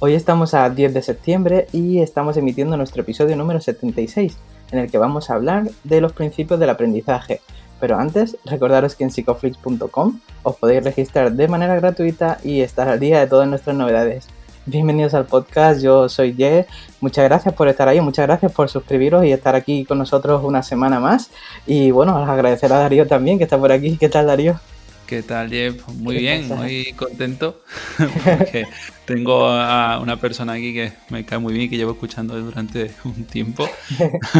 Hoy 0.00 0.14
estamos 0.14 0.54
a 0.54 0.70
10 0.70 0.94
de 0.94 1.02
septiembre 1.02 1.66
y 1.72 1.98
estamos 1.98 2.36
emitiendo 2.36 2.76
nuestro 2.76 3.02
episodio 3.02 3.34
número 3.34 3.60
76, 3.60 4.36
en 4.70 4.78
el 4.78 4.88
que 4.88 4.96
vamos 4.96 5.28
a 5.28 5.34
hablar 5.34 5.68
de 5.82 6.00
los 6.00 6.12
principios 6.12 6.60
del 6.60 6.70
aprendizaje. 6.70 7.40
Pero 7.80 7.98
antes, 7.98 8.36
recordaros 8.44 8.94
que 8.94 9.02
en 9.02 9.10
psicoflix.com 9.10 10.20
os 10.44 10.56
podéis 10.56 10.84
registrar 10.84 11.32
de 11.32 11.48
manera 11.48 11.74
gratuita 11.74 12.38
y 12.44 12.60
estar 12.60 12.88
al 12.88 13.00
día 13.00 13.18
de 13.18 13.26
todas 13.26 13.48
nuestras 13.48 13.74
novedades. 13.74 14.28
Bienvenidos 14.66 15.14
al 15.14 15.26
podcast, 15.26 15.82
yo 15.82 16.08
soy 16.08 16.32
Ye. 16.36 16.66
Muchas 17.00 17.24
gracias 17.24 17.52
por 17.54 17.66
estar 17.66 17.88
ahí, 17.88 18.00
muchas 18.00 18.28
gracias 18.28 18.52
por 18.52 18.68
suscribiros 18.68 19.24
y 19.24 19.32
estar 19.32 19.56
aquí 19.56 19.84
con 19.84 19.98
nosotros 19.98 20.44
una 20.44 20.62
semana 20.62 21.00
más. 21.00 21.28
Y 21.66 21.90
bueno, 21.90 22.16
agradecer 22.18 22.72
a 22.72 22.78
Darío 22.78 23.08
también 23.08 23.36
que 23.36 23.44
está 23.44 23.58
por 23.58 23.72
aquí. 23.72 23.96
¿Qué 23.96 24.08
tal, 24.08 24.28
Darío? 24.28 24.60
¿Qué 25.08 25.22
tal, 25.22 25.48
Jeff? 25.48 25.88
Muy 25.94 26.18
bien, 26.18 26.46
muy 26.48 26.92
contento 26.92 27.62
porque 27.98 28.66
tengo 29.06 29.46
a 29.46 30.00
una 30.00 30.20
persona 30.20 30.52
aquí 30.52 30.74
que 30.74 30.92
me 31.08 31.24
cae 31.24 31.38
muy 31.38 31.54
bien 31.54 31.64
y 31.64 31.70
que 31.70 31.78
llevo 31.78 31.92
escuchando 31.92 32.38
durante 32.38 32.90
un 33.04 33.24
tiempo. 33.24 33.66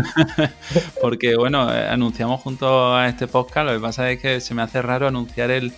porque, 1.00 1.36
bueno, 1.36 1.75
eh, 1.75 1.88
anunciamos 1.88 2.42
junto 2.42 2.94
a 2.94 3.08
este 3.08 3.27
podcast. 3.27 3.66
Lo 3.66 3.72
que 3.77 3.80
pasa 3.80 4.10
es 4.10 4.20
que 4.20 4.42
se 4.42 4.52
me 4.52 4.60
hace 4.60 4.83
raro 4.83 5.08
anunciar 5.08 5.50
el, 5.50 5.72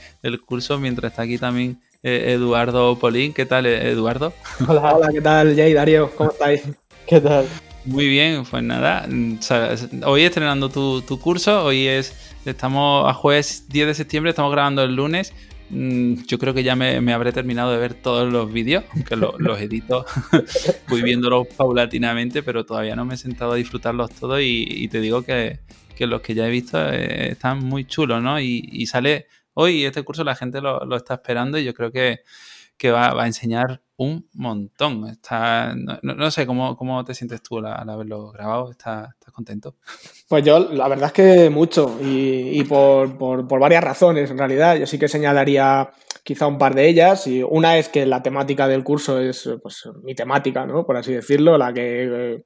curso 0.44 0.80
mientras 0.80 1.12
está 1.12 1.22
aquí 1.22 1.38
también 1.38 1.78
eh, 2.02 2.32
Eduardo 2.32 2.98
Polín. 2.98 3.32
¿Qué 3.32 3.46
tal, 3.46 3.66
eh, 3.66 3.92
Eduardo? 3.92 4.32
Hola, 4.66 4.96
hola, 4.96 5.10
¿qué 5.12 5.20
tal, 5.20 5.54
Jay, 5.54 5.72
Darío? 5.72 6.10
¿Cómo 6.16 6.32
estáis? 6.32 6.62
¿Qué 7.06 7.20
tal? 7.20 7.46
Muy 7.84 8.08
bien, 8.08 8.44
pues 8.44 8.62
nada. 8.62 9.08
Hoy 10.04 10.22
estrenando 10.22 10.68
tu, 10.68 11.02
tu 11.02 11.18
curso, 11.18 11.64
hoy 11.64 11.86
es 11.86 12.14
Estamos 12.44 13.06
a 13.06 13.12
jueves 13.12 13.66
10 13.68 13.88
de 13.88 13.94
septiembre, 13.94 14.30
estamos 14.30 14.50
grabando 14.50 14.82
el 14.82 14.96
lunes. 14.96 15.34
Mm, 15.68 16.24
yo 16.26 16.38
creo 16.38 16.54
que 16.54 16.62
ya 16.62 16.74
me, 16.74 17.12
habré 17.12 17.32
terminado 17.32 17.70
de 17.70 17.78
ver 17.78 17.92
todos 17.92 18.32
los 18.32 18.50
vídeos, 18.50 18.84
aunque 18.94 19.14
los 19.14 19.60
edito, 19.60 20.06
voy 20.88 21.02
viéndolos 21.02 21.48
paulatinamente, 21.48 22.42
pero 22.42 22.64
todavía 22.64 22.96
no 22.96 23.04
me 23.04 23.14
he 23.14 23.18
sentado 23.18 23.52
a 23.52 23.56
disfrutarlos 23.56 24.10
todos 24.12 24.40
y, 24.42 24.88
te 24.88 25.00
digo 25.00 25.22
que, 25.22 25.60
los 25.98 26.22
que 26.22 26.32
ya 26.32 26.46
he 26.46 26.50
visto 26.50 26.78
eh, 26.90 27.32
están 27.32 27.62
muy 27.62 27.84
chulos, 27.84 28.22
¿no? 28.22 28.40
Y, 28.40 28.86
sale 28.86 29.26
hoy 29.52 29.84
este 29.84 30.02
curso, 30.02 30.24
la 30.24 30.34
gente 30.34 30.62
lo, 30.62 30.96
está 30.96 31.14
esperando 31.14 31.58
y 31.58 31.64
yo 31.64 31.74
creo 31.74 31.92
que, 31.92 32.20
va, 32.88 33.22
a 33.22 33.26
enseñar 33.26 33.82
un 33.96 34.28
montón. 34.32 35.06
Está, 35.08 35.74
no, 35.74 36.30
sé 36.30 36.46
¿cómo, 36.46 36.76
cómo 36.76 37.04
te 37.04 37.14
sientes 37.14 37.42
tú 37.42 37.58
al, 37.58 37.88
haberlo 37.88 38.30
grabado. 38.32 38.70
¿Estás, 38.70 39.14
contento? 39.32 39.76
Pues 40.28 40.44
yo, 40.44 40.58
la 40.58 40.88
verdad 40.88 41.06
es 41.06 41.12
que 41.12 41.50
mucho 41.50 41.98
y, 42.00 42.62
por, 42.64 43.18
por, 43.18 43.60
varias 43.60 43.84
razones 43.84 44.30
en 44.30 44.38
realidad. 44.38 44.76
Yo 44.76 44.86
sí 44.86 44.98
que 44.98 45.08
señalaría 45.08 45.90
quizá 46.22 46.46
un 46.46 46.58
par 46.58 46.74
de 46.74 46.88
ellas. 46.88 47.26
Y 47.26 47.42
una 47.42 47.76
es 47.76 47.88
que 47.88 48.06
la 48.06 48.22
temática 48.22 48.66
del 48.68 48.84
curso 48.84 49.20
es 49.20 49.48
pues, 49.62 49.88
mi 50.02 50.14
temática, 50.14 50.64
¿no? 50.64 50.86
por 50.86 50.96
así 50.96 51.12
decirlo, 51.12 51.58
la 51.58 51.72
que, 51.72 52.44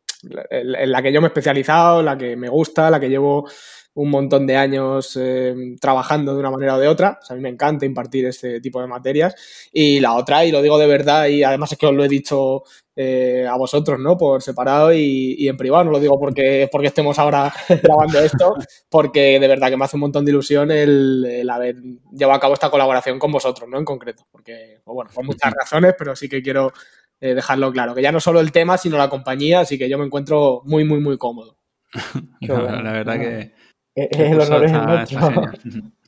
en 0.50 0.92
la 0.92 1.02
que 1.02 1.12
yo 1.12 1.20
me 1.20 1.26
he 1.26 1.28
especializado, 1.28 2.02
la 2.02 2.18
que 2.18 2.36
me 2.36 2.48
gusta, 2.48 2.90
la 2.90 3.00
que 3.00 3.08
llevo 3.08 3.48
un 3.94 4.10
montón 4.10 4.46
de 4.46 4.56
años 4.56 5.16
eh, 5.20 5.54
trabajando 5.80 6.34
de 6.34 6.40
una 6.40 6.50
manera 6.50 6.74
o 6.74 6.78
de 6.78 6.88
otra. 6.88 7.20
a 7.28 7.34
mí 7.34 7.40
me 7.40 7.48
encanta 7.48 7.86
impartir 7.86 8.26
este 8.26 8.60
tipo 8.60 8.80
de 8.80 8.88
materias. 8.88 9.34
Y 9.72 10.00
la 10.00 10.14
otra, 10.14 10.44
y 10.44 10.50
lo 10.50 10.62
digo 10.62 10.78
de 10.78 10.86
verdad, 10.86 11.28
y 11.28 11.44
además 11.44 11.72
es 11.72 11.78
que 11.78 11.86
os 11.86 11.94
lo 11.94 12.04
he 12.04 12.08
dicho 12.08 12.64
eh, 12.96 13.46
a 13.48 13.56
vosotros, 13.56 14.00
¿no? 14.00 14.16
Por 14.16 14.42
separado 14.42 14.92
y, 14.92 15.48
en 15.48 15.56
privado. 15.56 15.84
No 15.84 15.90
lo 15.92 16.00
digo 16.00 16.18
porque, 16.18 16.68
porque 16.70 16.88
estemos 16.88 17.18
ahora 17.18 17.52
grabando 17.82 18.18
esto, 18.18 18.54
porque 18.88 19.38
de 19.38 19.48
verdad 19.48 19.70
que 19.70 19.76
me 19.76 19.84
hace 19.84 19.96
un 19.96 20.02
montón 20.02 20.24
de 20.24 20.32
ilusión 20.32 20.72
el, 20.72 21.48
haber 21.48 21.76
llevado 22.12 22.36
a 22.36 22.40
cabo 22.40 22.54
esta 22.54 22.70
colaboración 22.70 23.20
con 23.20 23.30
vosotros, 23.30 23.68
¿no? 23.68 23.78
En 23.78 23.84
concreto. 23.84 24.26
Porque, 24.30 24.80
pues 24.84 24.94
bueno, 24.94 25.10
por 25.14 25.24
muchas 25.24 25.52
razones, 25.52 25.94
pero 25.96 26.16
sí 26.16 26.28
que 26.28 26.42
quiero 26.42 26.72
eh, 27.20 27.34
dejarlo 27.34 27.70
claro. 27.70 27.94
Que 27.94 28.02
ya 28.02 28.10
no 28.10 28.18
solo 28.18 28.40
el 28.40 28.50
tema, 28.50 28.76
sino 28.76 28.98
la 28.98 29.08
compañía, 29.08 29.60
así 29.60 29.78
que 29.78 29.88
yo 29.88 29.98
me 29.98 30.04
encuentro 30.04 30.62
muy, 30.64 30.84
muy, 30.84 30.98
muy 30.98 31.16
cómodo. 31.16 31.58
la 32.40 32.92
verdad 32.92 33.20
que 33.20 33.63
el 34.10 34.40
honor 34.40 34.64
es 34.64 34.72
nuestro. 34.72 35.52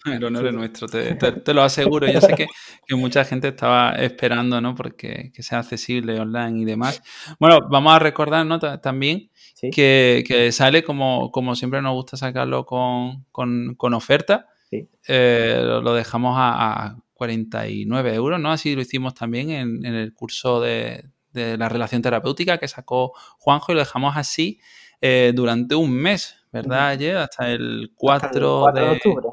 El 0.05 0.25
honor 0.25 0.47
es 0.47 0.55
nuestro, 0.55 0.89
te, 0.89 1.55
lo 1.55 1.63
aseguro. 1.63 2.07
Yo 2.07 2.21
sé 2.21 2.35
que, 2.35 2.47
mucha 2.95 3.25
gente 3.25 3.49
estaba 3.49 3.93
esperando, 3.93 4.61
¿no? 4.61 4.75
Porque 4.75 5.33
que 5.35 5.43
sea 5.43 5.61
accesible 5.61 6.19
online 6.21 6.61
y 6.61 6.65
demás. 6.65 7.03
Bueno, 7.39 7.69
vamos 7.69 7.93
a 7.93 7.99
recordar, 7.99 8.47
¿no? 8.47 8.59
También 8.59 9.31
que, 9.73 10.51
sale 10.53 10.85
como, 10.85 11.31
como 11.31 11.55
siempre 11.57 11.83
nos 11.83 11.95
gusta 11.95 12.17
sacarlo 12.17 12.67
con, 12.67 13.25
oferta. 13.95 14.49
Eh, 14.71 15.61
lo 15.63 15.95
dejamos 15.95 16.35
a, 16.39 16.97
49 17.15 18.15
euros, 18.15 18.39
¿no? 18.39 18.53
Así 18.53 18.75
lo 18.75 18.83
hicimos 18.83 19.15
también 19.15 19.51
en, 19.51 19.85
el 19.87 20.13
curso 20.13 20.61
de, 20.61 21.05
la 21.33 21.69
relación 21.69 22.03
terapéutica 22.03 22.59
que 22.59 22.69
sacó 22.69 23.13
Juanjo 23.39 23.73
y 23.73 23.75
lo 23.75 23.81
dejamos 23.81 24.17
así 24.17 24.61
eh, 25.01 25.33
durante 25.35 25.75
un 25.75 25.93
mes. 25.93 26.37
¿Verdad? 26.57 26.89
Ayer 26.89 27.17
hasta 27.17 27.51
el 27.51 27.93
4, 27.95 28.67
de, 28.75 28.83
octubre. 28.83 29.27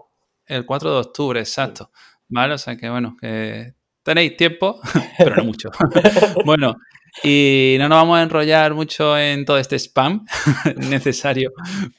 El 0.45 0.66
4 0.66 0.91
de 0.91 0.97
octubre, 1.00 1.39
exacto. 1.39 1.91
¿Vale? 2.28 2.53
O 2.53 2.57
sea 2.57 2.75
que 2.75 2.89
bueno, 2.89 3.16
que 3.19 3.73
tenéis 4.03 4.35
tiempo, 4.38 4.79
pero 5.17 5.35
no 5.38 5.45
mucho. 5.45 5.69
bueno, 6.45 6.75
y 7.22 7.75
no 7.79 7.88
nos 7.89 7.97
vamos 7.97 8.17
a 8.17 8.23
enrollar 8.23 8.73
mucho 8.73 9.17
en 9.17 9.45
todo 9.45 9.57
este 9.57 9.78
spam 9.78 10.25
necesario, 10.78 11.51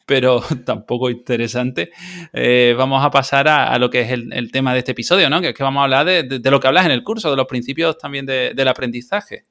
pero 0.07 0.43
tampoco 0.65 1.09
interesante. 1.09 1.91
Eh, 2.33 2.75
vamos 2.77 3.05
a 3.05 3.11
pasar 3.11 3.47
a, 3.49 3.79
lo 3.79 3.91
que 3.91 4.01
es 4.01 4.11
el, 4.11 4.51
tema 4.51 4.73
de 4.73 4.81
este 4.81 4.93
episodio, 4.93 5.31
¿no? 5.31 5.41
Que 5.41 5.51
es 5.51 5.55
que 5.55 5.63
vamos 5.63 5.81
a 5.81 5.85
hablar 5.85 6.05
de, 6.05 6.51
lo 6.51 6.61
que 6.61 6.67
hablas 6.67 6.87
en 6.87 6.93
el 6.93 7.05
curso, 7.05 7.31
de 7.31 7.37
los 7.37 7.47
principios 7.47 7.97
también 7.97 8.27
del 8.27 8.69
aprendizaje. 8.69 9.45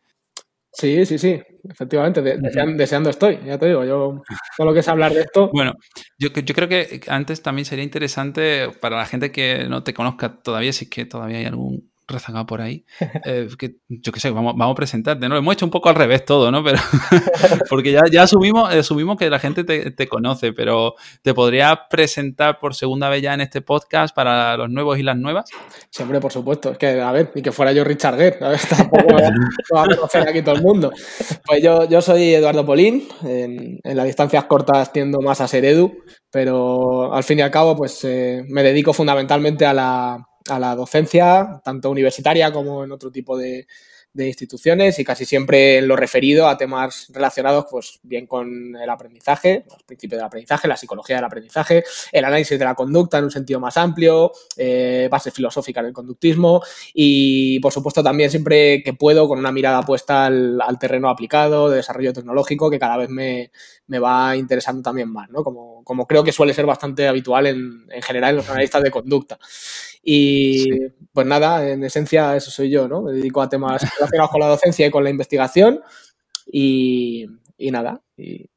Sí, 0.76 1.06
sí, 1.06 1.20
sí, 1.20 1.40
efectivamente, 1.70 2.22
deseando, 2.22 3.12
estoy, 3.12 3.40
ya 3.46 3.60
te 3.60 3.68
digo, 3.68 3.86
yo 3.86 4.24
todo 4.58 4.68
lo 4.68 4.74
que 4.74 4.80
es 4.80 4.88
hablar 4.88 5.14
de 5.14 5.22
esto. 5.22 5.52
Bueno, 5.54 5.74
yo, 6.18 6.30
yo 6.30 6.56
creo 6.56 6.68
que 6.68 7.02
antes 7.08 7.44
también 7.44 7.66
sería 7.66 7.84
interesante 7.84 8.70
para 8.82 8.98
la 8.98 9.06
gente 9.06 9.32
que 9.32 9.66
no 9.70 9.84
te 9.84 9.94
conozca 9.94 10.42
todavía, 10.42 10.74
si 10.74 10.86
es 10.86 10.90
que 10.90 11.06
todavía 11.06 11.38
hay 11.38 11.46
algún 11.46 11.93
rezagado 12.08 12.46
por 12.46 12.62
ahí. 12.62 12.86
Eh, 13.26 13.48
que, 13.58 13.78
yo 13.88 14.12
qué 14.12 14.20
sé, 14.20 14.32
vamos, 14.32 14.54
vamos 14.56 14.74
a 14.74 14.76
presentarte, 14.76 15.28
¿no? 15.30 15.38
Hemos 15.38 15.54
hecho 15.54 15.66
un 15.66 15.72
poco 15.72 15.90
al 15.90 15.96
revés 15.96 16.26
todo, 16.26 16.52
¿no? 16.52 16.64
Pero, 16.64 16.80
porque 17.70 17.92
ya, 17.92 18.02
ya 18.12 18.24
asumimos, 18.24 18.74
asumimos 18.74 19.18
que 19.18 19.30
la 19.30 19.40
gente 19.40 19.64
te, 19.64 20.08
conoce, 20.08 20.54
pero 20.54 20.96
¿te 21.22 21.34
podrías 21.34 21.78
presentar 21.90 22.60
por 22.60 22.76
segunda 22.76 23.10
vez 23.10 23.22
ya 23.22 23.34
en 23.34 23.42
este 23.42 23.62
podcast 23.62 24.14
para 24.16 24.58
los 24.58 24.70
nuevos 24.70 25.00
y 25.00 25.04
las 25.04 25.18
nuevas? 25.18 25.50
Siempre, 25.90 26.20
por 26.20 26.32
supuesto. 26.32 26.72
Es 26.72 26.78
que, 26.78 27.02
a 27.02 27.12
ver, 27.12 27.32
y 27.36 27.42
que 27.42 27.52
fuera 27.52 27.72
yo 27.72 27.84
Richard 27.84 28.18
Gere, 28.18 28.38
ver, 28.40 28.60
tampoco 28.70 29.08
va 29.76 29.84
a 29.84 29.96
conocer 29.96 30.28
aquí 30.28 30.42
todo 30.42 30.56
el 30.56 30.62
mundo. 30.62 30.92
Pues 31.46 31.64
yo, 31.64 31.88
yo 31.88 32.02
soy 32.02 32.34
Eduardo 32.34 32.66
Polín, 32.66 33.08
en, 33.24 33.80
las 33.84 34.06
distancias 34.06 34.46
cortas 34.46 34.92
tiendo 34.92 35.22
más 35.22 35.42
a 35.42 35.48
ser 35.48 35.66
Edu, 35.66 35.94
pero 36.32 37.14
al 37.14 37.24
fin 37.24 37.40
y 37.40 37.42
al 37.42 37.52
cabo, 37.52 37.76
pues 37.76 38.04
eh, 38.04 38.44
me 38.50 38.64
dedico 38.64 38.94
fundamentalmente 38.94 39.66
a 39.66 39.74
la 39.74 40.28
a 40.50 40.60
la 40.60 40.76
docencia, 40.76 41.62
tanto 41.64 41.90
universitaria 41.90 42.52
como 42.52 42.84
en 42.84 42.92
otro 42.92 43.12
tipo 43.12 43.38
de, 43.38 43.68
instituciones 44.16 45.00
y 45.00 45.04
casi 45.04 45.26
siempre 45.26 45.82
lo 45.82 45.96
referido 45.96 46.48
a 46.48 46.56
temas 46.56 47.08
relacionados, 47.12 47.66
pues 47.72 48.00
bien 48.04 48.28
con 48.28 48.76
el 48.76 48.88
aprendizaje, 48.88 49.66
los 49.68 49.82
principios 49.82 50.20
del 50.20 50.28
aprendizaje, 50.28 50.68
la 50.68 50.78
psicología 50.78 51.16
del 51.16 51.26
aprendizaje, 51.26 51.84
el 52.12 52.24
análisis 52.24 52.60
de 52.60 52.64
la 52.64 52.76
conducta 52.76 53.18
en 53.18 53.24
un 53.24 53.32
sentido 53.32 53.60
más 53.60 53.76
amplio, 53.76 54.32
eh, 54.56 55.08
bases 55.10 55.34
filosóficas 55.34 55.84
del 55.84 55.94
conductismo 55.94 56.62
y, 56.94 57.60
por 57.60 57.74
supuesto, 57.74 58.04
también 58.04 58.30
siempre 58.30 58.84
que 58.84 58.94
puedo 58.94 59.28
con 59.28 59.40
una 59.40 59.52
mirada 59.52 59.82
puesta 59.82 60.28
al, 60.28 60.78
terreno 60.80 61.10
aplicado, 61.10 61.72
de 61.72 61.78
desarrollo 61.78 62.14
tecnológico, 62.14 62.70
que 62.70 62.78
cada 62.78 62.98
vez 62.98 63.10
me, 63.10 63.50
va 64.00 64.36
interesando 64.38 64.84
también 64.84 65.12
más, 65.12 65.28
¿no? 65.32 65.44
Como, 65.44 65.84
como, 65.84 66.06
creo 66.06 66.24
que 66.24 66.32
suele 66.32 66.54
ser 66.54 66.68
bastante 66.68 67.08
habitual 67.08 67.48
en, 67.48 67.88
en 67.90 68.02
general 68.04 68.32
en 68.32 68.36
los 68.38 68.50
analistas 68.50 68.84
de 68.84 68.92
conducta. 68.92 69.40
Y 70.04 70.68
pues 71.14 71.26
nada, 71.26 71.70
en 71.70 71.84
esencia 71.84 72.36
eso 72.36 72.52
soy 72.52 72.70
yo, 72.70 72.88
¿no? 72.90 73.02
Me 73.02 73.14
dedico 73.14 73.42
a 73.42 73.48
temas 73.48 73.82
relacionados 73.98 74.32
con 74.32 74.42
la 74.42 74.48
docencia 74.48 74.86
y 74.86 74.92
con 74.92 75.04
la 75.04 75.10
investigación 75.10 75.80
y, 76.46 77.28
nada, 77.72 78.02
y, 78.18 78.50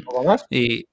poco 0.00 0.24
más. 0.24 0.44
Y, 0.50 0.86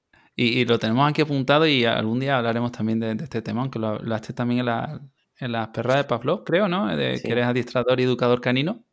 lo 0.66 0.78
tenemos 0.78 1.10
aquí 1.10 1.22
apuntado 1.22 1.66
y 1.66 1.86
algún 1.86 2.20
día 2.20 2.38
hablaremos 2.38 2.72
también 2.72 3.00
de, 3.00 3.12
este 3.14 3.42
tema, 3.42 3.62
aunque 3.62 3.80
lo 3.80 3.88
hablaste 3.88 4.34
también 4.34 4.60
en, 4.60 4.66
la, 4.68 5.02
en 5.40 5.52
las 5.52 5.70
perras 5.70 5.98
de 5.98 6.04
Pavlov, 6.04 6.44
creo, 6.44 6.68
¿no? 6.68 6.96
De 6.96 7.20
que 7.22 7.32
eres 7.32 7.46
adiestrador 7.46 8.00
y 8.00 8.04
educador 8.04 8.42
canino. 8.42 8.84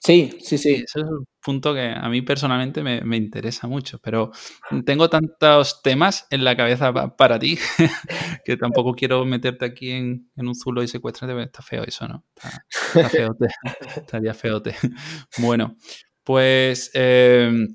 Sí, 0.00 0.38
sí, 0.40 0.58
sí. 0.58 0.84
Eso 0.86 1.00
es 1.00 1.04
un 1.04 1.26
punto 1.42 1.74
que 1.74 1.88
a 1.88 2.08
mí 2.08 2.22
personalmente 2.22 2.82
me, 2.82 3.16
interesa 3.16 3.66
mucho, 3.66 3.98
pero 3.98 4.30
tengo 4.84 5.10
tantos 5.10 5.82
temas 5.82 6.26
en 6.30 6.44
la 6.44 6.56
cabeza 6.56 6.92
para 7.16 7.38
ti 7.38 7.58
que 8.44 8.56
tampoco 8.56 8.94
quiero 8.94 9.24
meterte 9.24 9.64
aquí 9.64 9.90
en, 9.90 10.30
un 10.36 10.54
zulo 10.54 10.82
y 10.82 10.88
secuestrarte, 10.88 11.42
está 11.42 11.62
feo 11.62 11.84
eso, 11.84 12.06
¿no? 12.06 12.24
Está, 12.94 13.08
feote, 13.08 13.46
estaría 13.96 14.34
feote. 14.34 14.74
Bueno, 15.38 15.76
pues 16.22 16.90
em, 16.94 17.66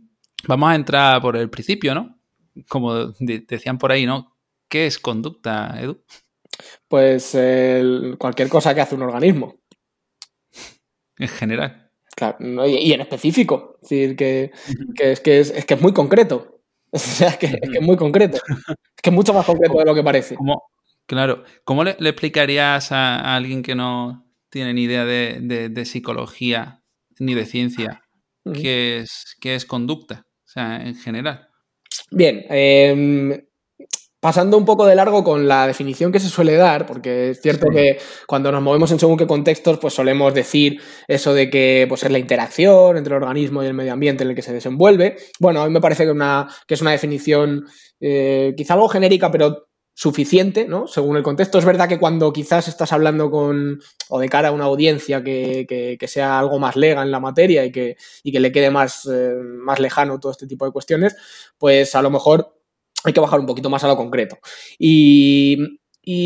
vamos 0.48 0.70
a 0.70 0.76
entrar 0.76 1.22
por 1.22 1.36
el 1.36 1.50
principio, 1.50 1.94
¿no? 1.94 2.20
Como 2.70 3.08
decían 3.20 3.78
por 3.78 3.92
ahí, 3.92 4.06
¿no? 4.06 4.38
¿Qué 4.70 4.88
es 4.88 4.98
conducta, 4.98 5.76
Edu? 5.80 6.04
Pues 6.88 7.38
cualquier 8.18 8.48
cosa 8.48 8.74
que 8.74 8.82
hace 8.82 8.96
un 8.96 9.02
organismo. 9.02 9.60
En 11.18 11.28
general. 11.28 11.83
Claro, 12.16 12.68
y, 12.68 12.94
en 12.94 13.02
específico. 13.02 13.78
Es 13.82 13.90
decir, 13.90 14.16
que, 14.16 14.52
es, 15.00 15.20
que 15.20 15.40
es, 15.40 15.66
que 15.66 15.74
es 15.74 15.82
muy 15.82 15.94
concreto. 15.94 16.50
O 16.96 17.00
sea, 17.00 17.30
es 17.30 17.38
que, 17.38 17.48
es 17.48 17.82
muy 17.82 17.98
concreto. 17.98 18.38
Es 18.38 19.02
que 19.02 19.10
es 19.10 19.16
mucho 19.16 19.34
más 19.34 19.48
concreto 19.48 19.80
de 19.80 19.86
lo 19.86 19.96
que 19.96 20.04
parece. 20.04 20.36
claro. 21.08 21.44
¿Cómo 21.64 21.84
le, 21.84 21.96
explicarías 22.00 22.92
a, 22.92 23.36
alguien 23.36 23.64
que 23.64 23.74
no 23.74 24.28
tiene 24.52 24.76
ni 24.76 24.84
idea 24.84 25.04
de, 25.04 25.86
psicología 25.86 26.84
ni 27.18 27.34
de 27.34 27.48
ciencia 27.48 28.04
qué, 28.54 29.00
es, 29.00 29.36
qué 29.42 29.56
es 29.56 29.66
conducta? 29.66 30.28
O 30.46 30.48
sea, 30.48 30.86
en 30.86 30.94
general. 30.94 31.48
Bien, 32.12 32.46
eh, 32.52 33.44
pasando 34.24 34.58
un 34.58 34.64
poco 34.64 34.86
de 34.86 34.96
largo 34.96 35.22
con 35.22 35.50
la 35.50 35.68
definición 35.68 36.14
que 36.14 36.20
se 36.22 36.30
suele 36.30 36.56
dar, 36.56 36.86
porque 36.86 37.32
es 37.32 37.42
cierto 37.42 37.68
que 37.68 37.98
cuando 38.26 38.54
nos 38.54 38.64
movemos 38.64 38.90
en 38.92 38.98
según 38.98 39.18
qué 39.18 39.28
contextos, 39.28 39.80
pues 39.80 39.94
solemos 39.94 40.34
decir 40.34 40.80
eso 41.10 41.34
de 41.34 41.50
que 41.50 41.88
pues, 41.90 42.04
es 42.04 42.10
la 42.10 42.20
interacción 42.20 42.96
entre 42.96 43.14
el 43.18 43.22
organismo 43.22 43.62
y 43.62 43.66
el 43.66 43.74
medio 43.74 43.92
ambiente 43.92 44.24
en 44.24 44.30
el 44.30 44.36
que 44.36 44.42
se 44.42 44.54
desenvuelve. 44.54 45.18
Bueno, 45.42 45.62
a 45.62 45.68
mí 45.68 45.74
me 45.74 45.82
parece 45.82 46.06
que, 46.06 46.12
una, 46.12 46.48
que 46.66 46.76
es 46.76 46.82
una 46.82 46.92
definición 46.92 47.66
eh, 48.00 48.54
quizá 48.56 48.76
algo 48.76 48.88
genérica, 48.88 49.30
pero 49.30 49.68
suficiente, 49.94 50.70
¿no? 50.70 50.88
Según 50.88 51.18
el 51.18 51.24
contexto. 51.24 51.60
Es 51.60 51.66
verdad 51.66 51.90
que 51.90 52.00
cuando 52.00 52.32
quizás 52.32 52.70
estás 52.70 52.94
hablando 52.94 53.30
con 53.30 53.82
o 54.08 54.20
de 54.22 54.30
cara 54.30 54.48
a 54.48 54.52
una 54.54 54.64
audiencia 54.64 55.22
que, 55.22 55.98
sea 56.08 56.40
algo 56.40 56.60
más 56.60 56.78
lega 56.78 57.02
en 57.02 57.12
la 57.12 57.20
materia 57.20 57.66
y 57.66 57.74
que, 57.74 57.98
que 58.24 58.40
le 58.40 58.54
quede 58.54 58.70
más, 58.70 59.06
eh, 59.06 59.34
más 59.36 59.82
lejano 59.82 60.18
todo 60.18 60.32
este 60.32 60.48
tipo 60.48 60.66
de 60.66 60.72
cuestiones, 60.72 61.14
pues 61.58 61.94
a 61.94 62.02
lo 62.02 62.10
mejor 62.10 62.63
hay 63.04 63.14
que 63.14 63.20
bajar 63.20 63.40
un 63.40 63.46
poquito 63.46 63.70
más 63.70 63.84
a 63.84 63.88
lo 63.88 63.98
concreto. 63.98 64.38
Y, 64.80 65.80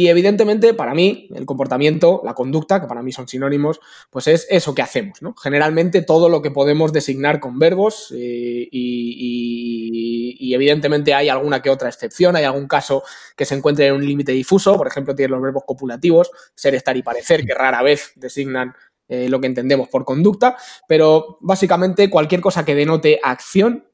evidentemente, 0.08 0.74
para 0.74 0.96
mí, 0.96 1.30
el 1.36 1.46
comportamiento, 1.46 2.22
la 2.24 2.34
conducta, 2.34 2.82
que 2.82 2.88
para 2.88 3.04
mí 3.04 3.12
son 3.12 3.28
sinónimos, 3.28 3.80
pues 4.10 4.28
es 4.28 4.48
eso 4.50 4.74
que 4.74 4.82
hacemos. 4.82 5.20
Generalmente 5.42 6.02
todo 6.02 6.30
lo 6.30 6.42
que 6.42 6.52
podemos 6.52 6.94
designar 6.94 7.40
con 7.40 7.60
verbos 7.60 8.12
eh, 8.16 8.68
y, 8.72 10.54
evidentemente 10.54 11.14
hay 11.14 11.30
alguna 11.30 11.62
que 11.62 11.70
otra 11.70 11.90
excepción, 11.90 12.36
hay 12.36 12.44
algún 12.44 12.68
caso 12.68 13.04
que 13.36 13.46
se 13.46 13.54
encuentre 13.54 13.86
en 13.88 13.94
un 13.94 14.04
límite 14.04 14.32
difuso, 14.32 14.76
por 14.76 14.88
ejemplo, 14.88 15.14
tiene 15.14 15.30
los 15.30 15.42
verbos 15.42 15.64
copulativos, 15.68 16.32
ser, 16.56 16.74
estar 16.74 16.98
y 16.98 17.04
parecer, 17.04 17.46
que 17.46 17.54
rara 17.54 17.84
vez 17.84 18.14
designan 18.16 18.74
eh, 19.10 19.30
lo 19.30 19.40
que 19.40 19.48
entendemos 19.48 19.88
por 19.88 20.04
conducta, 20.04 20.58
pero 20.88 21.38
básicamente 21.40 22.10
cualquier 22.10 22.42
cosa 22.42 22.66
que 22.66 22.76
denote 22.76 23.20
acción 23.24 23.87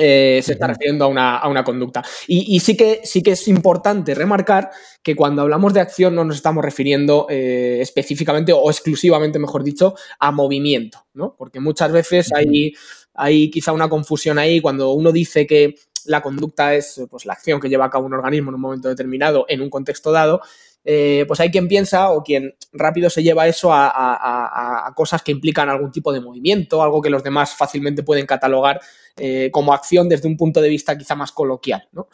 eh, 0.00 0.40
se 0.44 0.52
está 0.52 0.68
refiriendo 0.68 1.04
a 1.04 1.48
una, 1.48 1.64
conducta. 1.64 2.04
Y, 2.28 2.60
sí, 2.60 2.76
que, 2.76 3.00
sí 3.02 3.20
que 3.20 3.32
es 3.32 3.48
importante 3.48 4.14
remarcar 4.14 4.70
que 5.02 5.16
cuando 5.16 5.42
hablamos 5.42 5.74
de 5.74 5.80
acción 5.80 6.14
no 6.14 6.24
nos 6.24 6.36
estamos 6.36 6.64
refiriendo 6.64 7.26
eh, 7.28 7.78
específicamente 7.80 8.52
o 8.52 8.70
exclusivamente, 8.70 9.40
mejor 9.40 9.64
dicho, 9.64 9.94
a 10.20 10.30
movimiento, 10.30 11.06
¿no? 11.14 11.34
Porque 11.36 11.58
muchas 11.58 11.90
veces 11.90 12.32
hay, 12.32 12.74
hay 13.12 13.50
quizá 13.50 13.72
una 13.72 13.88
confusión 13.88 14.38
ahí 14.38 14.60
cuando 14.60 14.92
uno 14.92 15.10
dice 15.10 15.48
que 15.48 15.74
la 16.04 16.22
conducta 16.22 16.74
es 16.74 17.02
pues, 17.10 17.26
la 17.26 17.32
acción 17.32 17.60
que 17.60 17.68
lleva 17.68 17.86
a 17.86 17.90
cabo 17.90 18.06
un 18.06 18.14
organismo 18.14 18.50
en 18.50 18.54
un 18.54 18.60
momento 18.60 18.88
determinado, 18.88 19.46
en 19.48 19.60
un 19.60 19.68
contexto 19.68 20.12
dado, 20.12 20.42
eh, 20.84 21.24
pues 21.26 21.38
hay 21.40 21.50
quien 21.50 21.68
piensa 21.68 22.12
o 22.12 22.22
quien 22.22 22.54
rápido 22.72 23.10
se 23.10 23.22
lleva 23.22 23.46
eso 23.46 23.70
a, 23.72 24.90
cosas 24.96 25.22
que 25.22 25.32
implican 25.32 25.68
algún 25.68 25.92
tipo 25.92 26.12
de 26.12 26.20
movimiento, 26.20 26.82
algo 26.82 27.02
que 27.02 27.10
los 27.10 27.22
demás 27.22 27.54
fácilmente 27.54 28.02
pueden 28.02 28.26
catalogar 28.26 28.80
eh, 29.16 29.50
como 29.52 29.72
acción 29.72 30.08
desde 30.08 30.28
un 30.28 30.36
punto 30.36 30.60
de 30.60 30.68
vista 30.68 30.96
quizá 30.96 31.14
más 31.14 31.32
coloquial. 31.32 31.88
¿no? 31.92 32.08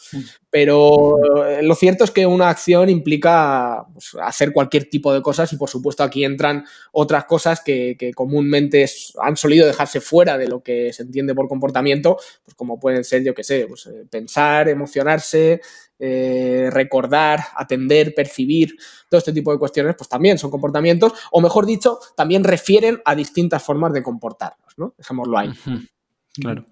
Pero 0.50 1.46
eh, 1.46 1.62
lo 1.62 1.74
cierto 1.74 2.04
es 2.04 2.10
que 2.10 2.26
una 2.26 2.48
acción 2.48 2.88
implica 2.88 3.86
pues, 3.92 4.16
hacer 4.20 4.52
cualquier 4.52 4.88
tipo 4.88 5.12
de 5.12 5.22
cosas 5.22 5.52
y 5.52 5.56
por 5.56 5.68
supuesto 5.68 6.02
aquí 6.02 6.24
entran 6.24 6.64
otras 6.92 7.26
cosas 7.26 7.60
que, 7.60 7.96
comúnmente 8.14 8.86
han 9.20 9.36
solido 9.36 9.66
dejarse 9.66 10.00
fuera 10.00 10.36
de 10.36 10.48
lo 10.48 10.62
que 10.62 10.92
se 10.92 11.02
entiende 11.02 11.34
por 11.34 11.48
comportamiento, 11.48 12.16
pues 12.44 12.54
como 12.56 12.80
pueden 12.80 13.04
ser, 13.04 13.22
yo 13.22 13.34
qué 13.34 13.44
sé, 13.44 13.66
pues, 13.68 13.88
pensar, 14.10 14.68
emocionarse, 14.68 15.60
recordar, 15.98 17.40
atender, 17.56 18.14
percibir, 18.14 18.74
todo 19.08 19.18
este 19.18 19.32
tipo 19.32 19.52
de 19.52 19.58
cuestiones, 19.58 19.94
pues 19.96 20.08
también 20.08 20.38
son 20.38 20.50
comportamientos, 20.50 21.12
o 21.32 21.40
mejor 21.40 21.66
dicho, 21.66 21.98
también 22.16 22.44
refieren 22.44 23.00
a 23.04 23.14
distintas 23.14 23.62
formas 23.62 23.92
de 23.92 24.02
comportarnos, 24.02 24.74
¿no? 24.76 24.94
Dejémoslo 24.98 25.38
ahí. 25.38 25.52
Claro. 26.40 26.64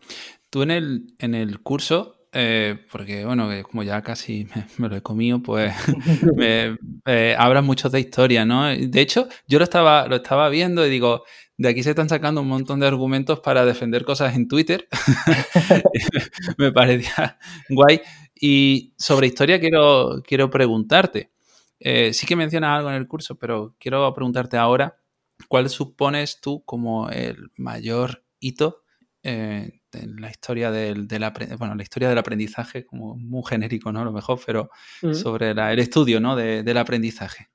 Tú 0.51 0.63
en 0.63 0.71
el, 0.71 1.15
en 1.19 1.35
el 1.35 1.63
curso, 1.63 2.23
eh, 2.35 2.79
porque 2.91 3.27
bueno, 3.27 3.51
como 3.63 3.83
ya 3.83 4.01
casi 4.03 4.49
me, 4.79 4.89
lo 4.89 4.97
he 4.97 5.03
comido, 5.03 5.43
pues 5.43 5.73
me, 6.37 6.79
eh, 7.07 7.37
hablas 7.39 7.63
mucho 7.63 7.91
de 7.91 8.01
historia, 8.01 8.45
¿no? 8.45 8.67
De 8.67 9.01
hecho, 9.01 9.29
yo 9.47 9.59
lo 9.59 9.65
estaba, 9.65 10.07
lo 10.09 10.17
estaba 10.17 10.49
viendo 10.49 10.87
y 10.87 10.91
digo, 10.91 11.25
de 11.59 11.69
aquí 11.69 11.83
se 11.83 11.91
están 11.91 12.09
sacando 12.09 12.41
un 12.41 12.49
montón 12.49 12.81
de 12.81 12.87
argumentos 12.87 13.41
para 13.41 13.65
defender 13.65 14.05
cosas 14.05 14.35
en 14.35 14.49
Twitter. 14.49 14.89
me 16.59 16.73
parecía 16.73 17.39
guay. 17.69 18.01
Y 18.45 18.93
sobre 18.99 19.29
historia 19.29 19.61
quiero, 19.61 20.21
quiero 20.27 20.51
preguntarte. 20.51 21.31
Eh, 21.79 22.13
sí 22.13 22.27
que 22.27 22.35
mencionas 22.35 22.77
algo 22.77 22.91
en 22.91 22.97
el 22.97 23.07
curso, 23.07 23.39
pero 23.39 23.77
quiero 23.79 24.13
preguntarte 24.13 24.57
ahora, 24.57 24.99
¿cuál 25.47 25.71
supones 25.71 26.41
tú 26.41 26.65
como 26.65 27.09
el 27.09 27.53
mayor 27.57 28.25
hito 28.41 28.83
eh, 29.23 29.79
en 29.93 30.21
la 30.21 30.29
historia 30.29 30.73
del, 30.73 31.07
bueno, 31.57 31.77
la 31.77 31.85
historia 31.85 32.09
del 32.09 32.19
aprendizaje, 32.19 32.85
como 32.85 33.15
muy 33.15 33.45
genérico, 33.49 33.93
¿no? 33.93 34.01
A 34.01 34.05
lo 34.05 34.13
mejor, 34.13 34.41
pero 34.45 34.71
mm. 35.03 35.15
sobre 35.15 35.53
el 35.53 35.79
estudio, 35.79 36.19
¿no? 36.19 36.35
del 36.35 36.79
aprendizaje. 36.79 37.49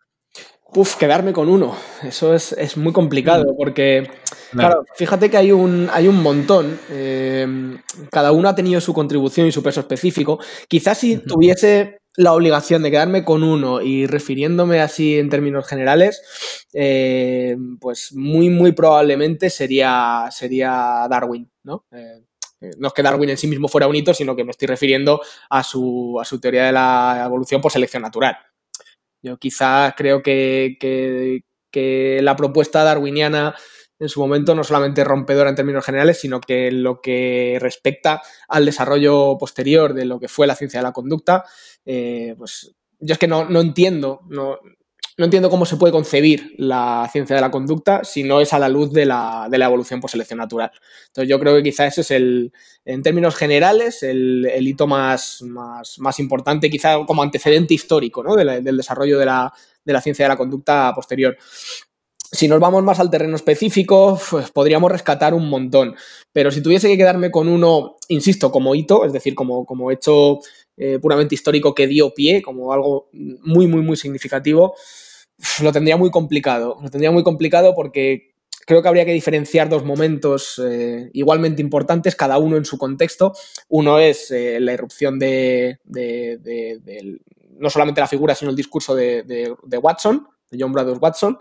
Uf, 0.75 0.95
quedarme 0.95 1.33
con 1.33 1.49
uno. 1.49 1.75
Eso 2.03 2.33
es, 2.35 2.77
muy 2.77 2.91
complicado 2.91 3.53
mm. 3.53 3.57
porque, 3.57 4.09
claro. 4.51 4.85
fíjate 4.95 5.29
que 5.29 5.37
hay 5.37 5.51
un, 5.51 5.89
hay 5.91 6.07
un 6.07 6.21
montón. 6.21 6.79
Eh, 6.89 7.47
cada 8.11 8.31
uno 8.31 8.49
ha 8.49 8.55
tenido 8.55 8.81
su 8.81 8.93
contribución 8.93 9.47
y 9.47 9.51
su 9.51 9.63
peso 9.63 9.79
específico. 9.79 10.39
Quizás 10.68 10.97
si 10.97 11.18
tuviese 11.18 11.99
la 12.18 12.33
obligación 12.33 12.81
de 12.83 12.92
quedarme 12.92 13.23
con 13.23 13.44
uno 13.44 13.81
y 13.81 14.07
refiriéndome 14.07 14.81
así 14.81 15.18
en 15.18 15.30
términos 15.30 15.68
generales, 15.68 16.21
eh, 16.73 17.56
pues 17.80 18.11
muy, 18.13 18.49
muy 18.49 18.71
probablemente 18.71 19.49
sería, 19.49 20.27
sería 20.31 21.07
Darwin, 21.09 21.49
¿no? 21.63 21.85
Eh, 21.92 22.23
no 22.80 22.87
es 22.87 22.94
que 22.94 23.03
Darwin 23.03 23.30
en 23.30 23.37
sí 23.37 23.45
mismo 23.45 23.68
fuera 23.68 23.87
un 23.87 23.95
hito, 23.95 24.15
sino 24.15 24.35
que 24.35 24.44
me 24.44 24.49
estoy 24.49 24.68
refiriendo 24.68 25.21
a 25.49 25.63
su, 25.63 26.18
a 26.19 26.25
su 26.25 26.39
teoría 26.39 26.65
de 26.65 26.71
la 26.71 27.23
evolución 27.25 27.61
por 27.61 27.71
selección 27.71 28.01
natural. 28.01 28.35
Yo 29.21 29.38
quizás 29.38 29.94
creo 29.95 30.21
que, 30.21 30.78
que, 30.80 31.44
la 32.21 32.36
propuesta 32.36 32.83
darwiniana 32.83 33.54
en 34.00 34.09
su 34.09 34.19
momento 34.19 34.56
no 34.56 34.64
solamente 34.64 35.04
rompedora 35.04 35.50
en 35.50 35.56
términos 35.56 35.86
generales, 35.86 36.19
sino 36.19 36.40
que 36.42 36.71
lo 36.71 37.02
que 37.02 37.57
respecta 37.62 38.21
al 38.47 38.66
desarrollo 38.66 39.38
posterior 39.38 39.94
de 39.94 40.06
lo 40.06 40.19
que 40.19 40.28
fue 40.28 40.47
la 40.47 40.56
ciencia 40.56 40.80
de 40.80 40.86
la 40.86 40.92
conducta, 40.92 41.44
eh, 41.86 42.33
pues 42.38 42.76
yo 43.00 43.14
es 43.14 43.19
que 43.19 43.28
no, 43.28 43.47
entiendo, 43.62 44.21
no, 44.28 44.57
no, 45.18 45.26
entiendo 45.26 45.50
cómo 45.50 45.66
se 45.66 45.78
puede 45.78 45.92
concebir 45.92 46.54
la 46.57 47.09
ciencia 47.12 47.36
de 47.36 47.42
la 47.42 47.52
conducta 47.52 48.04
si 48.04 48.24
no 48.24 48.40
es 48.40 48.54
a 48.54 48.59
la 48.59 48.69
luz 48.69 48.92
de 48.92 49.06
la, 49.06 49.50
evolución 49.52 50.00
por 50.00 50.09
selección 50.09 50.40
natural. 50.40 50.71
Entonces 51.07 51.30
yo 51.30 51.40
creo 51.40 51.56
que 51.56 51.64
quizá 51.64 51.88
ese 51.88 52.02
es 52.02 52.12
el, 52.12 52.54
en 52.86 53.02
términos 53.02 53.36
generales, 53.36 54.04
el, 54.04 54.47
hito 54.62 54.88
más, 54.88 55.42
más, 55.42 56.19
importante, 56.19 56.69
quizá 56.69 56.97
como 57.06 57.24
antecedente 57.24 57.74
histórico 57.74 58.24
¿no? 58.24 58.36
del 58.36 58.78
desarrollo 58.78 59.18
de 59.18 59.26
la, 59.26 59.54
de 59.83 59.94
la 59.94 60.02
ciencia 60.02 60.26
de 60.26 60.30
la 60.30 60.38
conducta 60.38 60.94
posterior. 60.94 61.38
Si 62.31 62.47
nos 62.47 62.59
vamos 62.59 62.83
más 62.83 63.00
al 63.00 63.09
terreno 63.09 63.38
específico, 63.38 64.19
pues 64.30 64.52
podríamos 64.52 64.92
rescatar 64.92 65.33
un 65.33 65.50
montón. 65.50 65.95
Pero 66.33 66.52
si 66.52 66.62
tuviese 66.62 66.90
que 66.90 66.97
quedarme 66.97 67.31
con 67.31 67.47
uno, 67.47 67.95
insisto, 68.09 68.52
como 68.52 68.76
hito, 68.76 69.06
es 69.06 69.14
decir, 69.14 69.33
como, 69.33 69.66
como 69.66 69.92
hecho 69.92 70.40
eh, 70.76 71.00
puramente 71.00 71.36
histórico 71.36 71.74
que 71.74 71.88
dio 71.88 72.14
pie, 72.14 72.42
como 72.42 72.74
algo 72.74 73.09
muy, 73.14 73.68
muy, 73.68 73.81
muy 73.81 73.95
significativo, 73.95 74.76
lo 75.61 75.71
tendría 75.71 75.97
muy 75.97 76.11
complicado. 76.11 76.77
Lo 76.81 76.89
tendría 76.89 77.11
muy 77.11 77.23
complicado 77.23 77.73
porque 77.75 78.33
creo 78.67 78.81
que 78.81 78.87
habría 78.89 79.06
que 79.06 79.13
diferenciar 79.13 79.69
dos 79.69 79.85
momentos 79.85 80.61
eh, 80.63 81.09
igualmente 81.13 81.61
importantes, 81.61 82.17
cada 82.17 82.37
uno 82.37 82.57
en 82.57 82.65
su 82.65 82.77
contexto. 82.77 83.33
Uno 83.69 83.97
es 83.97 84.29
eh, 84.31 84.59
la 84.59 84.73
irrupción 84.73 85.17
de, 85.17 85.79
no 87.57 87.69
solamente 87.69 88.01
la 88.01 88.07
figura, 88.07 88.35
sino 88.35 88.51
el 88.51 88.57
discurso 88.57 88.94
de, 88.94 89.56
Watson, 89.81 90.27
de 90.51 90.57
John 90.59 90.73
Brothers 90.73 90.99
Watson, 91.01 91.37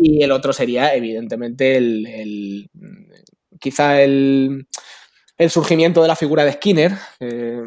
y 0.00 0.22
el 0.22 0.32
otro 0.32 0.54
sería, 0.54 0.94
evidentemente, 0.94 1.76
el, 1.76 2.70
quizá 3.60 4.00
el, 4.00 4.66
surgimiento 5.50 6.00
de 6.00 6.08
la 6.08 6.16
figura 6.16 6.42
de 6.42 6.52
Skinner 6.54 6.92
eh, 7.20 7.66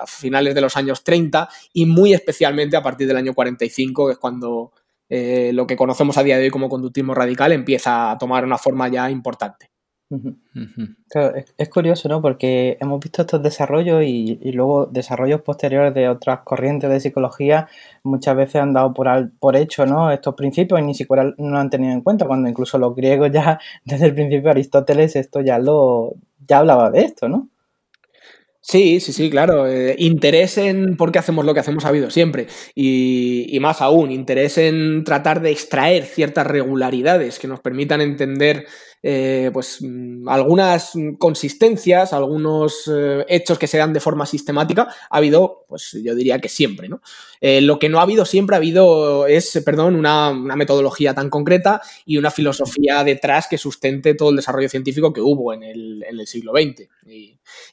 a 0.00 0.06
finales 0.06 0.54
de 0.54 0.60
los 0.60 0.76
años 0.76 1.02
30 1.02 1.48
y 1.72 1.86
muy 1.86 2.14
especialmente 2.14 2.76
a 2.76 2.82
partir 2.82 3.08
del 3.08 3.16
año 3.16 3.34
45, 3.34 4.06
que 4.06 4.12
es 4.12 4.18
cuando 4.18 4.72
eh, 5.10 5.50
lo 5.52 5.66
que 5.66 5.76
conocemos 5.76 6.16
a 6.16 6.22
día 6.22 6.38
de 6.38 6.44
hoy 6.44 6.50
como 6.50 6.68
conductismo 6.68 7.14
radical 7.14 7.52
empieza 7.52 8.10
a 8.10 8.18
tomar 8.18 8.44
una 8.44 8.56
forma 8.58 8.88
ya 8.88 9.10
importante 9.10 9.70
es, 11.56 11.68
curioso, 11.68 12.08
¿no? 12.08 12.20
Porque 12.20 12.76
hemos 12.80 12.98
visto 13.00 13.22
estos 13.22 13.42
desarrollos 13.42 14.02
y, 14.04 14.38
luego 14.52 14.86
desarrollos 14.86 15.42
posteriores 15.42 15.94
de 15.94 16.08
otras 16.08 16.40
corrientes 16.40 16.90
de 16.90 17.00
psicología 17.00 17.68
muchas 18.02 18.36
veces 18.36 18.56
han 18.56 18.72
dado 18.72 18.92
por, 18.92 19.08
por 19.38 19.56
hecho, 19.56 19.86
¿no? 19.86 20.10
Estos 20.10 20.34
principios 20.34 20.80
y 20.80 20.82
ni 20.82 20.94
siquiera 20.94 21.24
no 21.38 21.50
lo 21.50 21.58
han 21.58 21.70
tenido 21.70 21.92
en 21.92 22.00
cuenta, 22.00 22.26
cuando 22.26 22.48
incluso 22.48 22.78
los 22.78 22.94
griegos 22.94 23.30
ya, 23.30 23.60
desde 23.84 24.06
el 24.06 24.14
principio 24.14 24.50
Aristóteles, 24.50 25.14
esto 25.16 25.40
ya 25.40 25.58
lo, 25.58 26.14
ya 26.46 26.58
hablaba 26.58 26.90
de 26.90 27.02
esto, 27.02 27.28
¿no? 27.28 27.48
Sí, 28.62 29.00
sí, 29.00 29.12
sí, 29.14 29.30
claro. 29.30 29.66
Eh, 29.66 29.94
interés 29.98 30.58
en 30.58 30.96
por 30.96 31.10
qué 31.12 31.18
hacemos 31.18 31.44
lo 31.46 31.54
que 31.54 31.60
hacemos 31.60 31.84
ha 31.84 31.88
habido 31.88 32.10
siempre. 32.10 32.46
Y, 32.74 33.56
más 33.60 33.80
aún, 33.80 34.10
interés 34.10 34.58
en 34.58 35.02
tratar 35.04 35.40
de 35.40 35.50
extraer 35.50 36.04
ciertas 36.04 36.46
regularidades 36.46 37.38
que 37.38 37.48
nos 37.48 37.60
permitan 37.60 38.00
entender 38.02 38.66
eh, 39.02 39.50
pues, 39.52 39.78
mm, 39.80 40.28
algunas 40.28 40.92
consistencias, 41.18 42.12
algunos 42.12 42.90
eh, 42.92 43.24
hechos 43.28 43.58
que 43.58 43.66
se 43.66 43.78
dan 43.78 43.92
de 43.92 44.00
forma 44.00 44.26
sistemática, 44.26 44.88
ha 45.08 45.16
habido, 45.16 45.64
pues 45.68 45.96
yo 46.02 46.14
diría 46.14 46.38
que 46.38 46.48
siempre. 46.48 46.88
¿no? 46.88 47.00
lo 47.42 47.78
que 47.78 47.88
no 47.88 47.98
ha 47.98 48.02
habido 48.02 48.26
siempre 48.26 48.54
ha 48.54 48.58
habido 48.58 49.26
es, 49.26 49.62
perdón, 49.64 49.96
una, 49.96 50.34
metodología 50.34 51.14
tan 51.14 51.30
concreta 51.30 51.80
y 52.04 52.18
una 52.18 52.30
filosofía 52.30 53.02
detrás 53.02 53.46
que 53.48 53.56
sustente 53.56 54.14
todo 54.14 54.28
el 54.28 54.36
desarrollo 54.36 54.68
científico 54.68 55.12
que 55.12 55.22
hubo 55.22 55.54
en 55.54 55.62
el, 55.62 56.04
en 56.06 56.20
el 56.20 56.26
siglo 56.26 56.52
XX. 56.52 56.88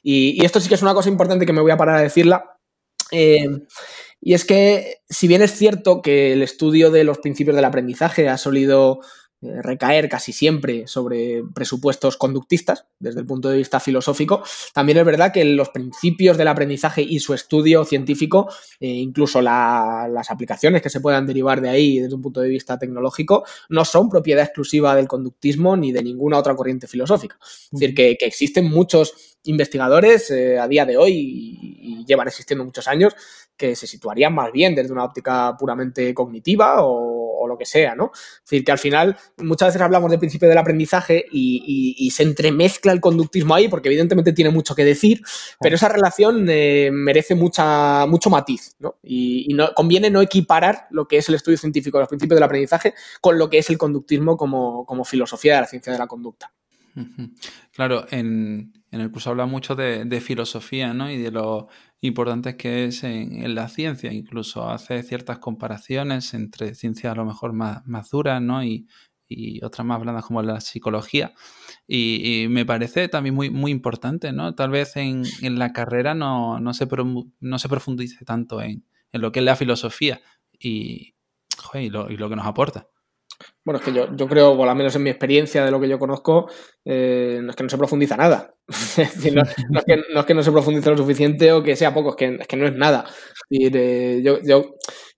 Y, 0.02 0.44
esto 0.44 0.60
sí 0.60 0.68
que 0.68 0.74
es 0.74 0.82
una 0.82 0.94
cosa 0.94 1.08
importante 1.08 1.44
que 1.44 1.52
me 1.52 1.60
voy 1.60 1.70
a 1.70 1.76
parar 1.76 1.96
a 1.96 2.02
decirla. 2.02 2.58
Eh, 3.10 3.46
y 4.20 4.34
es 4.34 4.44
que, 4.44 4.98
si 5.08 5.28
bien 5.28 5.42
es 5.42 5.52
cierto 5.52 6.02
que 6.02 6.32
el 6.32 6.42
estudio 6.42 6.90
de 6.90 7.04
los 7.04 7.18
principios 7.18 7.54
del 7.54 7.64
aprendizaje 7.64 8.28
ha 8.28 8.36
solido 8.36 9.00
eh, 9.00 9.27
recaer 9.40 10.08
casi 10.08 10.32
siempre 10.32 10.86
sobre 10.86 11.44
presupuestos 11.54 12.16
conductistas 12.16 12.86
desde 12.98 13.20
el 13.20 13.26
punto 13.26 13.48
de 13.48 13.58
vista 13.58 13.78
filosófico. 13.78 14.42
También 14.74 14.98
es 14.98 15.04
verdad 15.04 15.32
que 15.32 15.44
los 15.44 15.68
principios 15.68 16.36
del 16.36 16.48
aprendizaje 16.48 17.02
y 17.02 17.20
su 17.20 17.34
estudio 17.34 17.84
científico, 17.84 18.48
eh, 18.80 18.88
incluso 18.88 19.40
las 19.40 20.30
aplicaciones 20.30 20.82
que 20.82 20.90
se 20.90 21.00
puedan 21.00 21.26
derivar 21.26 21.60
de 21.60 21.68
ahí 21.68 22.00
desde 22.00 22.14
un 22.14 22.22
punto 22.22 22.40
de 22.40 22.48
vista 22.48 22.78
tecnológico, 22.78 23.44
no 23.68 23.84
son 23.84 24.08
propiedad 24.08 24.44
exclusiva 24.44 24.94
del 24.96 25.06
conductismo 25.06 25.76
ni 25.76 25.92
de 25.92 26.02
ninguna 26.02 26.38
otra 26.38 26.56
corriente 26.56 26.88
filosófica. 26.88 27.38
Es 27.40 27.78
decir, 27.78 27.94
que, 27.94 28.16
existen 28.28 28.68
muchos 28.68 29.38
investigadores 29.44 30.30
eh, 30.30 30.58
a 30.58 30.68
día 30.68 30.84
de 30.84 30.96
hoy 30.96 31.12
y, 31.14 32.04
llevan 32.08 32.28
existiendo 32.28 32.64
muchos 32.64 32.88
años 32.88 33.14
que 33.54 33.76
se 33.76 33.86
situarían 33.86 34.34
más 34.34 34.50
bien 34.50 34.74
desde 34.74 34.92
una 34.92 35.04
óptica 35.04 35.54
puramente 35.58 36.14
cognitiva 36.14 36.82
o, 36.82 37.07
que 37.58 37.66
sea, 37.66 37.94
¿no? 37.94 38.12
Es 38.14 38.42
decir, 38.44 38.64
que 38.64 38.72
al 38.72 38.78
final 38.78 39.16
muchas 39.38 39.68
veces 39.68 39.82
hablamos 39.82 40.10
del 40.10 40.20
principio 40.20 40.48
del 40.48 40.58
aprendizaje 40.58 41.24
y, 41.30 42.10
se 42.14 42.22
entremezcla 42.22 42.92
el 42.92 43.00
conductismo 43.00 43.54
ahí, 43.54 43.68
porque 43.68 43.88
evidentemente 43.88 44.32
tiene 44.32 44.50
mucho 44.50 44.74
que 44.74 44.84
decir, 44.84 45.22
pero 45.60 45.76
esa 45.76 45.88
relación 45.88 46.46
eh, 46.48 46.90
merece 46.92 47.34
mucha, 47.34 48.06
mucho 48.06 48.30
matiz, 48.30 48.76
¿no? 48.78 48.96
Y, 49.02 49.52
no, 49.54 49.72
conviene 49.74 50.10
no 50.10 50.22
equiparar 50.22 50.86
lo 50.90 51.06
que 51.06 51.18
es 51.18 51.28
el 51.28 51.34
estudio 51.34 51.58
científico 51.58 51.98
de 51.98 52.02
los 52.02 52.08
principios 52.08 52.36
del 52.36 52.44
aprendizaje 52.44 52.94
con 53.20 53.38
lo 53.38 53.50
que 53.50 53.58
es 53.58 53.68
el 53.70 53.78
conductismo 53.78 54.36
como, 54.36 54.86
como 54.86 55.04
filosofía 55.04 55.56
de 55.56 55.60
la 55.60 55.66
ciencia 55.66 55.92
de 55.92 55.98
la 55.98 56.06
conducta. 56.06 56.52
Claro, 57.72 58.06
en, 58.10 58.72
el 58.90 59.10
curso 59.10 59.30
habla 59.30 59.46
mucho 59.46 59.74
de, 59.76 60.20
filosofía, 60.20 60.92
¿no? 60.94 61.10
Y 61.10 61.18
de 61.18 61.30
lo 61.30 61.68
importante 62.00 62.56
que 62.56 62.86
es 62.86 63.04
en, 63.04 63.54
la 63.54 63.68
ciencia. 63.68 64.12
Incluso 64.12 64.68
hace 64.70 65.02
ciertas 65.02 65.38
comparaciones 65.38 66.34
entre 66.34 66.74
ciencias 66.74 67.12
a 67.12 67.16
lo 67.16 67.24
mejor 67.24 67.52
más, 67.52 68.10
duras, 68.10 68.40
¿no? 68.40 68.62
Y, 68.64 68.86
otras 69.62 69.86
más 69.86 70.00
blandas 70.00 70.24
como 70.24 70.42
la 70.42 70.60
psicología. 70.60 71.34
Y, 71.86 72.46
me 72.48 72.64
parece 72.64 73.08
también 73.08 73.34
muy, 73.34 73.50
muy 73.50 73.70
importante, 73.70 74.32
¿no? 74.32 74.54
Tal 74.54 74.70
vez 74.70 74.96
en, 74.96 75.24
la 75.58 75.72
carrera 75.72 76.14
no, 76.14 76.60
no, 76.60 76.72
se, 76.72 76.88
no 77.40 77.58
se 77.58 77.68
profundice 77.68 78.24
tanto 78.24 78.62
en, 78.62 78.84
lo 79.12 79.32
que 79.32 79.40
es 79.40 79.44
la 79.44 79.56
filosofía 79.56 80.20
y, 80.58 81.14
y 81.74 81.88
lo 81.90 82.28
que 82.28 82.36
nos 82.36 82.46
aporta. 82.46 82.88
Bueno, 83.64 83.78
es 83.78 83.84
que 83.84 83.92
yo, 83.92 84.14
yo 84.16 84.26
creo, 84.26 84.52
o 84.52 84.64
al 84.64 84.76
menos 84.76 84.94
en 84.96 85.02
mi 85.02 85.10
experiencia 85.10 85.64
de 85.64 85.70
lo 85.70 85.80
que 85.80 85.88
yo 85.88 85.98
conozco, 85.98 86.48
eh, 86.84 87.40
no 87.42 87.50
es 87.50 87.56
que 87.56 87.62
no 87.62 87.68
se 87.68 87.78
profundiza 87.78 88.16
nada. 88.16 88.54
no, 88.98 89.42
es 89.42 90.24
que, 90.26 90.34
no, 90.34 90.42
se 90.42 90.52
profundice 90.52 90.90
lo 90.90 90.96
suficiente 90.96 91.52
o 91.52 91.62
que 91.62 91.76
sea 91.76 91.94
poco, 91.94 92.10
es 92.10 92.16
que, 92.16 92.38
es 92.40 92.46
que 92.46 92.56
no 92.56 92.66
es 92.66 92.74
nada. 92.74 93.04
Y, 93.50 93.66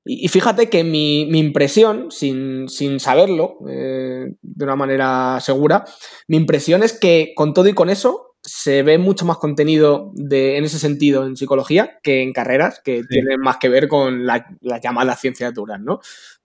y, 0.04 0.28
fíjate 0.28 0.68
que 0.68 0.84
mi, 0.84 1.22
impresión, 1.22 2.10
sin, 2.10 2.68
saberlo 2.98 3.58
eh, 3.68 4.32
de 4.40 4.64
una 4.64 4.76
manera 4.76 5.38
segura, 5.40 5.84
mi 6.26 6.36
impresión 6.36 6.82
es 6.82 6.92
que 6.92 7.32
con 7.36 7.54
todo 7.54 7.68
y 7.68 7.74
con 7.74 7.90
eso, 7.90 8.30
se 8.42 8.82
ve 8.82 8.96
mucho 8.96 9.26
más 9.26 9.36
contenido 9.36 10.12
de, 10.14 10.56
en 10.56 10.64
ese 10.64 10.78
sentido 10.78 11.26
en 11.26 11.36
psicología 11.36 11.98
que 12.02 12.22
en 12.22 12.32
carreras 12.32 12.80
que 12.82 13.02
tienen 13.04 13.38
más 13.40 13.58
que 13.58 13.68
ver 13.68 13.86
con 13.86 14.24
las 14.24 14.42
llamadas 14.82 15.20
ciencias 15.20 15.52
duras, 15.52 15.78
¿no? 15.80 16.00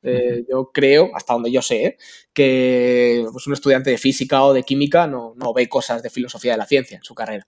Eh, 0.06 0.46
yo 0.50 0.72
creo, 0.74 1.10
hasta 1.16 1.34
donde 1.34 1.52
yo 1.52 1.62
sé, 1.62 1.98
que 2.34 3.26
pues, 3.32 3.48
un 3.48 3.54
estudiante 3.54 3.90
de 3.90 3.98
física 3.98 4.44
o 4.44 4.54
de 4.54 4.64
química 4.64 5.08
no, 5.08 5.36
ve 5.54 5.68
cosas 5.68 6.04
de 6.04 6.10
filosofía 6.10 6.52
de 6.54 6.58
la 6.60 6.66
ciencia 6.66 6.98
en 6.98 7.04
su 7.04 7.16
carrera. 7.16 7.48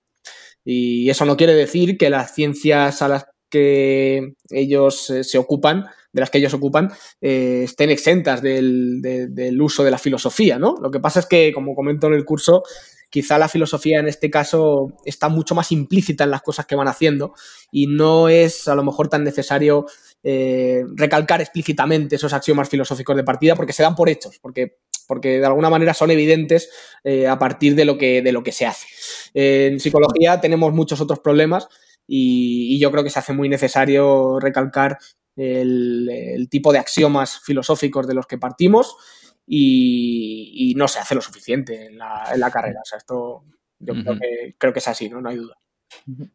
Y 0.66 1.10
eso 1.10 1.26
no 1.26 1.38
quiere 1.38 1.54
decir 1.54 1.98
que 1.98 2.10
las 2.10 2.34
ciencias 2.34 3.02
a 3.02 3.08
las 3.08 3.26
que 3.50 4.34
ellos 4.50 5.10
eh, 5.10 5.24
se 5.24 5.38
ocupan, 5.38 5.86
de 6.12 6.20
las 6.20 6.30
que 6.30 6.40
ellos 6.40 6.54
ocupan, 6.54 6.92
eh, 7.22 7.62
estén 7.64 7.90
exentas 7.90 8.42
del, 8.42 9.02
del, 9.02 9.62
uso 9.62 9.84
de 9.84 9.92
la 9.92 9.98
filosofía, 9.98 10.58
¿no? 10.58 10.76
Lo 10.82 10.92
que 10.92 11.00
pasa 11.00 11.20
es 11.20 11.26
que, 11.28 11.54
como 11.54 11.76
comento 11.76 12.08
en 12.08 12.14
el 12.14 12.26
curso, 12.26 12.64
quizá 13.10 13.38
la 13.38 13.48
filosofía 13.48 14.00
en 14.00 14.08
este 14.08 14.30
caso 14.30 14.94
está 15.06 15.30
mucho 15.30 15.56
más 15.56 15.72
implícita 15.72 16.24
en 16.24 16.32
las 16.32 16.42
cosas 16.42 16.66
que 16.66 16.76
van 16.76 16.88
haciendo 16.88 17.34
y 17.72 17.88
no 17.88 18.30
es 18.30 18.68
a 18.68 18.76
lo 18.76 18.84
mejor 18.84 19.08
tan 19.08 19.24
necesario 19.24 19.86
eh, 20.24 20.84
recalcar 20.96 21.42
explícitamente 21.42 22.16
esos 22.16 22.34
axiomas 22.34 22.70
filosóficos 22.70 23.16
de 23.16 23.24
partida 23.24 23.56
porque 23.56 23.74
se 23.74 23.84
dan 23.84 23.96
por 23.96 24.10
hechos, 24.10 24.40
porque, 24.42 24.78
porque 25.08 25.40
de 25.40 25.46
alguna 25.46 25.70
manera 25.70 25.94
son 25.94 26.12
evidentes 26.12 26.70
eh, 27.04 27.28
a 27.28 27.40
partir 27.40 27.76
de 27.76 27.86
lo, 27.86 27.98
que, 27.98 28.22
de 28.22 28.32
lo 28.32 28.44
que 28.44 28.52
se 28.52 28.66
hace. 28.66 28.88
en 29.34 29.80
psicología 29.80 30.42
tenemos 30.42 30.74
muchos 30.74 31.00
otros 31.02 31.20
problemas 31.20 31.68
y, 32.08 32.80
yo 32.80 32.92
creo 32.92 33.04
que 33.04 33.10
se 33.10 33.20
hace 33.20 33.34
muy 33.34 33.50
necesario 33.50 34.40
recalcar 34.40 34.98
el, 35.36 36.48
tipo 36.50 36.72
de 36.72 36.80
axiomas 36.80 37.40
filosóficos 37.42 38.08
de 38.08 38.14
los 38.14 38.26
que 38.26 38.38
partimos 38.38 38.96
y, 39.48 40.74
no 40.76 40.88
se 40.88 41.00
hace 41.00 41.16
lo 41.16 41.22
suficiente 41.22 41.88
en 41.88 41.98
la, 41.98 42.30
en 42.34 42.40
la 42.40 42.52
carrera. 42.52 42.82
O 42.82 42.86
sea, 42.86 42.98
esto 42.98 43.46
yo 43.80 43.94
creo, 43.94 44.20
que, 44.20 44.56
creo 44.58 44.74
que 44.74 44.80
es 44.80 44.88
así, 44.88 45.10
¿no? 45.10 45.22
No 45.22 45.30
hay 45.30 45.38
duda. 45.38 45.56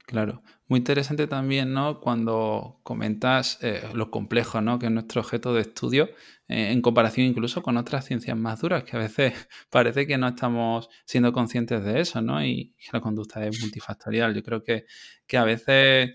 Claro, 0.07 0.43
muy 0.67 0.79
interesante 0.79 1.27
también, 1.27 1.73
¿no? 1.75 2.01
Cuando 2.01 2.81
comentas 2.83 3.59
eh, 3.63 3.83
lo 3.93 4.11
complejo, 4.11 4.61
¿no? 4.63 4.79
Que 4.79 4.87
es 4.87 4.93
nuestro 4.93 5.21
objeto 5.21 5.53
de 5.53 5.61
estudio 5.61 6.09
eh, 6.49 6.73
en 6.73 6.81
comparación 6.81 7.27
incluso 7.27 7.63
con 7.63 7.77
otras 7.77 8.07
ciencias 8.07 8.37
más 8.37 8.61
duras, 8.61 8.85
que 8.85 8.97
a 8.97 9.01
veces 9.01 9.35
parece 9.71 10.07
que 10.07 10.19
no 10.19 10.29
estamos 10.29 10.89
siendo 11.05 11.33
conscientes 11.33 11.85
de 11.85 12.01
eso, 12.01 12.23
¿no? 12.23 12.45
Y 12.45 12.75
que 12.79 12.91
la 12.93 13.01
conducta 13.01 13.45
es 13.47 13.61
multifactorial. 13.61 14.35
Yo 14.35 14.43
creo 14.43 14.63
que, 14.63 14.87
que 15.27 15.37
a 15.37 15.45
veces 15.45 16.11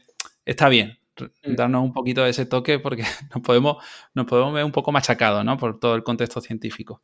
está 0.46 0.70
bien. 0.70 1.00
Darnos 1.43 1.83
un 1.83 1.93
poquito 1.93 2.24
de 2.24 2.31
ese 2.31 2.45
toque 2.45 2.79
porque 2.79 3.03
nos 3.33 3.43
podemos, 3.43 3.77
nos 4.13 4.25
podemos 4.25 4.53
ver 4.53 4.63
un 4.63 4.71
poco 4.71 4.91
machacados, 4.91 5.43
¿no? 5.45 5.57
Por 5.57 5.79
todo 5.79 5.95
el 5.95 6.03
contexto 6.03 6.41
científico. 6.41 7.01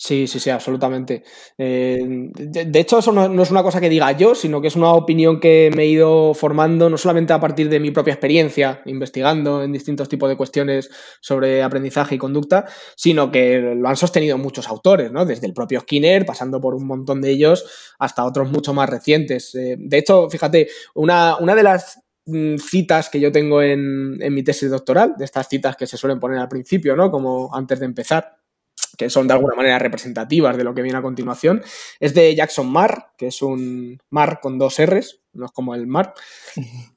Sí, 0.00 0.28
sí, 0.28 0.38
sí, 0.38 0.48
absolutamente. 0.50 1.24
Eh, 1.56 1.98
de, 2.00 2.78
hecho, 2.78 3.00
eso 3.00 3.10
no, 3.10 3.42
es 3.42 3.50
una 3.50 3.64
cosa 3.64 3.80
que 3.80 3.88
diga 3.88 4.12
yo, 4.12 4.36
sino 4.36 4.60
que 4.60 4.68
es 4.68 4.76
una 4.76 4.92
opinión 4.92 5.40
que 5.40 5.70
me 5.74 5.82
he 5.82 5.86
ido 5.86 6.34
formando 6.34 6.88
no 6.88 6.96
solamente 6.96 7.32
a 7.32 7.40
partir 7.40 7.68
de 7.68 7.80
mi 7.80 7.90
propia 7.90 8.14
experiencia, 8.14 8.80
investigando 8.86 9.62
en 9.62 9.72
distintos 9.72 10.08
tipos 10.08 10.28
de 10.28 10.36
cuestiones 10.36 10.88
sobre 11.20 11.64
aprendizaje 11.64 12.14
y 12.14 12.18
conducta, 12.18 12.66
sino 12.94 13.32
que 13.32 13.58
lo 13.58 13.88
han 13.88 13.96
sostenido 13.96 14.38
muchos 14.38 14.68
autores, 14.68 15.10
¿no? 15.10 15.24
Desde 15.24 15.48
el 15.48 15.52
propio 15.52 15.80
Skinner, 15.80 16.24
pasando 16.24 16.60
por 16.60 16.76
un 16.76 16.86
montón 16.86 17.20
de 17.20 17.30
ellos, 17.30 17.94
hasta 17.98 18.24
otros 18.24 18.50
mucho 18.52 18.72
más 18.72 18.88
recientes. 18.88 19.52
Eh, 19.56 19.76
de 19.78 19.98
hecho, 19.98 20.30
fíjate, 20.30 20.68
una, 20.94 21.36
una 21.38 21.56
de 21.56 21.62
las 21.64 21.96
mm, 21.96 22.07
citas 22.58 23.08
que 23.08 23.20
yo 23.20 23.32
tengo 23.32 23.62
en, 23.62 24.16
en 24.20 24.34
mi 24.34 24.42
tesis 24.42 24.70
doctoral, 24.70 25.14
de 25.16 25.24
estas 25.24 25.48
citas 25.48 25.76
que 25.76 25.86
se 25.86 25.96
suelen 25.96 26.20
poner 26.20 26.38
al 26.38 26.48
principio, 26.48 26.96
¿no? 26.96 27.10
Como 27.10 27.54
antes 27.54 27.80
de 27.80 27.86
empezar 27.86 28.38
que 28.98 29.08
son 29.08 29.28
de 29.28 29.34
alguna 29.34 29.54
manera 29.54 29.78
representativas 29.78 30.56
de 30.56 30.64
lo 30.64 30.74
que 30.74 30.82
viene 30.82 30.98
a 30.98 31.02
continuación, 31.02 31.62
es 32.00 32.14
de 32.14 32.34
Jackson 32.34 32.68
Marr, 32.70 33.12
que 33.16 33.28
es 33.28 33.40
un 33.42 33.98
Marr 34.10 34.40
con 34.40 34.58
dos 34.58 34.76
R's, 34.84 35.20
no 35.34 35.46
es 35.46 35.52
como 35.52 35.74
el 35.74 35.86
Marr. 35.86 36.12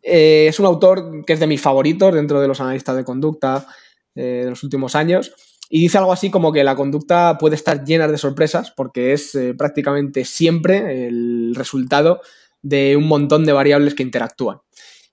Eh, 0.04 0.48
es 0.50 0.60
un 0.60 0.66
autor 0.66 1.24
que 1.26 1.34
es 1.34 1.40
de 1.40 1.46
mis 1.46 1.62
favoritos 1.62 2.14
dentro 2.14 2.42
de 2.42 2.48
los 2.48 2.60
analistas 2.60 2.96
de 2.96 3.04
conducta 3.04 3.68
eh, 4.16 4.42
de 4.44 4.50
los 4.50 4.64
últimos 4.64 4.96
años. 4.96 5.32
y 5.70 5.82
dice 5.82 6.00
algo 6.00 6.12
así 6.12 6.32
como 6.32 6.52
que 6.52 6.64
la 6.64 6.76
conducta 6.76 7.38
puede 7.38 7.56
estar 7.56 7.86
llena 7.86 8.08
de 8.08 8.18
sorpresas 8.18 8.72
porque 8.72 9.14
es 9.14 9.36
eh, 9.36 9.54
prácticamente 9.54 10.26
siempre 10.26 11.08
el 11.08 11.54
resultado 11.56 12.22
de 12.64 12.98
un 12.98 13.08
montón 13.08 13.46
de 13.46 13.54
variables 13.54 13.94
que 13.94 14.04
interactúan. 14.04 14.58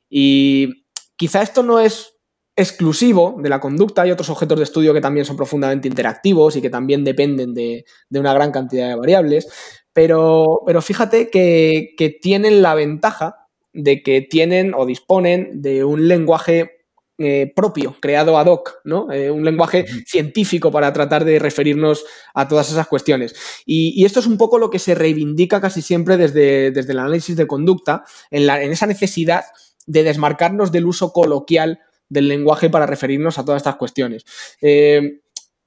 Y 0.09 0.87
quizá 1.17 1.43
esto 1.43 1.63
no 1.63 1.81
es 1.81 2.15
exclusivo 2.57 3.37
de 3.41 3.49
la 3.49 3.61
conducta, 3.61 4.03
hay 4.03 4.11
otros 4.11 4.31
objetos 4.31 4.59
de 4.59 4.65
estudio 4.65 4.93
que 4.93 5.01
también 5.01 5.25
son 5.25 5.37
profundamente 5.37 5.87
interactivos 5.87 6.57
y 6.57 6.61
que 6.61 6.71
también 6.71 7.05
dependen 7.05 7.55
de, 7.55 7.85
una 8.11 8.35
gran 8.35 8.51
cantidad 8.51 8.89
de 8.89 8.97
variables, 8.97 9.49
pero, 9.93 10.63
pero 10.67 10.83
fíjate 10.83 11.31
que, 11.31 11.95
que 11.97 12.11
tienen 12.11 12.61
la 12.61 12.75
ventaja 12.75 13.47
de 13.73 14.03
que 14.03 14.23
tienen 14.23 14.75
o 14.75 14.87
disponen 14.87 15.63
de 15.63 15.85
un 15.85 16.09
lenguaje 16.09 16.79
eh, 17.21 17.53
propio, 17.53 17.97
creado 18.01 18.39
ad 18.39 18.47
hoc, 18.47 18.77
¿no? 18.85 19.11
Eh, 19.11 19.29
un 19.29 19.45
lenguaje 19.45 19.87
científico 20.07 20.71
para 20.71 20.93
tratar 20.93 21.25
de 21.25 21.41
referirnos 21.41 22.05
a 22.33 22.47
todas 22.47 22.71
esas 22.71 22.87
cuestiones. 22.87 23.35
Y, 23.67 24.05
esto 24.05 24.21
es 24.21 24.27
un 24.29 24.39
poco 24.39 24.57
lo 24.57 24.71
que 24.71 24.79
se 24.79 24.95
reivindica 24.95 25.61
casi 25.61 25.83
siempre 25.83 26.17
desde, 26.17 26.71
desde 26.71 26.93
el 26.93 27.01
análisis 27.01 27.37
de 27.37 27.49
conducta, 27.49 28.05
en, 28.31 28.47
la, 28.47 28.63
en, 28.63 28.71
esa 28.71 28.87
necesidad 28.87 29.47
de 29.89 30.05
desmarcarnos 30.05 30.71
del 30.71 30.87
uso 30.87 31.13
coloquial 31.13 31.81
del 32.09 32.29
lenguaje 32.29 32.71
para 32.71 32.87
referirnos 32.87 33.39
a 33.39 33.45
todas 33.45 33.61
estas 33.61 33.77
cuestiones. 33.77 34.25
Eh, 34.61 35.21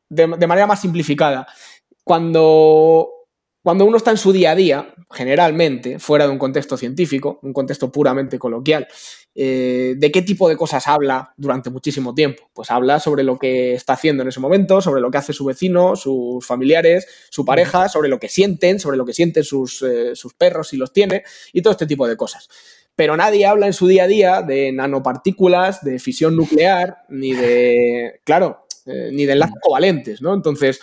de, 0.10 0.28
manera 0.28 0.68
más 0.68 0.82
simplificada, 0.82 1.48
cuando 2.04 3.10
cuando 3.63 3.86
uno 3.86 3.98
está 3.98 4.10
en 4.10 4.18
su 4.18 4.32
día 4.32 4.51
a 4.51 4.56
día, 4.56 4.96
generalmente, 5.12 6.00
fuera 6.00 6.25
de 6.25 6.32
un 6.32 6.40
contexto 6.40 6.78
científico, 6.78 7.40
un 7.44 7.54
contexto 7.54 7.92
puramente 7.92 8.40
coloquial, 8.40 8.88
eh, 9.36 9.94
¿de 9.98 10.12
qué 10.12 10.24
tipo 10.24 10.50
de 10.50 10.58
cosas 10.58 10.88
habla 10.88 11.32
durante 11.38 11.70
muchísimo 11.70 12.16
tiempo? 12.16 12.50
Pues 12.54 12.72
habla 12.72 13.00
sobre 13.00 13.24
lo 13.24 13.38
que 13.38 13.75
está 13.75 13.94
haciendo 13.94 14.24
en 14.24 14.30
ese 14.30 14.40
momento, 14.40 14.82
sobre 14.82 15.00
lo 15.00 15.12
que 15.12 15.20
hace 15.20 15.32
su 15.32 15.46
vecino, 15.46 15.96
sus 15.96 16.44
familiares, 16.44 17.08
su 17.30 17.46
pareja, 17.46 17.88
sobre 17.88 18.10
lo 18.10 18.20
que 18.20 18.30
sienten, 18.30 18.80
sobre 18.80 18.98
lo 18.98 19.06
que 19.06 19.13
sienten 19.13 19.44
sus, 19.44 19.84
eh, 19.84 20.16
sus 20.16 20.34
perros 20.34 20.70
si 20.70 20.78
los 20.78 20.92
tiene, 20.92 21.24
y 21.54 21.62
todo 21.62 21.72
este 21.72 21.86
tipo 21.86 22.08
de 22.08 22.18
cosas. 22.18 22.50
Pero 22.96 23.18
nadie 23.18 23.46
habla 23.46 23.68
en 23.68 23.74
su 23.74 23.88
día 23.88 24.04
a 24.04 24.08
día 24.08 24.42
de 24.42 24.72
nanopartículas, 24.72 25.84
de 25.84 26.00
fisión 26.00 26.36
nuclear, 26.36 26.98
ni 27.10 27.34
de, 27.34 28.20
claro, 28.24 28.66
eh, 28.86 29.10
ni 29.14 29.26
de 29.26 29.34
enlaces 29.34 29.56
covalentes, 29.62 30.22
¿no? 30.22 30.34
Entonces, 30.34 30.80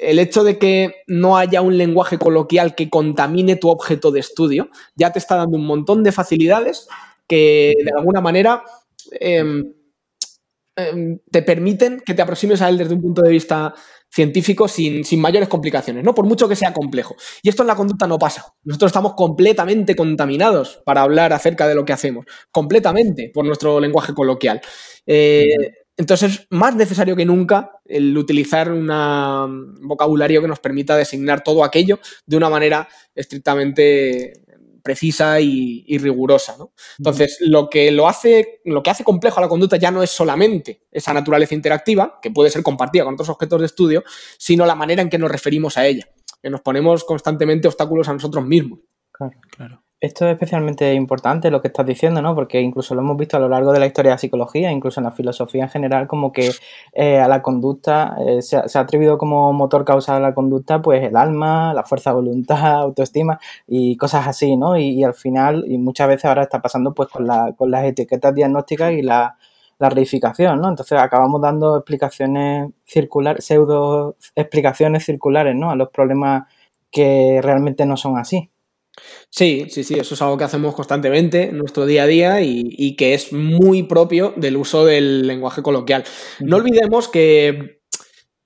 el 0.00 0.18
hecho 0.18 0.42
de 0.44 0.58
que 0.58 1.02
no 1.06 1.36
haya 1.36 1.60
un 1.60 1.76
lenguaje 1.76 2.18
coloquial 2.18 2.74
que 2.74 2.88
contamine 2.88 3.56
tu 3.56 3.68
objeto 3.68 4.10
de 4.10 4.20
estudio 4.20 4.70
ya 4.96 5.12
te 5.12 5.18
está 5.18 5.36
dando 5.36 5.56
un 5.56 5.66
montón 5.66 6.02
de 6.02 6.12
facilidades 6.12 6.88
que 7.28 7.74
de 7.84 7.92
alguna 7.96 8.20
manera 8.20 8.64
em, 9.12 9.72
em, 10.76 11.18
te 11.30 11.42
permiten 11.42 12.00
que 12.04 12.14
te 12.14 12.22
aproximes 12.22 12.62
a 12.62 12.68
él 12.68 12.78
desde 12.78 12.94
un 12.94 13.02
punto 13.02 13.22
de 13.22 13.30
vista 13.30 13.74
científico 14.10 14.68
sin, 14.68 15.04
mayores 15.20 15.48
complicaciones, 15.48 16.04
¿no? 16.04 16.14
Por 16.14 16.26
mucho 16.26 16.48
que 16.48 16.56
sea 16.56 16.72
complejo. 16.72 17.16
Y 17.42 17.48
esto 17.48 17.62
en 17.62 17.68
la 17.68 17.76
conducta 17.76 18.06
no 18.06 18.18
pasa. 18.18 18.54
Nosotros 18.64 18.90
estamos 18.90 19.14
completamente 19.14 19.94
contaminados 19.94 20.80
para 20.84 21.02
hablar 21.02 21.32
acerca 21.32 21.68
de 21.68 21.74
lo 21.74 21.84
que 21.84 21.92
hacemos, 21.92 22.26
completamente 22.50 23.30
por 23.32 23.44
nuestro 23.44 23.78
lenguaje 23.80 24.12
coloquial. 24.12 24.60
Eh, 25.06 25.46
entonces, 25.96 26.46
más 26.48 26.74
necesario 26.74 27.14
que 27.14 27.26
nunca 27.26 27.72
el 27.84 28.16
utilizar 28.16 28.72
un 28.72 28.86
vocabulario 29.82 30.40
que 30.40 30.48
nos 30.48 30.58
permita 30.58 30.96
designar 30.96 31.42
todo 31.42 31.62
aquello 31.62 32.00
de 32.24 32.36
una 32.38 32.48
manera 32.48 32.88
estrictamente 33.14 34.32
precisa 34.90 35.40
y, 35.40 35.98
rigurosa. 35.98 36.56
Entonces, 36.98 37.38
lo 37.40 37.70
que 37.70 37.92
lo 37.92 38.08
hace, 38.08 38.60
lo 38.64 38.82
que 38.82 38.90
hace 38.90 39.04
complejo 39.04 39.38
a 39.38 39.42
la 39.42 39.48
conducta 39.48 39.76
ya 39.76 39.92
no 39.92 40.02
es 40.02 40.10
solamente 40.10 40.82
esa 40.90 41.14
naturaleza 41.14 41.54
interactiva, 41.54 42.18
que 42.20 42.32
puede 42.32 42.50
ser 42.50 42.64
compartida 42.64 43.04
con 43.04 43.14
otros 43.14 43.28
objetos 43.28 43.60
de 43.60 43.66
estudio, 43.66 44.02
sino 44.36 44.66
la 44.66 44.74
manera 44.74 45.00
en 45.00 45.08
que 45.08 45.18
nos 45.18 45.30
referimos 45.30 45.78
a 45.78 45.86
ella, 45.86 46.08
que 46.42 46.50
nos 46.50 46.60
ponemos 46.60 47.04
constantemente 47.04 47.68
obstáculos 47.68 48.08
a 48.08 48.14
nosotros 48.14 48.44
mismos. 48.44 48.80
Claro, 49.12 49.36
claro. 49.56 49.82
Esto 50.02 50.26
es 50.26 50.32
especialmente 50.32 50.94
importante 50.94 51.50
lo 51.50 51.60
que 51.60 51.68
estás 51.68 51.84
diciendo, 51.84 52.22
¿no? 52.22 52.34
Porque 52.34 52.58
incluso 52.62 52.94
lo 52.94 53.02
hemos 53.02 53.18
visto 53.18 53.36
a 53.36 53.40
lo 53.40 53.50
largo 53.50 53.70
de 53.70 53.80
la 53.80 53.86
historia 53.86 54.12
de 54.12 54.14
la 54.14 54.18
psicología, 54.18 54.72
incluso 54.72 54.98
en 54.98 55.04
la 55.04 55.12
filosofía 55.12 55.64
en 55.64 55.68
general, 55.68 56.06
como 56.06 56.32
que 56.32 56.52
eh, 56.94 57.18
a 57.18 57.28
la 57.28 57.42
conducta 57.42 58.16
eh, 58.26 58.40
se, 58.40 58.56
ha 58.56 58.80
atrevido 58.80 59.18
como 59.18 59.52
motor 59.52 59.84
causal 59.84 60.16
a 60.16 60.20
la 60.20 60.34
conducta, 60.34 60.80
pues 60.80 61.04
el 61.04 61.16
alma, 61.16 61.74
la 61.74 61.84
fuerza 61.84 62.10
de 62.10 62.14
voluntad, 62.14 62.80
autoestima 62.80 63.38
y 63.66 63.98
cosas 63.98 64.26
así, 64.26 64.56
¿no? 64.56 64.78
Y, 64.78 65.04
al 65.04 65.12
final, 65.12 65.64
y 65.68 65.76
muchas 65.76 66.08
veces 66.08 66.24
ahora 66.24 66.44
está 66.44 66.62
pasando 66.62 66.94
pues 66.94 67.10
con, 67.10 67.26
la, 67.26 67.52
con 67.56 67.70
las 67.70 67.84
etiquetas 67.84 68.34
diagnósticas 68.34 68.92
y 68.92 69.02
la, 69.02 69.36
la 69.78 69.90
reificación, 69.90 70.60
¿no? 70.62 70.70
Entonces 70.70 70.98
acabamos 70.98 71.42
dando 71.42 71.76
explicaciones 71.76 72.70
circulares, 72.86 73.44
pseudo 73.44 74.16
explicaciones 74.34 75.04
circulares, 75.04 75.54
¿no? 75.56 75.70
A 75.70 75.76
los 75.76 75.90
problemas 75.90 76.44
que 76.90 77.40
realmente 77.42 77.84
no 77.86 77.96
son 77.98 78.16
así. 78.18 78.50
Sí, 79.30 79.66
sí, 79.70 79.84
sí, 79.84 79.94
eso 79.94 80.14
es 80.14 80.22
algo 80.22 80.36
que 80.36 80.44
hacemos 80.44 80.74
constantemente 80.74 81.44
en 81.44 81.58
nuestro 81.58 81.86
día 81.86 82.02
a 82.02 82.06
día 82.06 82.42
y, 82.42 82.96
que 82.96 83.14
es 83.14 83.32
muy 83.32 83.84
propio 83.84 84.34
del 84.36 84.56
uso 84.56 84.84
del 84.84 85.26
lenguaje 85.26 85.62
coloquial. 85.62 86.04
No 86.40 86.56
olvidemos 86.56 87.08
que, 87.08 87.80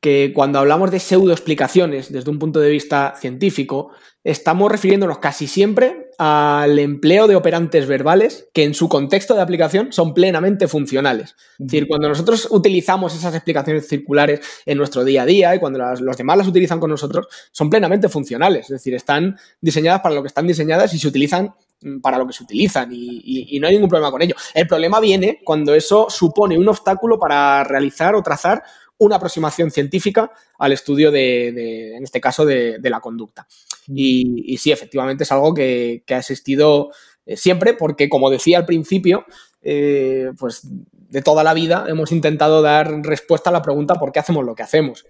que 0.00 0.33
cuando 0.35 0.59
hablamos 0.59 0.90
de 0.90 1.00
pseudoexplicaciones 1.00 2.12
desde 2.12 2.30
un 2.30 2.38
punto 2.38 2.61
de 2.61 2.70
vista 2.70 3.14
científico, 3.18 3.92
estamos 4.22 4.70
refiriéndonos 4.70 5.18
casi 5.18 5.46
siempre 5.46 6.03
al 6.18 6.79
empleo 6.79 7.27
de 7.27 7.37
operantes 7.37 7.87
verbales 7.87 8.48
que 8.53 8.64
en 8.64 8.74
su 8.74 8.88
contexto 8.88 9.35
de 9.35 9.42
aplicación 9.42 9.92
son 9.92 10.14
plenamente 10.14 10.68
funcionales. 10.68 11.37
Es 11.59 11.66
decir, 11.66 11.87
cuando 11.88 12.09
nosotros 12.09 12.48
utilizamos 12.50 13.14
esas 13.14 13.35
explicaciones 13.35 13.88
circulares 13.88 14.40
en 14.66 14.79
nuestro 14.79 15.05
día 15.05 15.22
a 15.22 15.27
día 15.27 15.55
y 15.55 15.59
cuando 15.59 15.79
los 16.00 16.16
demás 16.16 16.38
las 16.38 16.46
utilizan 16.46 16.81
con 16.81 16.90
nosotros, 16.90 17.27
son 17.53 17.70
plenamente 17.70 18.09
funcionales. 18.09 18.66
Es 18.66 18.72
decir, 18.72 18.94
están 18.94 19.37
diseñadas 19.61 20.00
para 20.00 20.14
lo 20.14 20.22
que 20.22 20.29
están 20.29 20.46
diseñadas 20.46 20.92
y 20.94 20.98
se 20.98 21.09
utilizan 21.09 21.55
mm, 21.81 22.00
para 22.00 22.18
lo 22.18 22.27
que 22.27 22.33
se 22.33 22.44
utilizan 22.44 22.90
y, 22.92 23.59
no 23.61 23.68
hay 23.68 23.74
ningún 23.74 23.88
problema 23.88 24.11
con 24.11 24.22
ello. 24.22 24.35
El 24.55 24.66
problema 24.66 25.00
viene 25.00 25.40
cuando 25.44 25.74
eso 25.74 26.07
supone 26.11 26.59
un 26.59 26.68
obstáculo 26.68 27.18
para 27.18 27.64
realizar 27.64 28.14
o 28.14 28.22
trazar 28.22 28.62
una 28.98 29.16
aproximación 29.16 29.70
científica 29.70 30.31
al 30.59 30.72
estudio 30.72 31.11
de, 31.11 31.96
en 31.96 32.03
este 32.03 32.20
caso, 32.20 32.44
de, 32.44 32.79
la 32.83 33.00
conducta. 33.00 33.46
Y, 33.88 34.57
sí, 34.59 34.73
efectivamente 34.73 35.25
es 35.25 35.33
algo 35.33 35.55
que, 35.55 36.03
ha 36.09 36.18
existido 36.18 36.90
eh, 37.27 37.37
siempre, 37.37 37.75
porque 37.75 38.09
como 38.09 38.31
decía 38.31 38.59
al 38.59 38.66
principio, 38.66 39.25
eh, 39.62 40.31
pues 40.38 40.62
de 40.62 41.23
toda 41.23 41.44
la 41.44 41.55
vida 41.55 41.87
hemos 41.88 42.12
intentado 42.12 42.61
dar 42.61 42.90
respuesta 43.03 43.49
a 43.49 43.53
la 43.53 43.62
pregunta 43.62 43.94
¿por 43.94 44.12
qué 44.12 44.18
hacemos 44.18 44.44
lo 44.44 44.55
que 44.55 44.62
hacemos? 44.62 45.07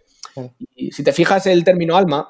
Y 0.76 0.92
si 0.92 1.02
te 1.02 1.12
fijas 1.12 1.46
el 1.46 1.64
término 1.64 1.96
alma, 1.96 2.28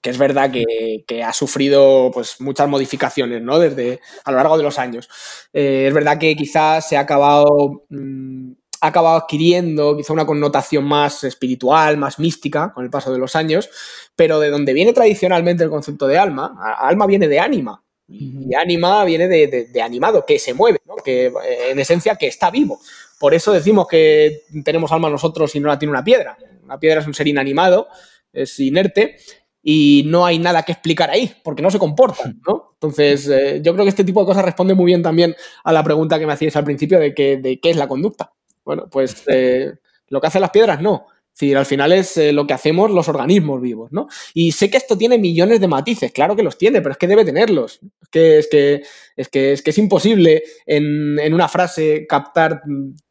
que 0.00 0.10
es 0.10 0.18
verdad 0.18 0.50
que, 0.50 1.22
ha 1.22 1.32
sufrido 1.32 2.10
pues, 2.12 2.40
muchas 2.40 2.68
modificaciones 2.68 3.42
¿no? 3.42 3.58
Desde, 3.58 4.00
a 4.24 4.30
lo 4.30 4.36
largo 4.36 4.56
de 4.56 4.62
los 4.62 4.78
años. 4.78 5.08
Eh, 5.52 5.86
es 5.88 5.94
verdad 5.94 6.18
que 6.18 6.36
quizás 6.36 6.88
se 6.88 6.96
ha 6.96 7.00
acabado 7.00 7.84
mm, 7.88 8.52
ha 8.80 8.88
acabado 8.88 9.16
adquiriendo 9.16 9.96
quizá 9.96 10.12
una 10.12 10.26
connotación 10.26 10.84
más 10.84 11.24
espiritual, 11.24 11.96
más 11.96 12.18
mística 12.18 12.72
con 12.72 12.84
el 12.84 12.90
paso 12.90 13.12
de 13.12 13.18
los 13.18 13.36
años, 13.36 13.68
pero 14.16 14.40
de 14.40 14.50
donde 14.50 14.72
viene 14.72 14.92
tradicionalmente 14.92 15.64
el 15.64 15.70
concepto 15.70 16.06
de 16.06 16.18
alma, 16.18 16.56
alma 16.78 17.06
viene 17.06 17.28
de 17.28 17.40
ánima, 17.40 17.82
y 18.08 18.54
ánima 18.54 19.04
viene 19.04 19.28
de, 19.28 19.82
animado, 19.82 20.24
que 20.24 20.38
se 20.38 20.54
mueve, 20.54 20.78
que 21.04 21.26
eh, 21.26 21.70
en 21.70 21.78
esencia 21.78 22.16
que 22.16 22.26
está 22.26 22.50
vivo. 22.50 22.80
Por 23.20 23.34
eso 23.34 23.52
decimos 23.52 23.86
que 23.86 24.44
tenemos 24.64 24.90
alma 24.92 25.10
nosotros 25.10 25.54
y 25.54 25.60
no 25.60 25.68
la 25.68 25.78
tiene 25.78 25.90
una 25.90 26.04
piedra. 26.04 26.38
Una 26.64 26.78
piedra 26.78 27.00
es 27.00 27.06
un 27.06 27.14
ser 27.14 27.28
inanimado, 27.28 27.88
es 28.32 28.58
inerte, 28.60 29.16
y 29.62 30.04
no 30.06 30.24
hay 30.24 30.38
nada 30.38 30.62
que 30.62 30.72
explicar 30.72 31.10
ahí, 31.10 31.34
porque 31.44 31.62
no 31.62 31.70
se 31.70 31.78
comportan, 31.78 32.40
¿no? 32.46 32.70
Entonces, 32.74 33.28
eh, 33.28 33.60
yo 33.62 33.74
creo 33.74 33.84
que 33.84 33.90
este 33.90 34.04
tipo 34.04 34.20
de 34.20 34.26
cosas 34.26 34.44
responde 34.44 34.72
muy 34.72 34.86
bien 34.86 35.02
también 35.02 35.34
a 35.64 35.72
la 35.72 35.84
pregunta 35.84 36.18
que 36.18 36.26
me 36.26 36.32
hacías 36.32 36.56
al 36.56 36.64
principio 36.64 36.98
de, 36.98 37.10
de 37.10 37.60
qué 37.60 37.70
es 37.70 37.76
la 37.76 37.88
conducta. 37.88 38.32
Bueno, 38.68 38.86
pues 38.90 39.24
eh, 39.28 39.72
lo 40.08 40.20
que 40.20 40.26
hacen 40.26 40.42
las 40.42 40.50
piedras 40.50 40.82
no. 40.82 41.06
Es 41.32 41.40
decir, 41.40 41.56
al 41.56 41.64
final 41.64 41.90
es 41.92 42.18
eh, 42.18 42.34
lo 42.34 42.46
que 42.46 42.52
hacemos 42.52 42.90
los 42.90 43.08
organismos 43.08 43.62
vivos, 43.62 43.90
¿no? 43.92 44.08
Y 44.34 44.52
sé 44.52 44.68
que 44.68 44.76
esto 44.76 44.98
tiene 44.98 45.16
millones 45.16 45.58
de 45.58 45.68
matices, 45.68 46.12
claro 46.12 46.36
que 46.36 46.42
los 46.42 46.58
tiene, 46.58 46.82
pero 46.82 46.92
es 46.92 46.98
que 46.98 47.06
debe 47.06 47.24
tenerlos. 47.24 47.80
Es 48.02 48.08
que 48.10 48.38
es, 48.38 48.46
que, 48.48 48.82
es, 49.16 49.28
que, 49.30 49.52
es, 49.52 49.62
que 49.62 49.70
es 49.70 49.78
imposible 49.78 50.42
en, 50.66 51.32
una 51.32 51.48
frase 51.48 52.06
captar 52.06 52.60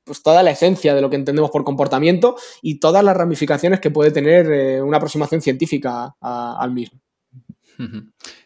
pues, 0.03 0.21
toda 0.21 0.43
la 0.43 0.51
esencia 0.51 0.93
de 0.93 1.01
lo 1.01 1.09
que 1.09 1.15
entendemos 1.15 1.49
por 1.49 1.63
comportamiento 1.63 2.35
y 2.61 2.79
todas 2.79 3.03
las 3.03 3.17
ramificaciones 3.17 3.79
que 3.79 3.89
puede 3.89 4.11
tener 4.11 4.51
eh, 4.51 4.79
una 4.79 4.97
aproximación 4.97 5.41
científica 5.41 6.15
al 6.21 6.71
mismo. 6.71 7.01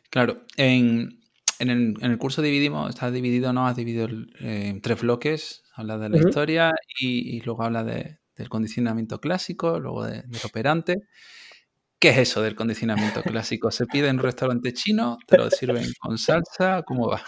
Claro, 0.09 0.45
en, 0.55 1.19
el, 1.59 2.17
curso 2.19 2.41
dividimos, 2.41 2.89
está 2.89 3.11
dividido, 3.11 3.51
¿no? 3.51 3.67
Has 3.67 3.75
dividido 3.75 4.07
en 4.39 4.79
tres 4.79 5.01
bloques 5.01 5.60
habla 5.73 5.97
de 5.97 6.09
la 6.09 6.17
historia 6.17 6.71
y, 6.99 7.41
luego 7.41 7.63
habla 7.63 7.83
del 7.83 8.49
condicionamiento 8.49 9.19
clásico, 9.19 9.79
luego 9.79 10.05
del 10.05 10.25
operante. 10.43 10.97
¿Qué 12.01 12.09
es 12.09 12.17
eso 12.17 12.41
del 12.41 12.55
condicionamiento 12.55 13.21
clásico? 13.21 13.69
¿Se 13.69 13.85
pide 13.85 14.07
en 14.07 14.15
un 14.15 14.23
restaurante 14.23 14.73
chino? 14.73 15.19
¿Te 15.27 15.37
lo 15.37 15.51
sirven 15.51 15.85
con 15.99 16.17
salsa? 16.17 16.81
¿Cómo 16.81 17.07
va? 17.07 17.21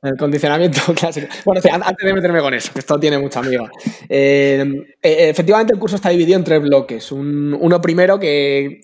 El 0.00 0.16
condicionamiento 0.16 0.80
clásico. 0.94 1.26
Bueno, 1.44 1.60
antes 1.72 2.06
de 2.06 2.14
meterme 2.14 2.40
con 2.40 2.54
eso, 2.54 2.72
que 2.72 2.78
esto 2.78 3.00
tiene 3.00 3.18
mucha 3.18 3.40
amiga. 3.40 3.68
Eh, 4.08 4.64
eh, 5.02 5.28
efectivamente, 5.28 5.72
el 5.72 5.80
curso 5.80 5.96
está 5.96 6.10
dividido 6.10 6.38
en 6.38 6.44
tres 6.44 6.62
bloques. 6.62 7.10
uno 7.10 7.80
primero 7.80 8.20
que 8.20 8.80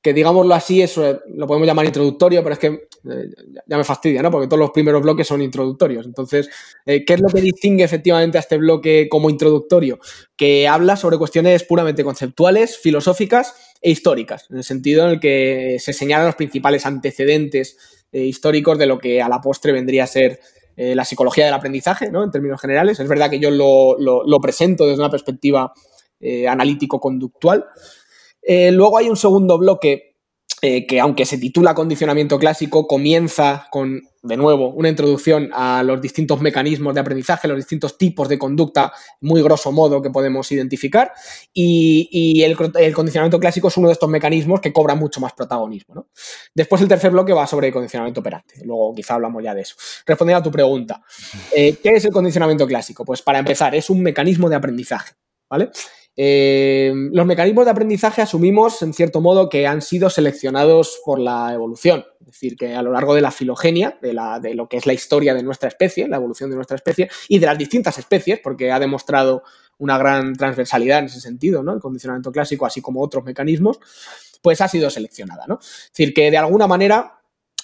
que 0.00 0.12
digámoslo 0.14 0.54
así, 0.54 0.80
eso 0.80 1.20
lo 1.28 1.46
podemos 1.46 1.66
llamar 1.66 1.86
introductorio, 1.86 2.42
pero 2.42 2.52
es 2.52 2.58
que 2.58 2.66
eh, 2.66 3.30
ya 3.66 3.76
me 3.76 3.84
fastidia, 3.84 4.22
¿no? 4.22 4.30
Porque 4.30 4.46
todos 4.46 4.60
los 4.60 4.70
primeros 4.70 5.02
bloques 5.02 5.26
son 5.26 5.42
introductorios. 5.42 6.06
Entonces, 6.06 6.48
eh, 6.86 7.04
¿qué 7.04 7.14
es 7.14 7.20
lo 7.20 7.28
que 7.28 7.40
distingue 7.40 7.82
efectivamente 7.82 8.38
a 8.38 8.40
este 8.40 8.58
bloque 8.58 9.08
como 9.10 9.28
introductorio? 9.28 9.98
Que 10.36 10.68
habla 10.68 10.96
sobre 10.96 11.18
cuestiones 11.18 11.64
puramente 11.64 12.04
conceptuales, 12.04 12.78
filosóficas 12.78 13.54
e 13.82 13.90
históricas, 13.90 14.46
en 14.50 14.58
el 14.58 14.64
sentido 14.64 15.04
en 15.04 15.10
el 15.10 15.20
que 15.20 15.78
se 15.80 15.92
señalan 15.92 16.26
los 16.26 16.36
principales 16.36 16.86
antecedentes 16.86 17.76
eh, 18.12 18.22
históricos 18.22 18.78
de 18.78 18.86
lo 18.86 18.98
que 18.98 19.20
a 19.20 19.28
la 19.28 19.40
postre 19.40 19.72
vendría 19.72 20.04
a 20.04 20.08
ser 20.08 20.40
la 20.80 21.04
psicología 21.04 21.44
del 21.44 21.54
aprendizaje, 21.54 22.08
¿no? 22.08 22.22
En 22.22 22.30
términos 22.30 22.60
generales. 22.60 23.00
Es 23.00 23.08
verdad 23.08 23.28
que 23.28 23.40
yo 23.40 23.50
lo 23.50 24.40
presento 24.40 24.86
desde 24.86 25.00
una 25.00 25.10
perspectiva 25.10 25.72
analítico-conductual. 26.20 27.64
Eh, 28.48 28.72
luego 28.72 28.96
hay 28.96 29.10
un 29.10 29.16
segundo 29.16 29.58
bloque 29.58 30.16
eh, 30.62 30.86
que, 30.86 30.98
aunque 30.98 31.26
se 31.26 31.36
titula 31.36 31.74
condicionamiento 31.74 32.38
clásico, 32.38 32.86
comienza 32.88 33.68
con, 33.70 34.00
de 34.22 34.36
nuevo, 34.38 34.70
una 34.70 34.88
introducción 34.88 35.50
a 35.52 35.82
los 35.82 36.00
distintos 36.00 36.40
mecanismos 36.40 36.94
de 36.94 37.00
aprendizaje, 37.00 37.46
los 37.46 37.58
distintos 37.58 37.98
tipos 37.98 38.26
de 38.26 38.38
conducta, 38.38 38.90
muy 39.20 39.42
grosso 39.42 39.70
modo, 39.70 40.00
que 40.00 40.08
podemos 40.08 40.50
identificar. 40.50 41.12
Y, 41.52 42.42
el, 42.42 42.56
condicionamiento 42.56 43.38
clásico 43.38 43.68
es 43.68 43.76
uno 43.76 43.88
de 43.88 43.92
estos 43.92 44.08
mecanismos 44.08 44.62
que 44.62 44.72
cobra 44.72 44.94
mucho 44.94 45.20
más 45.20 45.34
protagonismo. 45.34 46.06
Después 46.54 46.80
el 46.80 46.88
tercer 46.88 47.10
bloque 47.10 47.34
va 47.34 47.46
sobre 47.46 47.66
el 47.66 47.72
condicionamiento 47.74 48.20
operante. 48.20 48.54
Luego 48.64 48.94
quizá 48.94 49.14
hablamos 49.14 49.44
ya 49.44 49.54
de 49.54 49.60
eso. 49.60 49.76
Respondiendo 50.06 50.40
a 50.40 50.42
tu 50.42 50.50
pregunta, 50.50 51.02
eh, 51.54 51.76
¿qué 51.82 51.90
es 51.90 52.04
el 52.06 52.12
condicionamiento 52.12 52.66
clásico? 52.66 53.04
Pues 53.04 53.20
para 53.20 53.40
empezar, 53.40 53.74
es 53.74 53.90
un 53.90 54.02
mecanismo 54.02 54.48
de 54.48 54.56
aprendizaje. 54.56 55.12
¿Vale? 55.50 55.70
Eh, 56.20 56.92
los 57.12 57.26
mecanismos 57.26 57.64
de 57.64 57.70
aprendizaje 57.70 58.20
asumimos, 58.20 58.82
en 58.82 58.92
cierto 58.92 59.20
modo, 59.20 59.48
que 59.48 59.68
han 59.68 59.80
sido 59.80 60.10
seleccionados 60.10 61.00
por 61.04 61.20
la 61.20 61.52
evolución. 61.54 62.04
Es 62.18 62.26
decir, 62.26 62.56
que 62.56 62.74
a 62.74 62.82
lo 62.82 62.90
largo 62.90 63.14
de 63.14 63.20
la 63.20 63.30
filogenia, 63.30 63.96
de, 64.02 64.18
de, 64.42 64.54
lo 64.54 64.68
que 64.68 64.78
es 64.78 64.86
la 64.86 64.94
historia 64.94 65.32
de 65.32 65.44
nuestra 65.44 65.68
especie, 65.68 66.08
la 66.08 66.16
evolución 66.16 66.50
de 66.50 66.56
nuestra 66.56 66.74
especie, 66.74 67.08
y 67.28 67.38
de 67.38 67.46
las 67.46 67.56
distintas 67.56 67.98
especies, 67.98 68.40
porque 68.42 68.72
ha 68.72 68.80
demostrado 68.80 69.44
una 69.78 69.96
gran 69.96 70.34
transversalidad 70.34 70.98
en 70.98 71.04
ese 71.04 71.20
sentido, 71.20 71.62
¿no? 71.62 71.72
El 71.72 71.80
condicionamiento 71.80 72.32
clásico, 72.32 72.66
así 72.66 72.82
como 72.82 73.00
otros 73.00 73.22
mecanismos, 73.22 73.78
pues 74.42 74.60
ha 74.60 74.66
sido 74.66 74.90
seleccionada, 74.90 75.44
¿no? 75.46 75.60
Es 75.60 75.92
decir, 75.92 76.12
que 76.12 76.32
de 76.32 76.38
alguna 76.38 76.66
manera 76.66 77.17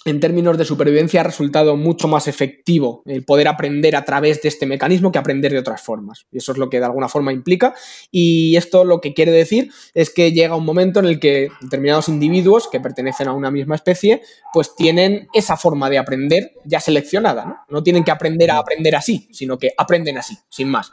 en 0.04 0.20
términos 0.20 0.58
de 0.58 0.64
supervivencia 0.64 1.20
ha 1.20 1.24
resultado 1.24 1.76
mucho 1.76 2.08
más 2.08 2.28
efectivo 2.28 3.02
el 3.06 3.24
poder 3.24 3.48
aprender 3.48 3.96
a 3.96 4.04
través 4.04 4.42
de 4.42 4.48
este 4.48 4.66
mecanismo 4.66 5.10
que 5.10 5.18
aprender 5.18 5.52
de 5.52 5.58
otras 5.58 5.80
formas. 5.80 6.26
Y 6.30 6.38
eso 6.38 6.52
es 6.52 6.58
lo 6.58 6.68
que 6.68 6.78
de 6.78 6.84
alguna 6.84 7.08
forma 7.08 7.32
implica. 7.32 7.74
Y 8.10 8.56
esto 8.56 8.84
lo 8.84 9.00
que 9.00 9.14
quiere 9.14 9.32
decir 9.32 9.70
es 9.94 10.10
que 10.10 10.32
llega 10.32 10.56
un 10.56 10.64
momento 10.66 11.00
en 11.00 11.06
el 11.06 11.18
que 11.18 11.48
determinados 11.62 12.08
individuos 12.08 12.68
que 12.68 12.80
pertenecen 12.80 13.28
a 13.28 13.32
una 13.32 13.50
misma 13.50 13.76
especie, 13.76 14.20
pues 14.52 14.76
tienen 14.76 15.28
esa 15.32 15.56
forma 15.56 15.88
de 15.88 15.98
aprender 15.98 16.52
ya 16.64 16.80
seleccionada. 16.80 17.44
No, 17.46 17.56
no 17.68 17.82
tienen 17.82 18.04
que 18.04 18.10
aprender 18.10 18.50
a 18.50 18.58
aprender 18.58 18.94
así, 18.96 19.28
sino 19.32 19.58
que 19.58 19.72
aprenden 19.76 20.18
así, 20.18 20.36
sin 20.50 20.68
más. 20.68 20.92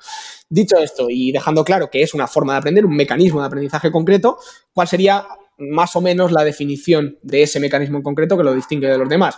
Dicho 0.50 0.78
esto 0.78 1.08
y 1.10 1.32
dejando 1.32 1.66
claro 1.66 1.90
que 1.90 2.02
es 2.02 2.14
una 2.14 2.28
forma 2.28 2.54
de 2.54 2.60
aprender, 2.60 2.86
un 2.86 2.96
mecanismo 2.96 3.42
de 3.42 3.48
aprendizaje 3.48 3.92
concreto, 3.92 4.38
¿cuál 4.74 4.88
sería 4.88 5.26
más 5.70 5.96
o 5.96 6.02
menos 6.02 6.32
la 6.32 6.44
definición 6.44 7.18
de 7.22 7.44
ese 7.44 7.60
mecanismo 7.60 7.98
en 7.98 8.04
concreto 8.04 8.38
que 8.38 8.44
lo 8.44 8.54
distingue 8.54 8.88
de 8.88 8.98
los 8.98 9.10
demás. 9.10 9.38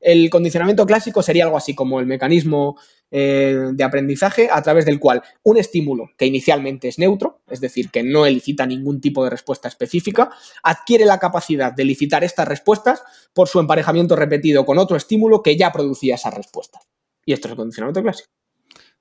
El 0.00 0.30
condicionamiento 0.30 0.86
clásico 0.86 1.22
sería 1.22 1.44
algo 1.44 1.56
así 1.56 1.74
como 1.74 1.98
el 2.00 2.06
mecanismo 2.06 2.76
eh, 3.10 3.70
de 3.72 3.84
aprendizaje 3.84 4.48
a 4.50 4.62
través 4.62 4.84
del 4.84 4.98
cual 5.00 5.22
un 5.42 5.56
estímulo 5.56 6.10
que 6.16 6.26
inicialmente 6.26 6.88
es 6.88 6.98
neutro, 6.98 7.40
es 7.48 7.60
decir, 7.60 7.90
que 7.90 8.02
no 8.02 8.26
elicita 8.26 8.66
ningún 8.66 9.00
tipo 9.00 9.24
de 9.24 9.30
respuesta 9.30 9.68
específica, 9.68 10.30
adquiere 10.62 11.04
la 11.04 11.18
capacidad 11.18 11.72
de 11.72 11.82
elicitar 11.84 12.24
estas 12.24 12.46
respuestas 12.46 13.02
por 13.32 13.48
su 13.48 13.60
emparejamiento 13.60 14.16
repetido 14.16 14.64
con 14.64 14.78
otro 14.78 14.96
estímulo 14.96 15.42
que 15.42 15.56
ya 15.56 15.72
producía 15.72 16.16
esas 16.16 16.34
respuestas. 16.34 16.82
Y 17.24 17.32
esto 17.32 17.48
es 17.48 17.52
el 17.52 17.56
condicionamiento 17.56 18.02
clásico. 18.02 18.30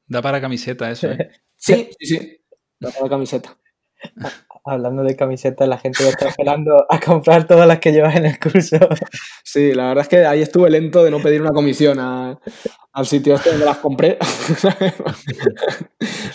Da 0.07 0.21
para 0.21 0.39
camiseta 0.39 0.91
eso. 0.91 1.11
¿eh? 1.11 1.31
sí, 1.55 1.89
sí, 1.99 2.05
sí. 2.05 2.37
Da 2.79 2.91
para 2.91 3.09
camiseta. 3.09 3.57
hablando 4.65 5.03
de 5.03 5.15
camisetas, 5.15 5.67
la 5.67 5.77
gente 5.77 6.07
está 6.07 6.29
esperando 6.29 6.85
a 6.89 6.99
comprar 6.99 7.47
todas 7.47 7.67
las 7.67 7.79
que 7.79 7.91
llevas 7.91 8.15
en 8.15 8.25
el 8.25 8.39
curso. 8.39 8.77
Sí, 9.43 9.73
la 9.73 9.89
verdad 9.89 10.03
es 10.03 10.09
que 10.09 10.25
ahí 10.25 10.41
estuve 10.41 10.69
lento 10.69 11.03
de 11.03 11.11
no 11.11 11.19
pedir 11.19 11.41
una 11.41 11.51
comisión 11.51 11.99
al 11.99 13.05
sitio 13.05 13.35
este 13.35 13.51
donde 13.51 13.65
las 13.65 13.77
compré. 13.77 14.17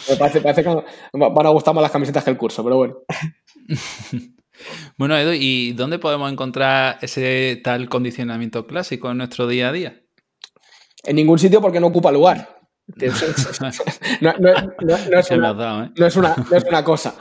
Me 0.09 0.17
parece, 0.17 0.63
que 0.63 0.85
van 1.13 1.47
a 1.47 1.51
gustar 1.51 1.75
más 1.75 1.83
las 1.83 1.91
camisetas 1.91 2.25
que 2.25 2.31
el 2.31 2.37
curso, 2.37 2.63
pero 2.63 2.77
bueno. 2.77 2.99
Bueno, 4.99 5.17
Edu, 5.17 5.33
¿y 5.33 5.73
dónde 5.73 5.99
podemos 5.99 6.31
encontrar 6.31 6.99
ese 7.01 7.59
tal 7.65 7.89
condicionamiento 7.89 8.67
clásico 8.67 9.11
en 9.11 9.17
nuestro 9.17 9.47
día 9.47 9.71
a 9.71 9.73
día? 9.73 10.03
En 11.03 11.17
ningún 11.17 11.39
sitio 11.39 11.63
porque 11.63 11.81
no 11.81 11.87
ocupa 11.87 12.13
lugar. 12.13 12.60
No, 14.21 14.31
es 15.21 15.31
una 15.31 16.85
cosa. 16.85 17.15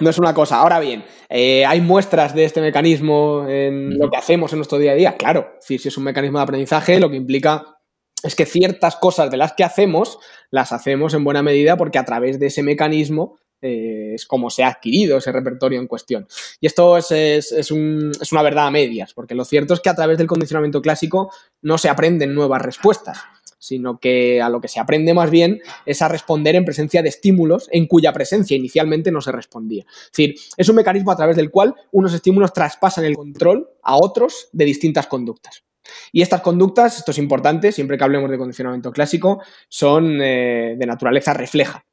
No 0.00 0.10
es 0.10 0.18
una 0.18 0.32
cosa. 0.32 0.56
Ahora 0.56 0.80
bien, 0.80 1.04
eh, 1.28 1.64
¿hay 1.66 1.80
muestras 1.80 2.34
de 2.34 2.44
este 2.44 2.60
mecanismo 2.60 3.46
en 3.48 3.98
lo 3.98 4.10
que 4.10 4.16
hacemos 4.16 4.52
en 4.52 4.58
nuestro 4.58 4.78
día 4.78 4.92
a 4.92 4.94
día? 4.94 5.16
Claro, 5.16 5.56
si 5.60 5.76
es 5.76 5.96
un 5.96 6.04
mecanismo 6.04 6.38
de 6.38 6.44
aprendizaje, 6.44 6.98
lo 6.98 7.10
que 7.10 7.16
implica 7.16 7.80
es 8.22 8.34
que 8.34 8.46
ciertas 8.46 8.96
cosas 8.96 9.30
de 9.30 9.36
las 9.36 9.52
que 9.52 9.64
hacemos, 9.64 10.18
las 10.50 10.72
hacemos 10.72 11.14
en 11.14 11.24
buena 11.24 11.42
medida 11.42 11.76
porque 11.76 11.98
a 11.98 12.04
través 12.04 12.38
de 12.38 12.46
ese 12.46 12.62
mecanismo 12.62 13.38
eh, 13.62 14.12
es 14.14 14.26
como 14.26 14.48
se 14.48 14.62
ha 14.62 14.68
adquirido 14.68 15.18
ese 15.18 15.32
repertorio 15.32 15.80
en 15.80 15.86
cuestión. 15.86 16.26
Y 16.60 16.66
esto 16.66 16.96
es, 16.96 17.10
es, 17.10 17.70
una 17.70 18.42
verdad 18.42 18.66
a 18.66 18.70
medias, 18.70 19.12
porque 19.12 19.34
lo 19.34 19.44
cierto 19.44 19.74
es 19.74 19.80
que 19.80 19.90
a 19.90 19.94
través 19.94 20.18
del 20.18 20.26
condicionamiento 20.26 20.80
clásico 20.80 21.30
no 21.62 21.76
se 21.76 21.88
aprenden 21.88 22.34
nuevas 22.34 22.62
respuestas 22.62 23.18
sino 23.60 24.00
que 24.00 24.42
a 24.42 24.48
lo 24.48 24.60
que 24.60 24.66
se 24.66 24.80
aprende 24.80 25.14
más 25.14 25.30
bien 25.30 25.60
es 25.86 26.02
a 26.02 26.08
responder 26.08 26.56
en 26.56 26.64
presencia 26.64 27.02
de 27.02 27.10
estímulos 27.10 27.68
en 27.70 27.86
cuya 27.86 28.12
presencia 28.12 28.56
inicialmente 28.56 29.12
no 29.12 29.20
se 29.20 29.30
respondía. 29.30 29.84
Es 29.86 30.10
decir, 30.10 30.34
es 30.56 30.68
un 30.68 30.76
mecanismo 30.76 31.12
a 31.12 31.16
través 31.16 31.36
del 31.36 31.50
cual 31.50 31.74
unos 31.92 32.12
estímulos 32.12 32.52
traspasan 32.52 33.04
el 33.04 33.14
control 33.14 33.68
a 33.82 33.96
otros 33.96 34.48
de 34.52 34.64
distintas 34.64 35.06
conductas. 35.06 35.62
Y 36.12 36.22
estas 36.22 36.40
conductas, 36.40 36.98
esto 36.98 37.10
es 37.10 37.18
importante, 37.18 37.72
siempre 37.72 37.98
que 37.98 38.04
hablemos 38.04 38.30
de 38.30 38.38
condicionamiento 38.38 38.92
clásico, 38.92 39.42
son 39.68 40.20
eh, 40.22 40.76
de 40.78 40.86
naturaleza 40.86 41.34
refleja. 41.34 41.84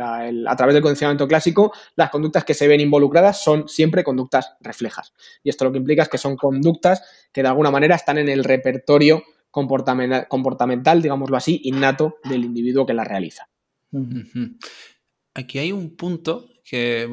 A 0.00 0.56
través 0.56 0.74
del 0.74 0.82
condicionamiento 0.82 1.28
clásico, 1.28 1.72
las 1.94 2.10
conductas 2.10 2.44
que 2.44 2.54
se 2.54 2.66
ven 2.66 2.80
involucradas 2.80 3.42
son 3.42 3.68
siempre 3.68 4.02
conductas 4.02 4.54
reflejas. 4.60 5.12
Y 5.42 5.50
esto 5.50 5.64
lo 5.64 5.72
que 5.72 5.78
implica 5.78 6.02
es 6.02 6.08
que 6.08 6.18
son 6.18 6.36
conductas 6.36 7.02
que 7.32 7.42
de 7.42 7.48
alguna 7.48 7.70
manera 7.70 7.94
están 7.94 8.18
en 8.18 8.28
el 8.28 8.44
repertorio 8.44 9.22
comportamental, 9.52 11.02
digámoslo 11.02 11.36
así, 11.36 11.60
innato 11.64 12.16
del 12.24 12.44
individuo 12.44 12.86
que 12.86 12.94
la 12.94 13.04
realiza. 13.04 13.48
Aquí 15.34 15.58
hay 15.58 15.72
un 15.72 15.94
punto 15.94 16.46
que 16.64 17.06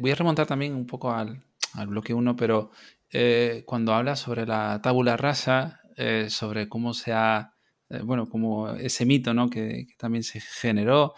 voy 0.00 0.10
a 0.10 0.14
remontar 0.14 0.46
también 0.46 0.74
un 0.74 0.86
poco 0.86 1.12
al, 1.12 1.42
bloque 1.86 2.12
1, 2.12 2.36
pero 2.36 2.70
eh, 3.10 3.62
cuando 3.66 3.94
habla 3.94 4.16
sobre 4.16 4.44
la 4.44 4.80
tabula 4.82 5.16
rasa, 5.16 5.80
eh, 5.96 6.26
sobre 6.28 6.68
cómo 6.68 6.94
se 6.94 7.12
ha, 7.12 7.54
eh, 7.88 8.00
bueno, 8.02 8.28
como 8.28 8.70
ese 8.70 9.06
mito 9.06 9.32
¿no? 9.32 9.48
que, 9.48 9.86
también 9.96 10.24
se 10.24 10.40
generó, 10.40 11.14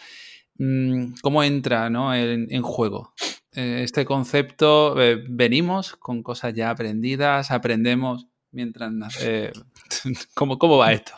mm, 0.59 1.15
cómo 1.23 1.43
entra 1.43 1.89
¿no? 1.89 2.15
en 2.15 2.63
juego. 2.63 3.15
este 3.53 4.05
concepto, 4.05 4.95
venimos 5.31 5.97
con 5.97 6.23
cosas 6.23 6.53
ya 6.53 6.69
aprendidas, 6.69 7.51
aprendemos 7.51 8.27
mientras... 8.57 8.91
Eh, 9.21 9.53
¿cómo, 10.35 10.59
¿Cómo 10.59 10.79
va 10.79 10.93
esto? 10.93 11.13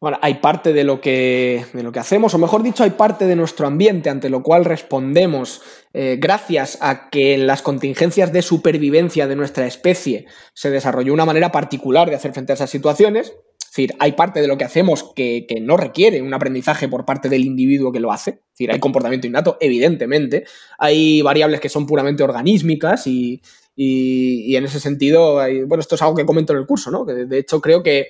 Bueno, 0.00 0.18
hay 0.20 0.34
parte 0.34 0.72
de 0.72 0.84
lo, 0.84 1.00
que, 1.00 1.64
de 1.72 1.82
lo 1.82 1.92
que 1.92 2.00
hacemos, 2.00 2.34
o 2.34 2.38
mejor 2.38 2.62
dicho, 2.62 2.82
hay 2.82 2.90
parte 2.90 3.26
de 3.26 3.36
nuestro 3.36 3.66
ambiente 3.68 4.10
ante 4.10 4.28
lo 4.28 4.42
cual 4.42 4.64
respondemos 4.64 5.62
eh, 5.94 6.18
gracias 6.20 6.76
a 6.80 7.08
que 7.08 7.34
en 7.34 7.46
las 7.46 7.62
contingencias 7.62 8.32
de 8.32 8.42
supervivencia 8.42 9.28
de 9.28 9.36
nuestra 9.36 9.64
especie 9.64 10.26
se 10.52 10.70
desarrolló 10.70 11.14
una 11.14 11.24
manera 11.24 11.52
particular 11.52 12.10
de 12.10 12.16
hacer 12.16 12.32
frente 12.32 12.52
a 12.52 12.54
esas 12.54 12.70
situaciones. 12.70 13.28
Es 13.28 13.76
decir, 13.76 13.94
hay 14.00 14.12
parte 14.12 14.42
de 14.42 14.48
lo 14.48 14.58
que 14.58 14.64
hacemos 14.64 15.12
que, 15.14 15.46
que 15.48 15.60
no 15.60 15.78
requiere 15.78 16.20
un 16.20 16.34
aprendizaje 16.34 16.88
por 16.88 17.06
parte 17.06 17.30
del 17.30 17.44
individuo 17.44 17.92
que 17.92 18.00
lo 18.00 18.12
hace. 18.12 18.30
Es 18.30 18.58
decir, 18.58 18.72
hay 18.72 18.80
comportamiento 18.80 19.26
innato, 19.26 19.56
evidentemente. 19.60 20.44
Hay 20.78 21.22
variables 21.22 21.60
que 21.60 21.70
son 21.70 21.86
puramente 21.86 22.22
organísmicas 22.22 23.06
y, 23.06 23.40
y, 23.74 24.54
en 24.56 24.64
ese 24.64 24.80
sentido, 24.80 25.34
bueno, 25.66 25.80
esto 25.80 25.94
es 25.94 26.02
algo 26.02 26.14
que 26.14 26.26
comento 26.26 26.52
en 26.52 26.58
el 26.58 26.66
curso, 26.66 26.90
¿no? 26.90 27.06
Que 27.06 27.12
de 27.12 27.38
hecho 27.38 27.60
creo 27.60 27.82
que, 27.82 28.08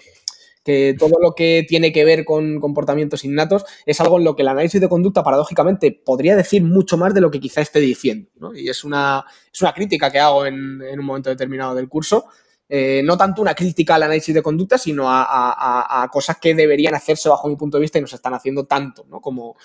que 0.65 0.95
todo 0.99 1.19
lo 1.21 1.35
que 1.35 1.65
tiene 1.69 1.93
que 1.93 2.05
ver 2.05 2.25
con 2.25 2.61
comportamientos 2.61 3.25
innatos 3.25 3.65
es 3.87 4.01
algo 4.01 4.19
en 4.19 4.25
lo 4.25 4.37
que 4.37 4.43
el 4.43 4.49
análisis 4.49 4.81
de 4.81 4.89
conducta, 4.89 5.23
paradójicamente, 5.23 5.93
podría 5.93 6.37
decir 6.37 6.63
mucho 6.63 6.97
más 6.97 7.15
de 7.15 7.21
lo 7.21 7.31
que 7.31 7.41
quizá 7.41 7.61
esté 7.61 7.81
diciendo. 7.81 8.31
Y 8.55 8.69
es 8.69 8.85
una, 8.85 9.25
es 9.53 9.61
una 9.61 9.73
crítica 9.73 10.11
que 10.11 10.19
hago 10.19 10.47
en, 10.47 10.83
un 10.83 11.05
momento 11.05 11.31
determinado 11.31 11.75
del 11.75 11.89
curso. 11.89 12.27
Eh, 12.69 13.03
no 13.05 13.19
tanto 13.19 13.43
una 13.43 13.55
crítica 13.55 13.97
al 13.97 14.05
análisis 14.05 14.35
de 14.35 14.43
conducta, 14.43 14.79
sino 14.79 15.05
a, 15.07 16.03
a, 16.03 16.09
cosas 16.09 16.39
que 16.41 16.55
deberían 16.55 16.95
hacerse 16.95 17.29
bajo 17.29 17.49
mi 17.49 17.57
punto 17.57 17.77
de 17.77 17.83
vista 17.83 17.99
y 17.99 18.01
no 18.01 18.07
se 18.07 18.17
están 18.17 18.33
haciendo 18.33 18.65
tanto, 18.65 19.05
¿no? 19.11 19.21
Como, 19.21 19.57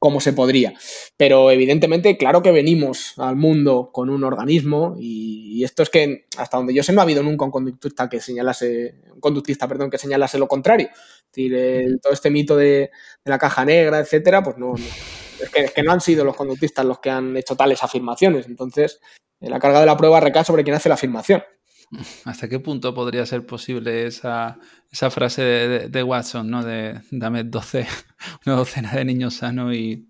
como 0.00 0.20
se 0.20 0.32
podría. 0.32 0.72
Pero 1.16 1.50
evidentemente, 1.50 2.16
claro 2.16 2.42
que 2.42 2.50
venimos 2.50 3.12
al 3.18 3.36
mundo 3.36 3.90
con 3.92 4.08
un 4.08 4.24
organismo 4.24 4.96
y, 4.98 5.62
esto 5.62 5.82
es 5.82 5.90
que 5.90 6.24
hasta 6.38 6.56
donde 6.56 6.72
yo 6.72 6.82
sé 6.82 6.94
no 6.94 7.02
ha 7.02 7.04
habido 7.04 7.22
nunca 7.22 7.44
un 7.44 7.50
conductista 7.50 8.08
que 8.08 8.18
señalase, 8.18 8.94
un 9.12 9.20
conductista, 9.20 9.68
perdón, 9.68 9.90
que 9.90 9.98
señalase 9.98 10.38
lo 10.38 10.48
contrario. 10.48 10.88
Es 10.88 11.32
decir, 11.36 12.00
todo 12.00 12.14
este 12.14 12.30
mito 12.30 12.56
de, 12.56 12.90
la 13.24 13.38
caja 13.38 13.66
negra, 13.66 13.98
etcétera, 13.98 14.42
pues 14.42 14.56
no, 14.56 14.74
es, 14.74 15.50
que, 15.50 15.64
es, 15.64 15.72
que, 15.72 15.82
no 15.82 15.92
han 15.92 16.00
sido 16.00 16.24
los 16.24 16.34
conductistas 16.34 16.86
los 16.86 16.98
que 16.98 17.10
han 17.10 17.36
hecho 17.36 17.54
tales 17.54 17.82
afirmaciones. 17.82 18.46
Entonces, 18.46 19.00
la 19.38 19.58
carga 19.58 19.80
de 19.80 19.86
la 19.86 19.98
prueba 19.98 20.18
recae 20.18 20.44
sobre 20.44 20.64
quien 20.64 20.76
hace 20.76 20.88
la 20.88 20.94
afirmación. 20.94 21.42
¿Hasta 22.24 22.48
qué 22.48 22.60
punto 22.60 22.94
podría 22.94 23.26
ser 23.26 23.44
posible 23.44 24.06
esa, 24.06 24.58
frase 24.92 25.42
de, 25.42 26.02
Watson, 26.02 26.48
¿no? 26.48 26.62
De 26.62 27.00
dame 27.10 27.44
12, 27.44 27.86
una 28.46 28.56
docena 28.56 28.92
de 28.92 29.04
niños 29.04 29.34
sanos 29.34 29.74
y 29.74 30.08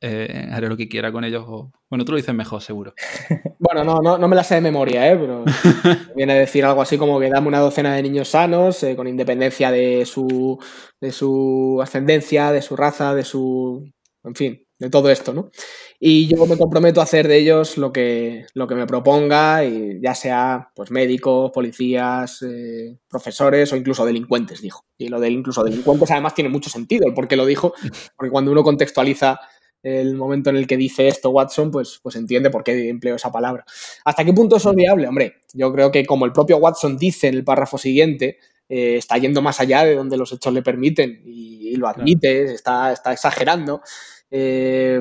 eh, 0.00 0.48
haré 0.50 0.68
lo 0.68 0.76
que 0.76 0.88
quiera 0.88 1.12
con 1.12 1.24
ellos. 1.24 1.44
bueno, 1.90 2.04
tú 2.04 2.12
lo 2.12 2.16
dices 2.16 2.34
mejor, 2.34 2.62
seguro. 2.62 2.94
Bueno, 3.60 3.82
no, 3.82 4.00
no, 4.00 4.16
no 4.16 4.28
me 4.28 4.36
la 4.36 4.44
sé 4.44 4.54
de 4.54 4.60
memoria, 4.60 5.10
¿eh? 5.10 5.16
pero 5.16 5.44
viene 6.16 6.32
a 6.32 6.36
decir 6.36 6.64
algo 6.64 6.80
así 6.80 6.96
como 6.96 7.18
que 7.18 7.28
dame 7.28 7.48
una 7.48 7.58
docena 7.58 7.94
de 7.94 8.02
niños 8.02 8.28
sanos, 8.28 8.82
eh, 8.84 8.94
con 8.94 9.08
independencia 9.08 9.72
de 9.72 10.06
su, 10.06 10.58
de 11.00 11.10
su 11.10 11.80
ascendencia, 11.82 12.52
de 12.52 12.62
su 12.62 12.76
raza, 12.76 13.14
de 13.14 13.24
su. 13.24 13.90
En 14.22 14.34
fin, 14.36 14.67
de 14.78 14.90
todo 14.90 15.10
esto, 15.10 15.32
¿no? 15.32 15.50
Y 15.98 16.28
yo 16.28 16.46
me 16.46 16.56
comprometo 16.56 17.00
a 17.00 17.04
hacer 17.04 17.26
de 17.26 17.38
ellos 17.38 17.76
lo 17.78 17.92
que, 17.92 18.46
lo 18.54 18.68
que 18.68 18.76
me 18.76 18.86
proponga, 18.86 19.64
y 19.64 20.00
ya 20.00 20.14
sea 20.14 20.70
pues 20.74 20.90
médicos, 20.90 21.50
policías, 21.52 22.42
eh, 22.42 22.96
profesores 23.08 23.72
o 23.72 23.76
incluso 23.76 24.06
delincuentes, 24.06 24.62
dijo. 24.62 24.84
Y 24.96 25.08
lo 25.08 25.18
del 25.18 25.32
incluso 25.32 25.64
delincuentes 25.64 26.10
además 26.10 26.34
tiene 26.34 26.50
mucho 26.50 26.70
sentido, 26.70 27.06
el 27.06 27.14
por 27.14 27.26
qué 27.26 27.36
lo 27.36 27.46
dijo, 27.46 27.72
porque 28.16 28.30
cuando 28.30 28.52
uno 28.52 28.62
contextualiza 28.62 29.40
el 29.82 30.16
momento 30.16 30.50
en 30.50 30.56
el 30.56 30.66
que 30.66 30.76
dice 30.76 31.08
esto 31.08 31.30
Watson, 31.30 31.70
pues, 31.70 32.00
pues 32.02 32.16
entiende 32.16 32.50
por 32.50 32.64
qué 32.64 32.88
empleo 32.88 33.16
esa 33.16 33.32
palabra. 33.32 33.64
¿Hasta 34.04 34.24
qué 34.24 34.32
punto 34.32 34.56
eso 34.56 34.70
es 34.70 34.76
viable? 34.76 35.08
Hombre, 35.08 35.36
yo 35.54 35.72
creo 35.72 35.90
que 35.90 36.04
como 36.04 36.24
el 36.24 36.32
propio 36.32 36.58
Watson 36.58 36.96
dice 36.96 37.28
en 37.28 37.34
el 37.34 37.44
párrafo 37.44 37.78
siguiente, 37.78 38.38
eh, 38.68 38.96
está 38.96 39.16
yendo 39.18 39.40
más 39.40 39.60
allá 39.60 39.84
de 39.84 39.94
donde 39.94 40.16
los 40.16 40.32
hechos 40.32 40.52
le 40.52 40.62
permiten 40.62 41.22
y, 41.24 41.76
lo 41.76 41.86
admite, 41.86 42.54
está, 42.54 42.92
está 42.92 43.12
exagerando. 43.12 43.82
Eh, 44.30 45.00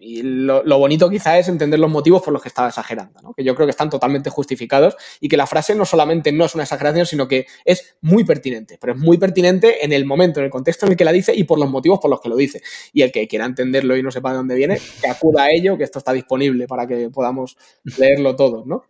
y 0.00 0.22
lo, 0.22 0.62
bonito 0.78 1.10
quizá 1.10 1.38
es 1.38 1.48
entender 1.48 1.78
los 1.78 1.90
motivos 1.90 2.22
por 2.22 2.32
los 2.32 2.42
que 2.42 2.48
estaba 2.48 2.68
exagerando, 2.68 3.20
¿no? 3.20 3.34
que 3.34 3.44
yo 3.44 3.54
creo 3.54 3.66
que 3.66 3.72
están 3.72 3.90
totalmente 3.90 4.30
justificados 4.30 4.96
y 5.20 5.28
que 5.28 5.36
la 5.36 5.46
frase 5.46 5.74
no 5.74 5.84
solamente 5.84 6.32
no 6.32 6.44
es 6.44 6.54
una 6.54 6.64
exageración, 6.64 7.06
sino 7.06 7.28
que 7.28 7.46
es 7.64 7.96
muy 8.00 8.24
pertinente, 8.24 8.78
pero 8.80 8.94
es 8.94 8.98
muy 8.98 9.18
pertinente 9.18 9.84
en 9.84 9.92
el 9.92 10.04
momento, 10.04 10.40
en 10.40 10.46
el 10.46 10.50
contexto 10.50 10.86
en 10.86 10.92
el 10.92 10.98
que 10.98 11.04
la 11.04 11.12
dice 11.12 11.34
y 11.34 11.44
por 11.44 11.58
los 11.58 11.68
motivos 11.68 11.98
por 12.00 12.10
los 12.10 12.20
que 12.20 12.28
lo 12.28 12.36
dice. 12.36 12.62
Y 12.92 13.02
el 13.02 13.12
que 13.12 13.26
quiera 13.28 13.44
entenderlo 13.44 13.96
y 13.96 14.02
no 14.02 14.10
sepa 14.10 14.30
de 14.30 14.36
dónde 14.36 14.54
viene, 14.54 14.78
que 15.00 15.08
acuda 15.08 15.44
a 15.44 15.50
ello, 15.50 15.76
que 15.76 15.84
esto 15.84 15.98
está 15.98 16.12
disponible 16.12 16.66
para 16.66 16.86
que 16.86 17.10
podamos 17.10 17.56
leerlo 17.98 18.36
todos, 18.36 18.66
¿no? 18.66 18.84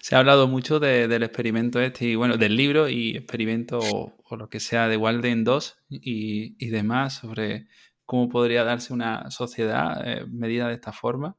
Se 0.00 0.14
ha 0.14 0.18
hablado 0.18 0.46
mucho 0.46 0.78
del 0.78 1.22
experimento 1.22 1.80
este, 1.80 2.06
y 2.06 2.14
bueno, 2.14 2.36
del 2.36 2.54
libro 2.54 2.88
y 2.88 3.16
experimento 3.16 3.78
o, 3.78 4.36
lo 4.36 4.48
que 4.48 4.60
sea 4.60 4.88
de 4.88 4.96
Walden 4.96 5.42
2 5.42 5.78
y, 5.88 6.54
y 6.64 6.68
demás 6.68 7.14
sobre 7.14 7.66
cómo 8.10 8.28
podría 8.28 8.64
darse 8.64 8.92
una 8.92 9.30
sociedad 9.30 10.02
eh, 10.04 10.24
medida 10.28 10.66
de 10.66 10.74
esta 10.74 10.92
forma. 10.92 11.36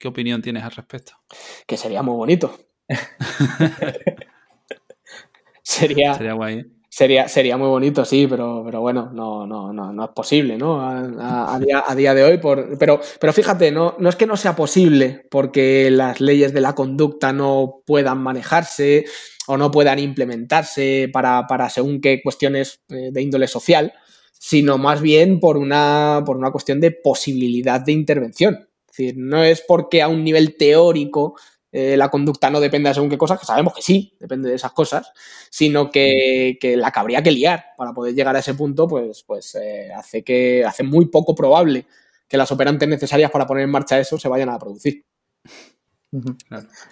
¿Qué 0.00 0.08
opinión 0.08 0.42
tienes 0.42 0.64
al 0.64 0.72
respecto? 0.72 1.12
Que 1.64 1.76
sería 1.76 2.02
muy 2.02 2.16
bonito. 2.16 2.58
sería, 5.62 6.14
sería 6.14 6.32
guay. 6.32 6.58
¿eh? 6.58 6.66
Sería, 6.88 7.28
sería 7.28 7.56
muy 7.56 7.68
bonito, 7.68 8.04
sí, 8.04 8.26
pero, 8.28 8.62
pero 8.64 8.80
bueno, 8.80 9.12
no, 9.14 9.46
no, 9.46 9.72
no, 9.72 9.92
no 9.92 10.04
es 10.04 10.10
posible, 10.10 10.58
¿no? 10.58 10.80
A, 10.82 11.60
día, 11.94 12.14
de 12.14 12.24
hoy. 12.24 12.38
Por, 12.38 12.76
pero, 12.78 13.00
pero 13.20 13.32
fíjate, 13.32 13.70
no, 13.70 13.94
no 14.00 14.08
es 14.08 14.16
que 14.16 14.26
no 14.26 14.36
sea 14.36 14.56
posible 14.56 15.28
porque 15.30 15.88
las 15.92 16.20
leyes 16.20 16.52
de 16.52 16.62
la 16.62 16.74
conducta 16.74 17.32
no 17.32 17.82
puedan 17.86 18.18
manejarse 18.18 19.04
o 19.46 19.56
no 19.56 19.70
puedan 19.70 20.00
implementarse 20.00 21.08
para, 21.12 21.46
para 21.46 21.70
según 21.70 22.00
qué 22.00 22.20
cuestiones 22.20 22.82
eh, 22.88 23.10
de 23.12 23.22
índole 23.22 23.46
social, 23.46 23.92
sino 24.44 24.76
más 24.76 25.00
bien 25.00 25.38
por 25.38 25.56
una, 25.56 26.24
por 26.26 26.36
una 26.36 26.50
cuestión 26.50 26.80
de 26.80 26.90
posibilidad 26.90 27.80
de 27.80 27.92
intervención. 27.92 28.68
Es 28.90 28.96
decir, 28.96 29.14
no 29.16 29.44
es 29.44 29.60
porque 29.60 30.02
a 30.02 30.08
un 30.08 30.24
nivel 30.24 30.56
teórico 30.56 31.36
eh, 31.70 31.96
la 31.96 32.10
conducta 32.10 32.50
no 32.50 32.58
depende 32.58 32.88
de 32.88 32.94
según 32.94 33.08
qué 33.08 33.16
cosas, 33.16 33.38
que 33.38 33.46
sabemos 33.46 33.72
que 33.72 33.82
sí, 33.82 34.16
depende 34.18 34.48
de 34.48 34.56
esas 34.56 34.72
cosas, 34.72 35.12
sino 35.48 35.92
que, 35.92 36.58
la 36.76 36.90
que 36.90 36.98
habría 36.98 37.22
que 37.22 37.30
liar 37.30 37.66
para 37.78 37.92
poder 37.92 38.16
llegar 38.16 38.34
a 38.34 38.40
ese 38.40 38.54
punto, 38.54 38.88
pues, 38.88 39.22
pues 39.22 39.54
eh, 39.54 39.92
hace, 39.94 40.24
que, 40.24 40.64
hace 40.64 40.82
muy 40.82 41.06
poco 41.06 41.36
probable 41.36 41.86
que 42.26 42.36
las 42.36 42.50
operantes 42.50 42.88
necesarias 42.88 43.30
para 43.30 43.46
poner 43.46 43.62
en 43.62 43.70
marcha 43.70 44.00
eso 44.00 44.18
se 44.18 44.26
vayan 44.26 44.48
a 44.48 44.58
producir. 44.58 45.04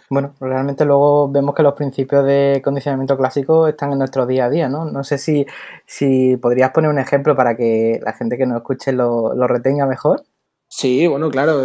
Bueno, 0.09 0.35
realmente 0.41 0.87
luego 0.87 1.31
vemos 1.31 1.55
que 1.55 1.63
los 1.63 1.75
principios 1.75 2.25
de 2.25 2.63
condicionamiento 2.65 3.19
clásico 3.19 3.69
están 3.69 3.93
en 3.93 3.99
nuestro 3.99 4.27
día 4.27 4.47
a 4.47 4.51
día, 4.51 4.69
¿no? 4.71 4.87
No 4.87 5.05
sé 5.05 5.19
si, 5.19 5.45
si 5.87 6.39
podrías 6.39 6.71
poner 6.71 6.91
un 6.91 6.99
ejemplo 6.99 7.37
para 7.37 7.55
que 7.55 8.01
la 8.03 8.15
gente 8.15 8.39
que 8.39 8.47
nos 8.47 8.59
escuche 8.59 8.93
lo, 8.93 9.35
retenga 9.47 9.85
mejor. 9.87 10.25
Sí, 10.73 11.07
bueno, 11.07 11.31
claro. 11.31 11.61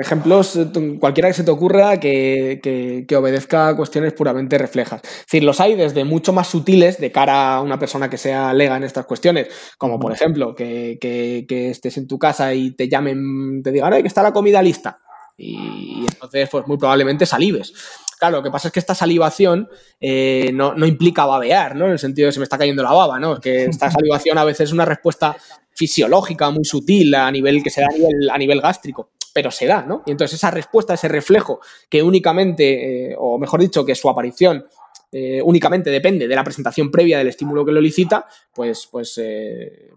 Ejemplos, 0.00 0.58
cualquiera 0.98 1.28
que 1.28 1.34
se 1.34 1.44
te 1.44 1.50
ocurra 1.50 2.00
que, 2.00 2.58
que, 3.06 3.16
obedezca 3.16 3.68
a 3.68 3.76
cuestiones 3.76 4.14
puramente 4.14 4.58
reflejas. 4.58 5.02
Es 5.04 5.26
decir, 5.26 5.44
los 5.44 5.60
hay 5.60 5.76
desde 5.76 6.04
mucho 6.04 6.32
más 6.32 6.48
sutiles 6.48 6.98
de 6.98 7.12
cara 7.12 7.54
a 7.54 7.60
una 7.60 7.78
persona 7.78 8.08
que 8.10 8.16
sea 8.16 8.52
lega 8.54 8.76
en 8.76 8.82
estas 8.82 9.04
cuestiones, 9.04 9.48
como 9.78 10.00
por 10.00 10.10
ejemplo 10.10 10.54
que, 10.54 10.98
que 11.00 11.70
estés 11.70 11.98
en 11.98 12.08
tu 12.08 12.18
casa 12.18 12.54
y 12.54 12.74
te 12.74 12.88
llamen, 12.88 13.62
te 13.62 13.70
digan, 13.70 13.92
¡ay, 13.92 14.02
que 14.02 14.08
está 14.08 14.22
la 14.22 14.32
comida 14.32 14.62
lista! 14.62 15.00
Y, 15.36 16.00
entonces 16.00 16.48
pues 16.50 16.66
muy 16.66 16.78
probablemente 16.78 17.26
salives. 17.26 17.72
Claro, 18.18 18.38
lo 18.38 18.42
que 18.42 18.50
pasa 18.50 18.68
es 18.68 18.72
que 18.72 18.80
esta 18.80 18.94
salivación 18.94 19.68
eh, 20.00 20.50
no, 20.54 20.74
implica 20.86 21.26
babear, 21.26 21.76
¿no? 21.76 21.84
En 21.86 21.92
el 21.92 21.98
sentido 21.98 22.26
de 22.26 22.32
se 22.32 22.38
me 22.38 22.44
está 22.44 22.56
cayendo 22.56 22.82
la 22.82 22.92
baba, 22.92 23.18
¿no? 23.18 23.38
que 23.40 23.66
esta 23.66 23.90
salivación 23.90 24.38
a 24.38 24.44
veces 24.44 24.68
es 24.68 24.72
una 24.72 24.86
respuesta 24.86 25.36
fisiológica 25.74 26.50
muy 26.50 26.64
sutil 26.64 27.14
a 27.14 27.30
nivel 27.30 27.62
que 27.62 27.68
se 27.68 27.82
da 27.82 27.88
a 28.32 28.38
nivel, 28.38 28.60
gástrico, 28.62 29.10
pero 29.34 29.50
se 29.50 29.66
da, 29.66 29.82
¿no? 29.82 30.02
Y 30.06 30.12
entonces 30.12 30.38
esa 30.38 30.50
respuesta, 30.50 30.94
ese 30.94 31.08
reflejo 31.08 31.60
que 31.90 32.02
únicamente, 32.02 33.10
eh, 33.10 33.16
o 33.18 33.38
mejor 33.38 33.60
dicho, 33.60 33.84
que 33.84 33.94
su 33.94 34.08
aparición 34.08 34.64
eh, 35.12 35.42
únicamente 35.42 35.90
depende 35.90 36.26
de 36.26 36.34
la 36.34 36.42
presentación 36.42 36.90
previa 36.90 37.18
del 37.18 37.28
estímulo 37.28 37.66
que 37.66 37.72
lo 37.72 37.82
licita, 37.82 38.26
pues, 38.54 38.88
pues 38.90 39.20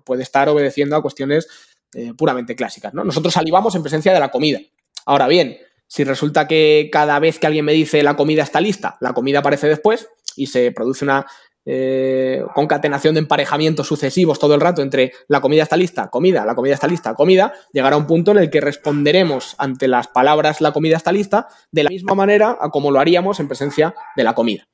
puede 0.03 0.23
estar 0.23 0.49
obedeciendo 0.49 0.97
a 0.97 1.01
cuestiones 1.01 1.47
puramente 2.17 2.55
clásicas, 2.55 2.93
¿no? 2.93 3.05
Nosotros 3.05 3.33
salivamos 3.33 3.73
en 3.75 3.81
presencia 3.81 4.11
de 4.11 4.19
la 4.19 4.29
comida. 4.29 4.59
Ahora 5.05 5.27
bien, 5.27 5.57
si 5.87 6.03
resulta 6.03 6.47
que 6.47 6.89
cada 6.91 7.19
vez 7.19 7.39
que 7.39 7.47
alguien 7.47 7.65
me 7.65 7.73
dice 7.73 8.03
la 8.03 8.15
comida 8.15 8.43
está 8.43 8.61
lista, 8.61 8.97
la 9.01 9.13
comida 9.13 9.39
aparece 9.39 9.67
después 9.67 10.07
y 10.35 10.47
se 10.47 10.71
produce 10.71 11.03
una 11.03 11.25
eh, 11.65 12.43
concatenación 12.55 13.15
de 13.15 13.19
emparejamientos 13.19 13.85
sucesivos 13.85 14.39
todo 14.39 14.55
el 14.55 14.61
rato 14.61 14.81
entre 14.81 15.11
la 15.27 15.41
comida 15.41 15.63
está 15.63 15.75
lista, 15.75 16.09
comida, 16.09 16.45
la 16.45 16.55
comida 16.55 16.73
está 16.73 16.87
lista, 16.87 17.13
comida, 17.15 17.53
llegará 17.73 17.97
un 17.97 18.07
punto 18.07 18.31
en 18.31 18.37
el 18.37 18.49
que 18.49 18.61
responderemos 18.61 19.55
ante 19.57 19.87
las 19.87 20.07
palabras 20.07 20.61
la 20.61 20.71
comida 20.71 20.97
está 20.97 21.11
lista 21.11 21.47
de 21.71 21.83
la 21.83 21.89
misma 21.89 22.15
manera 22.15 22.57
a 22.59 22.69
como 22.69 22.91
lo 22.91 22.99
haríamos 22.99 23.39
en 23.39 23.47
presencia 23.47 23.93
de 24.15 24.23
la 24.23 24.33
comida. 24.33 24.67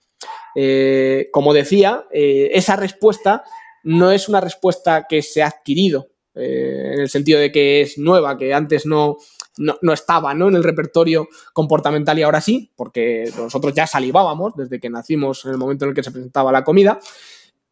Eh, 0.55 1.29
como 1.33 1.53
decía, 1.53 2.05
eh, 2.11 2.51
esa 2.53 2.75
respuesta 2.75 3.43
no 3.83 4.11
es 4.11 4.29
una 4.29 4.39
respuesta 4.39 5.05
que 5.07 5.21
se 5.21 5.43
ha 5.43 5.47
adquirido 5.47 6.07
en 6.35 6.99
el 6.99 7.09
sentido 7.09 7.39
de 7.39 7.51
que 7.51 7.81
es 7.81 7.97
nueva, 7.97 8.37
que 8.37 8.53
antes 8.53 8.85
no, 8.85 9.17
no, 9.57 9.93
estaba 9.93 10.33
¿no? 10.33 10.49
en 10.49 10.55
el 10.55 10.63
repertorio 10.63 11.27
comportamental 11.53 12.19
y 12.19 12.23
ahora 12.23 12.41
sí, 12.41 12.71
porque 12.75 13.31
nosotros 13.37 13.73
ya 13.73 13.87
salivábamos 13.87 14.53
desde 14.55 14.79
que 14.79 14.89
nacimos 14.89 15.45
en 15.45 15.51
el 15.51 15.57
momento 15.57 15.85
en 15.85 15.89
el 15.89 15.95
que 15.95 16.03
se 16.03 16.11
presentaba 16.11 16.51
la 16.51 16.63
comida, 16.63 16.99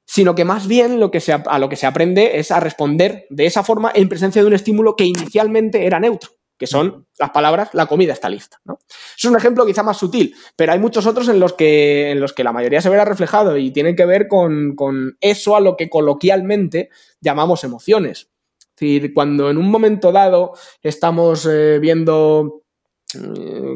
sino 0.05 0.35
que 0.35 0.45
más 0.45 0.67
bien 0.67 0.99
lo 0.99 1.11
que 1.11 1.19
se, 1.19 1.33
a 1.33 1.59
lo 1.59 1.69
que 1.69 1.75
se 1.75 1.85
aprende 1.85 2.39
es 2.39 2.51
a 2.51 2.59
responder 2.59 3.25
de 3.29 3.45
esa 3.45 3.63
forma 3.63 3.91
en 3.93 4.09
presencia 4.09 4.41
de 4.41 4.47
un 4.47 4.53
estímulo 4.53 4.95
que 4.95 5.05
inicialmente 5.05 5.85
era 5.85 5.99
neutro 5.99 6.31
que 6.63 6.67
son 6.67 7.07
las 7.19 7.31
palabras 7.31 7.69
la 7.73 7.87
comida 7.87 8.13
está 8.13 8.29
lista. 8.29 8.61
¿no? 8.63 8.79
Es 9.17 9.25
un 9.25 9.35
ejemplo 9.35 9.65
quizá 9.65 9.83
más 9.83 9.97
sutil, 9.97 10.33
pero 10.55 10.71
hay 10.71 10.79
muchos 10.79 11.05
otros 11.05 11.27
en 11.27 11.39
los 11.39 11.53
que, 11.53 12.11
en 12.11 12.19
los 12.19 12.31
que 12.31 12.43
la 12.43 12.53
mayoría 12.53 12.81
se 12.81 12.89
verá 12.89 13.03
reflejado 13.03 13.57
y 13.57 13.71
tienen 13.71 13.95
que 13.95 14.05
ver 14.05 14.29
con, 14.29 14.75
con 14.75 15.17
eso 15.19 15.55
a 15.55 15.59
lo 15.59 15.75
que 15.75 15.89
coloquialmente 15.89 16.89
llamamos 17.19 17.63
emociones. 17.63 18.29
Es 18.75 18.79
decir, 18.79 19.13
cuando 19.13 19.49
en 19.49 19.57
un 19.57 19.69
momento 19.69 20.11
dado 20.11 20.53
estamos 20.81 21.47
eh, 21.49 21.79
viendo 21.79 22.63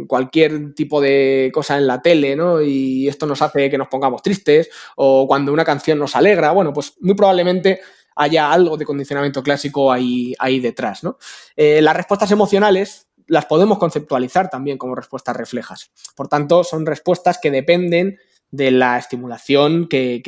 cualquier 0.07 0.73
tipo 0.73 1.01
de 1.01 1.51
cosa 1.53 1.77
en 1.77 1.87
la 1.87 2.01
tele, 2.01 2.35
¿no? 2.35 2.61
Y 2.61 3.07
esto 3.07 3.25
nos 3.25 3.41
hace 3.41 3.69
que 3.69 3.77
nos 3.77 3.87
pongamos 3.87 4.21
tristes, 4.21 4.69
o 4.95 5.27
cuando 5.27 5.53
una 5.53 5.65
canción 5.65 5.99
nos 5.99 6.15
alegra, 6.15 6.51
bueno, 6.51 6.73
pues 6.73 6.95
muy 7.01 7.15
probablemente 7.15 7.81
haya 8.15 8.51
algo 8.51 8.77
de 8.77 8.85
condicionamiento 8.85 9.43
clásico 9.43 9.91
ahí, 9.91 10.33
ahí 10.39 10.59
detrás, 10.59 11.03
¿no? 11.03 11.17
Eh, 11.55 11.81
las 11.81 11.95
respuestas 11.95 12.31
emocionales 12.31 13.07
las 13.27 13.45
podemos 13.45 13.77
conceptualizar 13.77 14.49
también 14.49 14.77
como 14.77 14.95
respuestas 14.95 15.35
reflejas. 15.35 15.91
Por 16.15 16.27
tanto, 16.27 16.63
son 16.63 16.85
respuestas 16.85 17.37
que 17.41 17.51
dependen 17.51 18.17
de 18.49 18.71
la 18.71 18.97
estimulación 18.97 19.87
que, 19.87 20.21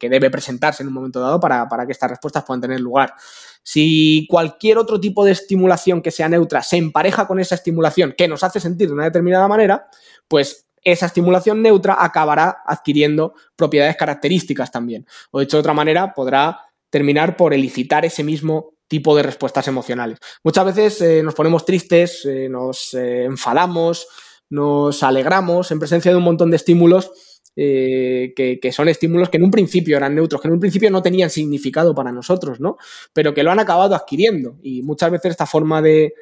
debe 0.00 0.30
presentarse 0.30 0.82
en 0.82 0.88
un 0.88 0.94
momento 0.94 1.20
dado 1.20 1.40
para, 1.40 1.86
que 1.86 1.92
estas 1.92 2.10
respuestas 2.10 2.44
puedan 2.44 2.60
tener 2.60 2.80
lugar. 2.80 3.14
Si 3.62 4.26
cualquier 4.28 4.78
otro 4.78 5.00
tipo 5.00 5.24
de 5.24 5.32
estimulación 5.32 6.02
que 6.02 6.10
sea 6.10 6.28
neutra 6.28 6.62
se 6.62 6.76
empareja 6.76 7.26
con 7.26 7.40
esa 7.40 7.54
estimulación 7.54 8.14
que 8.16 8.28
nos 8.28 8.42
hace 8.42 8.60
sentir 8.60 8.88
de 8.88 8.94
una 8.94 9.04
determinada 9.04 9.48
manera, 9.48 9.88
pues 10.28 10.66
esa 10.84 11.06
estimulación 11.06 11.62
neutra 11.62 11.96
acabará 11.98 12.58
adquiriendo 12.66 13.34
propiedades 13.56 13.96
características 13.96 14.70
también. 14.70 15.06
O 15.30 15.40
dicho 15.40 15.56
de 15.56 15.60
otra 15.60 15.74
manera, 15.74 16.12
podrá 16.12 16.60
terminar 16.90 17.36
por 17.36 17.54
elicitar 17.54 18.04
ese 18.04 18.24
mismo 18.24 18.74
tipo 18.88 19.16
de 19.16 19.22
respuestas 19.22 19.66
emocionales. 19.68 20.18
Muchas 20.44 20.66
veces 20.66 21.00
eh, 21.00 21.22
nos 21.22 21.34
ponemos 21.34 21.64
tristes, 21.64 22.26
eh, 22.26 22.48
nos 22.50 22.92
eh, 22.92 23.24
enfadamos, 23.24 24.06
nos 24.52 25.02
alegramos 25.02 25.70
en 25.70 25.78
presencia 25.78 26.10
de 26.10 26.18
un 26.18 26.24
montón 26.24 26.50
de 26.50 26.56
estímulos 26.56 27.10
que, 27.54 28.70
son 28.72 28.88
estímulos 28.88 29.30
que 29.30 29.38
en 29.38 29.44
un 29.44 29.50
principio 29.50 29.96
eran 29.96 30.14
neutros, 30.14 30.40
que 30.40 30.48
en 30.48 30.54
un 30.54 30.60
principio 30.60 30.90
no 30.90 31.02
tenían 31.02 31.30
significado 31.30 31.94
para 31.94 32.12
nosotros, 32.12 32.60
¿no? 32.60 32.76
Pero 33.12 33.32
que 33.32 33.42
lo 33.42 33.50
han 33.50 33.60
acabado 33.60 33.94
adquiriendo. 33.94 34.58
Y 34.62 34.82
muchas 34.82 35.10
veces 35.10 35.30
esta 35.32 35.46
forma 35.46 35.80
de, 35.80 36.14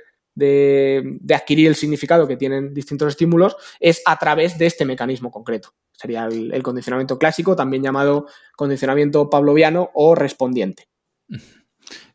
adquirir 1.29 1.67
el 1.67 1.75
significado 1.75 2.29
que 2.29 2.37
tienen 2.37 2.73
distintos 2.73 3.09
estímulos 3.09 3.57
es 3.81 4.01
a 4.07 4.17
través 4.17 4.59
de 4.59 4.67
este 4.67 4.85
mecanismo 4.85 5.31
concreto. 5.31 5.75
Sería 5.93 6.27
el 6.27 6.63
condicionamiento 6.63 7.19
clásico, 7.19 7.57
también 7.57 7.83
llamado 7.83 8.27
condicionamiento 8.57 9.29
pavloviano 9.29 9.91
o 9.93 10.15
respondiente. 10.15 10.89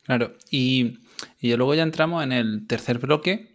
Claro, 0.04 0.34
y, 0.52 1.00
luego 1.42 1.74
ya 1.74 1.84
entramos 1.84 2.24
en 2.24 2.32
el 2.32 2.68
tercer 2.68 3.00
bloque, 3.00 3.55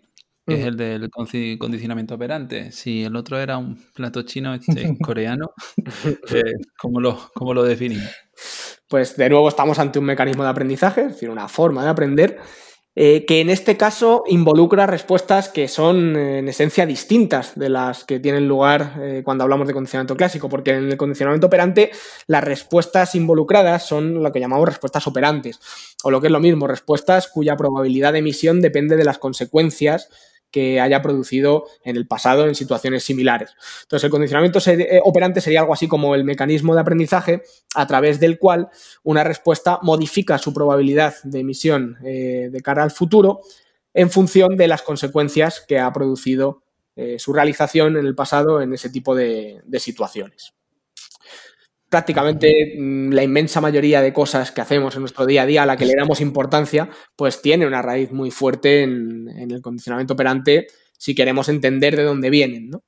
que 0.50 0.60
es 0.60 0.66
el 0.66 0.76
del 0.76 1.10
condicionamiento 1.10 2.14
operante. 2.14 2.72
Si 2.72 3.04
el 3.04 3.16
otro 3.16 3.38
era 3.38 3.58
un 3.58 3.76
plato 3.94 4.22
chino, 4.22 4.54
este 4.54 4.96
coreano, 5.00 5.52
eh, 6.32 6.42
¿cómo, 6.78 7.00
lo, 7.00 7.30
¿cómo 7.34 7.54
lo 7.54 7.62
definimos? 7.62 8.10
Pues 8.88 9.16
de 9.16 9.28
nuevo 9.28 9.48
estamos 9.48 9.78
ante 9.78 9.98
un 9.98 10.04
mecanismo 10.04 10.42
de 10.42 10.50
aprendizaje, 10.50 11.02
es 11.02 11.08
decir, 11.08 11.30
una 11.30 11.48
forma 11.48 11.84
de 11.84 11.90
aprender 11.90 12.40
eh, 12.96 13.24
que 13.24 13.40
en 13.40 13.50
este 13.50 13.76
caso 13.76 14.24
involucra 14.26 14.84
respuestas 14.84 15.48
que 15.48 15.68
son 15.68 16.16
eh, 16.16 16.40
en 16.40 16.48
esencia 16.48 16.86
distintas 16.86 17.56
de 17.56 17.68
las 17.68 18.04
que 18.04 18.18
tienen 18.18 18.48
lugar 18.48 18.94
eh, 19.00 19.22
cuando 19.24 19.44
hablamos 19.44 19.68
de 19.68 19.74
condicionamiento 19.74 20.16
clásico, 20.16 20.48
porque 20.48 20.72
en 20.72 20.90
el 20.90 20.96
condicionamiento 20.96 21.46
operante 21.46 21.92
las 22.26 22.42
respuestas 22.42 23.14
involucradas 23.14 23.86
son 23.86 24.20
lo 24.20 24.32
que 24.32 24.40
llamamos 24.40 24.68
respuestas 24.68 25.06
operantes, 25.06 25.60
o 26.02 26.10
lo 26.10 26.20
que 26.20 26.26
es 26.26 26.32
lo 26.32 26.40
mismo, 26.40 26.66
respuestas 26.66 27.28
cuya 27.28 27.56
probabilidad 27.56 28.12
de 28.12 28.18
emisión 28.18 28.60
depende 28.60 28.96
de 28.96 29.04
las 29.04 29.18
consecuencias 29.18 30.08
que 30.50 30.80
haya 30.80 31.02
producido 31.02 31.66
en 31.84 31.96
el 31.96 32.06
pasado 32.06 32.46
en 32.46 32.54
situaciones 32.54 33.04
similares. 33.04 33.50
Entonces, 33.82 34.04
el 34.04 34.10
condicionamiento 34.10 34.58
eh, 34.66 35.00
operante 35.04 35.40
sería 35.40 35.60
algo 35.60 35.72
así 35.72 35.88
como 35.88 36.14
el 36.14 36.24
mecanismo 36.24 36.74
de 36.74 36.80
aprendizaje 36.80 37.42
a 37.74 37.86
través 37.86 38.20
del 38.20 38.38
cual 38.38 38.68
una 39.02 39.24
respuesta 39.24 39.78
modifica 39.82 40.38
su 40.38 40.52
probabilidad 40.52 41.14
de 41.24 41.40
emisión 41.40 41.96
eh, 42.04 42.48
de 42.50 42.60
cara 42.60 42.82
al 42.82 42.90
futuro 42.90 43.40
en 43.94 44.10
función 44.10 44.56
de 44.56 44.68
las 44.68 44.82
consecuencias 44.82 45.64
que 45.66 45.78
ha 45.78 45.92
producido 45.92 46.62
eh, 46.96 47.18
su 47.18 47.32
realización 47.32 47.96
en 47.96 48.06
el 48.06 48.14
pasado 48.14 48.60
en 48.60 48.72
ese 48.72 48.90
tipo 48.90 49.14
de 49.14 49.62
situaciones 49.78 50.54
prácticamente 51.90 52.76
mm, 52.79 53.11
la 53.11 53.22
inmensa 53.22 53.61
mayoría 53.61 54.00
de 54.00 54.14
cosas 54.14 54.53
que 54.53 54.62
hacemos 54.62 54.94
en 54.94 55.00
nuestro 55.03 55.26
día 55.26 55.42
a 55.42 55.46
día 55.46 55.62
a 55.64 55.66
la 55.66 55.76
que 55.76 55.85
le 55.85 55.94
damos 55.94 56.22
importancia, 56.22 56.88
pues 57.16 57.42
tiene 57.42 57.66
una 57.66 57.83
raíz 57.83 58.12
muy 58.12 58.31
fuerte 58.31 58.85
en, 58.85 59.29
el 59.29 59.61
condicionamiento 59.61 60.14
operante 60.14 60.68
si 60.96 61.14
queremos 61.14 61.48
entender 61.48 61.96
de 61.96 62.05
dónde 62.05 62.31
vienen, 62.31 62.70
¿no? 62.70 62.85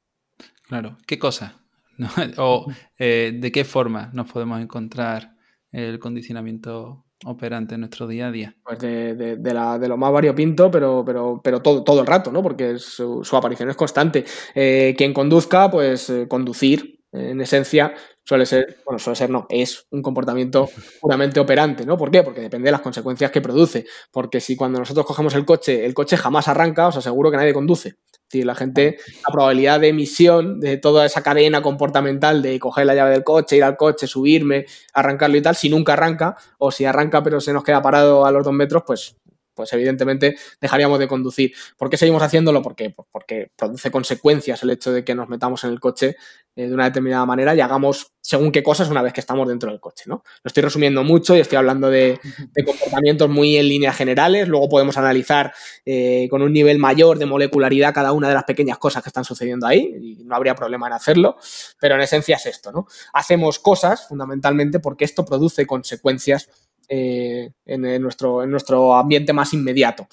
Claro, 0.68 0.96
¿qué 1.06 1.18
cosa? 1.18 1.60
¿O 2.38 2.66
eh, 2.98 3.32
de 3.38 3.52
qué 3.52 3.64
forma 3.64 4.10
nos 4.14 4.30
podemos 4.30 4.60
encontrar 4.60 5.34
el 5.72 5.98
condicionamiento 5.98 7.04
operante 7.24 7.74
en 7.74 7.80
nuestro 7.80 8.06
día 8.06 8.28
a 8.28 8.30
día? 8.30 8.56
Pues 8.62 8.78
de, 8.78 9.88
lo 9.88 9.96
más 9.96 10.12
variopinto, 10.12 10.70
pero, 10.70 11.02
pero, 11.04 11.40
pero 11.42 11.60
todo, 11.60 11.82
todo 11.82 12.00
el 12.00 12.06
rato, 12.06 12.30
¿no? 12.30 12.42
Porque 12.42 12.78
su, 12.78 13.22
aparición 13.32 13.70
es 13.70 13.76
constante. 13.76 14.24
Eh, 14.54 14.94
quien 14.96 15.12
conduzca, 15.12 15.70
pues 15.70 16.08
eh, 16.10 16.28
conducir, 16.28 17.02
en 17.12 17.40
esencia, 17.40 17.94
suele 18.24 18.46
ser, 18.46 18.78
bueno, 18.84 18.98
suele 18.98 19.16
ser 19.16 19.30
no, 19.30 19.46
es 19.48 19.86
un 19.90 20.02
comportamiento 20.02 20.68
puramente 21.00 21.40
operante, 21.40 21.84
¿no? 21.84 21.96
¿Por 21.96 22.10
qué? 22.10 22.22
Porque 22.22 22.40
depende 22.40 22.66
de 22.66 22.72
las 22.72 22.80
consecuencias 22.80 23.30
que 23.30 23.40
produce. 23.40 23.86
Porque 24.10 24.40
si 24.40 24.56
cuando 24.56 24.78
nosotros 24.78 25.06
cogemos 25.06 25.34
el 25.34 25.44
coche, 25.44 25.84
el 25.84 25.94
coche 25.94 26.16
jamás 26.16 26.48
arranca, 26.48 26.88
os 26.88 26.96
aseguro 26.96 27.30
que 27.30 27.36
nadie 27.36 27.52
conduce. 27.52 27.88
Es 27.88 28.28
decir, 28.30 28.46
la 28.46 28.54
gente, 28.54 28.96
la 29.26 29.32
probabilidad 29.32 29.80
de 29.80 29.88
emisión 29.88 30.58
de 30.58 30.78
toda 30.78 31.04
esa 31.04 31.22
cadena 31.22 31.60
comportamental 31.60 32.40
de 32.40 32.58
coger 32.58 32.86
la 32.86 32.94
llave 32.94 33.10
del 33.10 33.24
coche, 33.24 33.56
ir 33.56 33.64
al 33.64 33.76
coche, 33.76 34.06
subirme, 34.06 34.64
arrancarlo 34.94 35.36
y 35.36 35.42
tal, 35.42 35.54
si 35.54 35.68
nunca 35.68 35.92
arranca, 35.92 36.36
o 36.58 36.70
si 36.70 36.86
arranca 36.86 37.22
pero 37.22 37.40
se 37.40 37.52
nos 37.52 37.62
queda 37.62 37.82
parado 37.82 38.24
a 38.24 38.32
los 38.32 38.44
dos 38.44 38.54
metros, 38.54 38.84
pues 38.86 39.16
pues 39.54 39.72
evidentemente 39.72 40.36
dejaríamos 40.60 40.98
de 40.98 41.08
conducir. 41.08 41.52
¿Por 41.76 41.90
qué 41.90 41.96
seguimos 41.96 42.22
haciéndolo? 42.22 42.62
Porque, 42.62 42.90
pues 42.90 43.08
porque 43.10 43.50
produce 43.56 43.90
consecuencias 43.90 44.62
el 44.62 44.70
hecho 44.70 44.92
de 44.92 45.04
que 45.04 45.14
nos 45.14 45.28
metamos 45.28 45.64
en 45.64 45.70
el 45.70 45.80
coche 45.80 46.16
eh, 46.54 46.66
de 46.68 46.74
una 46.74 46.84
determinada 46.84 47.24
manera 47.24 47.54
y 47.54 47.60
hagamos 47.60 48.12
según 48.20 48.52
qué 48.52 48.62
cosas 48.62 48.90
una 48.90 49.00
vez 49.00 49.14
que 49.14 49.20
estamos 49.20 49.48
dentro 49.48 49.70
del 49.70 49.80
coche. 49.80 50.04
¿no? 50.06 50.22
Lo 50.42 50.48
estoy 50.48 50.62
resumiendo 50.62 51.02
mucho 51.02 51.34
y 51.34 51.40
estoy 51.40 51.56
hablando 51.56 51.90
de, 51.90 52.20
comportamientos 52.64 53.30
muy 53.30 53.56
en 53.56 53.68
líneas 53.68 53.96
generales. 53.96 54.48
Luego 54.48 54.68
podemos 54.68 54.98
analizar 54.98 55.52
eh, 55.86 56.28
con 56.30 56.42
un 56.42 56.52
nivel 56.52 56.78
mayor 56.78 57.18
de 57.18 57.26
molecularidad 57.26 57.94
cada 57.94 58.12
una 58.12 58.28
de 58.28 58.34
las 58.34 58.44
pequeñas 58.44 58.78
cosas 58.78 59.02
que 59.02 59.08
están 59.08 59.24
sucediendo 59.24 59.66
ahí 59.66 59.94
y 60.00 60.24
no 60.24 60.36
habría 60.36 60.54
problema 60.54 60.86
en 60.88 60.92
hacerlo. 60.92 61.36
Pero 61.80 61.94
en 61.94 62.02
esencia 62.02 62.36
es 62.36 62.46
esto. 62.46 62.70
¿no? 62.70 62.86
Hacemos 63.14 63.58
cosas 63.58 64.06
fundamentalmente 64.06 64.78
porque 64.78 65.04
esto 65.06 65.24
produce 65.24 65.66
consecuencias 65.66 66.50
eh, 66.88 67.52
en, 67.64 68.02
nuestro, 68.02 68.42
en 68.42 68.50
nuestro 68.50 68.94
ambiente 68.94 69.32
más 69.32 69.54
inmediato. 69.54 70.06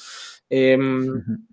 Em, 0.50 1.48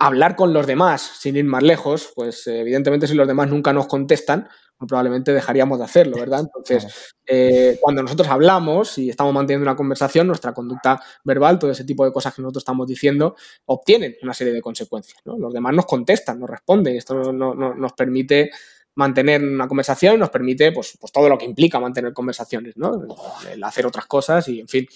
hablar 0.00 0.36
con 0.36 0.52
los 0.52 0.66
demás 0.66 1.02
sin 1.18 1.36
ir 1.36 1.44
más 1.44 1.62
lejos, 1.62 2.12
pues 2.14 2.46
evidentemente 2.46 3.06
si 3.06 3.14
los 3.14 3.28
demás 3.28 3.48
nunca 3.50 3.72
nos 3.72 3.86
contestan, 3.86 4.48
pues 4.78 4.88
probablemente 4.88 5.32
dejaríamos 5.32 5.78
de 5.78 5.84
hacerlo, 5.84 6.18
¿verdad? 6.18 6.40
Entonces, 6.56 7.14
eh, 7.26 7.78
cuando 7.80 8.02
nosotros 8.02 8.28
hablamos 8.28 8.98
y 8.98 9.10
estamos 9.10 9.32
manteniendo 9.32 9.64
una 9.68 9.76
conversación, 9.76 10.26
nuestra 10.26 10.52
conducta 10.52 11.00
verbal, 11.24 11.58
todo 11.58 11.70
ese 11.70 11.84
tipo 11.84 12.04
de 12.04 12.12
cosas 12.12 12.34
que 12.34 12.42
nosotros 12.42 12.62
estamos 12.62 12.86
diciendo, 12.86 13.36
obtienen 13.66 14.16
una 14.22 14.34
serie 14.34 14.52
de 14.52 14.60
consecuencias. 14.60 15.20
Los 15.24 15.52
demás 15.52 15.74
nos 15.74 15.86
contestan, 15.86 16.40
nos 16.40 16.50
responden, 16.50 16.96
esto 16.96 17.32
nos 17.32 17.92
permite 17.92 18.50
mantener 18.94 19.42
una 19.42 19.68
conversación 19.68 20.18
nos 20.18 20.30
permite 20.30 20.72
pues, 20.72 20.96
pues 21.00 21.12
todo 21.12 21.28
lo 21.28 21.38
que 21.38 21.44
implica 21.44 21.80
mantener 21.80 22.12
conversaciones, 22.12 22.76
¿no? 22.76 23.06
El 23.50 23.62
hacer 23.64 23.86
otras 23.86 24.06
cosas 24.06 24.46
y 24.48 24.60
en 24.60 24.68
fin. 24.68 24.86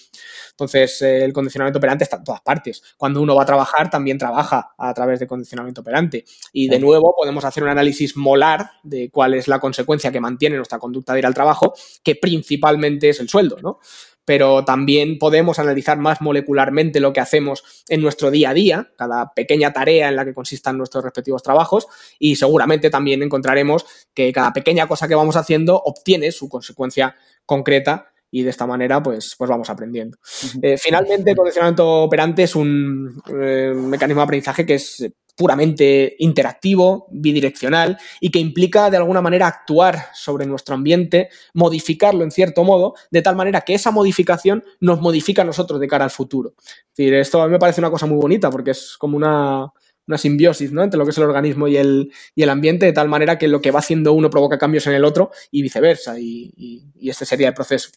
Entonces, 0.51 1.01
eh, 1.01 1.23
el 1.23 1.33
condicionamiento 1.33 1.79
operante 1.79 2.03
está 2.03 2.17
en 2.17 2.23
todas 2.23 2.41
partes. 2.41 2.83
Cuando 2.97 3.21
uno 3.21 3.35
va 3.35 3.43
a 3.43 3.45
trabajar, 3.45 3.89
también 3.89 4.17
trabaja 4.17 4.73
a 4.77 4.93
través 4.93 5.19
de 5.19 5.27
condicionamiento 5.27 5.81
operante. 5.81 6.25
Y 6.53 6.67
de 6.67 6.79
nuevo 6.79 7.15
podemos 7.15 7.43
hacer 7.45 7.63
un 7.63 7.69
análisis 7.69 8.15
molar 8.15 8.71
de 8.83 9.09
cuál 9.09 9.33
es 9.33 9.47
la 9.47 9.59
consecuencia 9.59 10.11
que 10.11 10.19
mantiene 10.19 10.57
nuestra 10.57 10.79
conducta 10.79 11.13
de 11.13 11.19
ir 11.19 11.25
al 11.25 11.33
trabajo, 11.33 11.73
que 12.03 12.15
principalmente 12.15 13.09
es 13.09 13.19
el 13.19 13.29
sueldo, 13.29 13.57
¿no? 13.61 13.79
Pero 14.27 14.65
también 14.65 15.19
podemos 15.19 15.57
analizar 15.57 15.97
más 15.97 16.19
molecularmente 16.19 16.99
lo 16.99 17.13
que 17.13 17.21
hacemos 17.21 17.63
en 17.87 18.01
nuestro 18.01 18.29
día 18.29 18.49
a 18.49 18.53
día, 18.53 18.91
cada 18.97 19.33
pequeña 19.33 19.71
tarea 19.71 20.09
en 20.09 20.17
la 20.17 20.25
que 20.25 20.33
consistan 20.33 20.77
nuestros 20.77 21.01
respectivos 21.01 21.41
trabajos, 21.41 21.87
y 22.19 22.35
seguramente 22.35 22.89
también 22.89 23.23
encontraremos 23.23 23.85
que 24.13 24.33
cada 24.33 24.51
pequeña 24.51 24.85
cosa 24.85 25.07
que 25.07 25.15
vamos 25.15 25.37
haciendo 25.37 25.81
obtiene 25.81 26.33
su 26.33 26.49
consecuencia 26.49 27.15
concreta 27.45 28.11
y 28.29 28.43
de 28.43 28.49
esta 28.49 28.67
manera 28.67 29.01
pues, 29.01 29.33
pues 29.37 29.49
vamos 29.49 29.69
aprendiendo. 29.69 30.17
Eh, 30.61 30.77
finalmente, 30.77 31.31
el 31.31 31.37
condicionamiento 31.37 32.03
operante 32.03 32.43
es 32.43 32.53
un 32.53 33.23
eh, 33.29 33.71
mecanismo 33.73 34.19
de 34.19 34.25
aprendizaje 34.25 34.65
que 34.65 34.73
es 34.73 35.09
puramente 35.37 36.15
interactivo, 36.17 37.07
bidireccional 37.11 37.97
y 38.19 38.31
que 38.31 38.39
implica 38.39 38.89
de 38.89 38.97
alguna 38.97 39.21
manera 39.21 39.47
actuar 39.47 40.07
sobre 40.13 40.47
nuestro 40.47 40.73
ambiente, 40.73 41.29
modificarlo 41.53 42.23
en 42.23 42.31
cierto 42.31 42.63
modo, 42.63 42.95
de 43.11 43.21
tal 43.21 43.35
manera 43.35 43.61
que 43.61 43.75
esa 43.75 43.91
modificación 43.91 44.63
nos 44.79 44.99
modifica 44.99 45.43
a 45.43 45.45
nosotros 45.45 45.79
de 45.79 45.87
cara 45.87 46.05
al 46.05 46.11
futuro. 46.11 46.55
Es 46.57 46.95
decir, 46.97 47.13
esto 47.13 47.41
a 47.41 47.45
mí 47.45 47.51
me 47.51 47.59
parece 47.59 47.79
una 47.79 47.91
cosa 47.91 48.07
muy 48.07 48.17
bonita 48.17 48.49
porque 48.49 48.71
es 48.71 48.97
como 48.97 49.15
una, 49.15 49.71
simbiosis 50.17 50.71
¿no? 50.71 50.83
entre 50.83 50.97
lo 50.97 51.05
que 51.05 51.11
es 51.11 51.17
el 51.17 51.25
organismo 51.25 51.67
y 51.67 51.77
el, 51.77 52.11
y 52.33 52.41
el, 52.41 52.49
ambiente, 52.49 52.87
de 52.87 52.93
tal 52.93 53.07
manera 53.07 53.37
que 53.37 53.47
lo 53.47 53.61
que 53.61 53.69
va 53.71 53.79
haciendo 53.79 54.13
uno 54.13 54.31
provoca 54.31 54.57
cambios 54.57 54.87
en 54.87 54.93
el 54.93 55.05
otro 55.05 55.29
y 55.51 55.61
viceversa, 55.61 56.19
y, 56.19 56.51
y, 56.57 57.09
este 57.09 57.25
sería 57.25 57.49
el 57.49 57.53
proceso. 57.53 57.89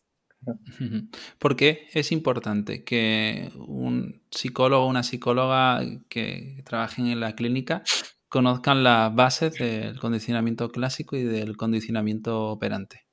¿Por 1.39 1.57
qué 1.57 1.89
es 1.93 2.13
importante 2.13 2.85
que 2.85 3.51
un 3.57 4.23
psicólogo 4.31 4.85
o 4.85 4.89
una 4.89 5.03
psicóloga 5.03 5.83
que 6.09 6.63
trabajen 6.65 7.07
en 7.09 7.21
la 7.21 7.35
clínica 7.35 7.83
conozcan 8.29 8.83
las 8.85 9.15
bases 9.15 9.55
del 9.59 9.99
condicionamiento 9.99 10.71
clásico 10.71 11.17
y 11.17 11.25
del 11.25 11.57
condicionamiento 11.57 12.49
operante? 12.49 13.07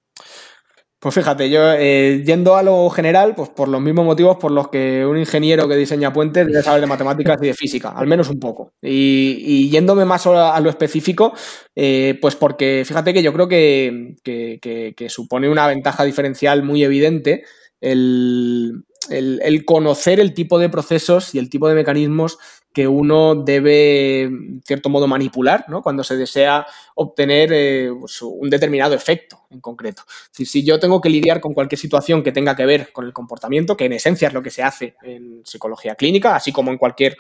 Pues 1.08 1.16
fíjate, 1.16 1.50
yo 1.50 1.72
eh, 1.72 2.22
yendo 2.26 2.58
a 2.58 2.64
lo 2.64 2.90
general, 2.90 3.34
pues 3.34 3.48
por 3.48 3.70
los 3.70 3.80
mismos 3.80 4.04
motivos 4.04 4.36
por 4.36 4.52
los 4.52 4.68
que 4.68 5.06
un 5.06 5.18
ingeniero 5.18 5.66
que 5.66 5.78
diseña 5.78 6.12
puentes 6.12 6.46
debe 6.46 6.62
saber 6.62 6.82
de 6.82 6.88
matemáticas 6.88 7.38
y 7.42 7.46
de 7.46 7.54
física, 7.54 7.92
al 7.92 8.08
menos 8.08 8.30
un 8.30 8.42
poco. 8.42 8.74
Y, 8.82 9.70
yéndome 9.70 10.04
más 10.04 10.28
a, 10.28 10.60
lo 10.60 10.70
específico, 10.70 11.32
eh, 11.78 12.20
pues 12.22 12.36
porque 12.36 12.84
fíjate 12.86 13.14
que 13.14 13.24
yo 13.24 13.32
creo 13.32 13.48
que, 13.48 14.18
que, 14.22 15.08
supone 15.08 15.48
una 15.48 15.66
ventaja 15.66 16.04
diferencial 16.04 16.62
muy 16.64 16.84
evidente 16.84 17.46
el, 17.80 18.84
el, 19.10 19.66
conocer 19.66 20.20
el 20.20 20.34
tipo 20.34 20.60
de 20.60 20.70
procesos 20.70 21.36
y 21.36 21.40
el 21.40 21.50
tipo 21.50 21.68
de 21.68 21.76
mecanismos 21.76 22.38
que 22.74 22.88
uno 22.88 23.36
debe, 23.36 24.24
en 24.24 24.62
cierto 24.66 24.90
modo, 24.90 25.08
manipular 25.08 25.66
¿no? 25.68 25.82
cuando 25.82 26.04
se 26.04 26.16
desea 26.16 26.66
obtener 26.96 27.50
eh, 27.52 27.90
pues, 28.00 28.22
un 28.22 28.50
determinado 28.50 28.94
efecto 28.94 29.46
en 29.50 29.62
concreto. 29.62 30.04
si 30.32 30.64
yo 30.64 30.80
tengo 30.80 31.02
que 31.02 31.10
lidiar 31.10 31.42
con 31.42 31.54
cualquier 31.54 31.80
situación 31.80 32.22
que 32.22 32.32
tenga 32.32 32.56
que 32.56 32.66
ver 32.66 32.92
con 32.92 33.06
el 33.06 33.14
comportamiento, 33.14 33.76
que 33.76 33.86
en 33.86 33.94
esencia 33.94 34.28
es 34.28 34.34
lo 34.34 34.44
que 34.44 34.52
se 34.52 34.62
hace 34.62 34.96
en 35.02 35.42
psicología 35.44 35.96
clínica, 35.96 36.36
así 36.36 36.52
como 36.52 36.72
en 36.72 36.78
cualquier 36.78 37.18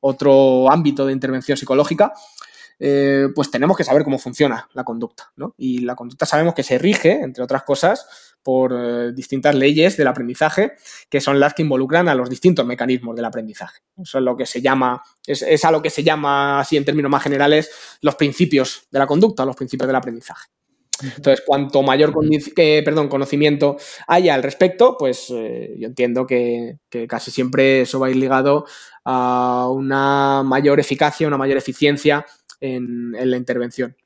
otro 0.00 0.70
ámbito 0.70 1.06
de 1.06 1.12
intervención 1.12 1.56
psicológica, 1.56 2.12
eh, 2.82 3.28
pues 3.34 3.50
tenemos 3.50 3.76
que 3.76 3.84
saber 3.84 4.02
cómo 4.02 4.18
funciona 4.18 4.68
la 4.72 4.84
conducta. 4.84 5.30
¿no? 5.36 5.54
Y 5.58 5.80
la 5.80 5.94
conducta 5.94 6.24
sabemos 6.24 6.54
que 6.54 6.62
se 6.62 6.78
rige, 6.78 7.20
entre 7.22 7.44
otras 7.44 7.62
cosas, 7.62 8.29
por 8.42 8.72
eh, 8.72 9.12
distintas 9.12 9.54
leyes 9.54 9.96
del 9.96 10.08
aprendizaje, 10.08 10.72
que 11.08 11.20
son 11.20 11.38
las 11.38 11.54
que 11.54 11.62
involucran 11.62 12.08
a 12.08 12.14
los 12.14 12.30
distintos 12.30 12.64
mecanismos 12.66 13.14
del 13.16 13.24
aprendizaje. 13.24 13.80
Eso 14.00 14.18
es 14.18 14.24
lo 14.24 14.36
que 14.36 14.46
se 14.46 14.60
llama, 14.62 15.02
es, 15.26 15.64
a 15.64 15.70
lo 15.70 15.82
que 15.82 15.90
se 15.90 16.02
llama, 16.02 16.60
así 16.60 16.76
en 16.76 16.84
términos 16.84 17.10
más 17.10 17.22
generales, 17.22 17.70
los 18.00 18.14
principios 18.14 18.86
de 18.90 18.98
la 18.98 19.06
conducta, 19.06 19.44
los 19.44 19.56
principios 19.56 19.86
del 19.86 19.96
aprendizaje. 19.96 20.48
Entonces, 21.02 21.42
cuanto 21.46 21.82
mayor 21.82 22.12
perdón, 22.84 23.08
conocimiento 23.08 23.78
haya 24.06 24.34
al 24.34 24.42
respecto, 24.42 24.96
pues 24.98 25.30
eh, 25.30 25.74
yo 25.78 25.86
entiendo 25.86 26.26
que, 26.26 26.78
casi 27.08 27.30
siempre 27.30 27.82
eso 27.82 27.98
va 27.98 28.08
a 28.08 28.10
ir 28.10 28.16
ligado 28.16 28.66
a 29.04 29.68
una 29.70 30.42
mayor 30.42 30.78
eficacia, 30.78 31.26
una 31.26 31.38
mayor 31.38 31.56
eficiencia 31.56 32.26
en, 32.60 33.12
la 33.12 33.36
intervención. 33.36 33.96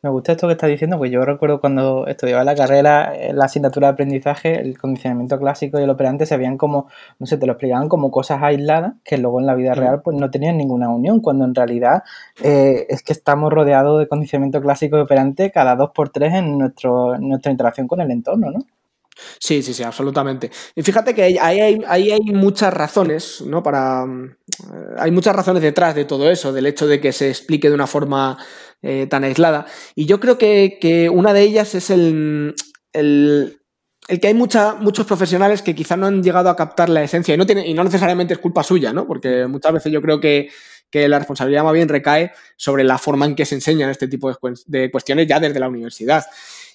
Me 0.00 0.10
gusta 0.10 0.30
esto 0.30 0.46
que 0.46 0.52
estás 0.52 0.70
diciendo, 0.70 0.96
pues 0.96 1.10
yo 1.10 1.24
recuerdo 1.24 1.60
cuando 1.60 2.06
estudiaba 2.06 2.44
la 2.44 2.54
carrera, 2.54 3.12
la 3.32 3.46
asignatura 3.46 3.88
de 3.88 3.92
aprendizaje, 3.94 4.60
el 4.60 4.78
condicionamiento 4.78 5.40
clásico 5.40 5.80
y 5.80 5.82
el 5.82 5.90
operante 5.90 6.24
se 6.24 6.36
veían 6.36 6.56
como, 6.56 6.88
no 7.18 7.26
sé, 7.26 7.36
te 7.36 7.46
lo 7.46 7.54
explicaban 7.54 7.88
como 7.88 8.12
cosas 8.12 8.40
aisladas 8.40 8.94
que 9.02 9.18
luego 9.18 9.40
en 9.40 9.46
la 9.46 9.56
vida 9.56 9.74
real 9.74 10.00
pues 10.02 10.16
no 10.16 10.30
tenían 10.30 10.56
ninguna 10.56 10.88
unión, 10.88 11.20
cuando 11.20 11.44
en 11.44 11.54
realidad 11.54 12.04
eh, 12.44 12.86
es 12.88 13.02
que 13.02 13.12
estamos 13.12 13.52
rodeados 13.52 13.98
de 13.98 14.06
condicionamiento 14.06 14.60
clásico 14.60 14.98
y 14.98 15.00
operante 15.00 15.50
cada 15.50 15.74
dos 15.74 15.90
por 15.92 16.10
tres 16.10 16.32
en, 16.32 16.58
nuestro, 16.58 17.18
nuestra 17.18 17.50
interacción 17.50 17.88
con 17.88 18.00
el 18.00 18.12
entorno, 18.12 18.52
¿no? 18.52 18.60
Sí, 19.38 19.62
sí, 19.62 19.74
sí, 19.74 19.82
absolutamente. 19.82 20.50
Y 20.74 20.82
fíjate 20.82 21.14
que 21.14 21.38
ahí 21.40 21.60
hay, 21.60 22.20
muchas 22.32 22.72
razones, 22.72 23.42
¿no? 23.42 23.62
Para. 23.62 24.04
Eh, 24.04 24.94
hay 24.98 25.10
muchas 25.10 25.34
razones 25.34 25.62
detrás 25.62 25.94
de 25.94 26.04
todo 26.04 26.30
eso, 26.30 26.52
del 26.52 26.66
hecho 26.66 26.86
de 26.86 27.00
que 27.00 27.12
se 27.12 27.28
explique 27.28 27.68
de 27.68 27.74
una 27.74 27.86
forma 27.86 28.38
eh, 28.82 29.06
tan 29.08 29.24
aislada. 29.24 29.66
Y 29.94 30.06
yo 30.06 30.20
creo 30.20 30.38
que, 30.38 31.10
una 31.12 31.32
de 31.32 31.42
ellas 31.42 31.74
es 31.74 31.90
el, 31.90 32.54
el, 32.92 33.60
que 34.20 34.28
hay 34.28 34.34
muchos 34.34 35.06
profesionales 35.06 35.62
que 35.62 35.74
quizá 35.74 35.96
no 35.96 36.06
han 36.06 36.22
llegado 36.22 36.50
a 36.50 36.56
captar 36.56 36.88
la 36.88 37.02
esencia 37.02 37.34
y 37.34 37.36
no, 37.36 37.46
tiene, 37.46 37.66
y 37.66 37.74
no 37.74 37.84
necesariamente 37.84 38.34
es 38.34 38.40
culpa 38.40 38.62
suya, 38.62 38.92
¿no? 38.92 39.06
Porque 39.06 39.46
muchas 39.46 39.72
veces 39.72 39.92
yo 39.92 40.02
creo 40.02 40.20
que, 40.20 40.50
la 40.90 41.18
responsabilidad 41.18 41.64
más 41.64 41.74
bien 41.74 41.88
recae 41.88 42.32
sobre 42.56 42.82
la 42.82 42.96
forma 42.96 43.26
en 43.26 43.34
que 43.34 43.44
se 43.44 43.54
enseñan 43.54 43.90
este 43.90 44.08
tipo 44.08 44.32
de 44.66 44.90
cuestiones 44.90 45.26
ya 45.26 45.38
desde 45.38 45.60
la 45.60 45.68
universidad. 45.68 46.24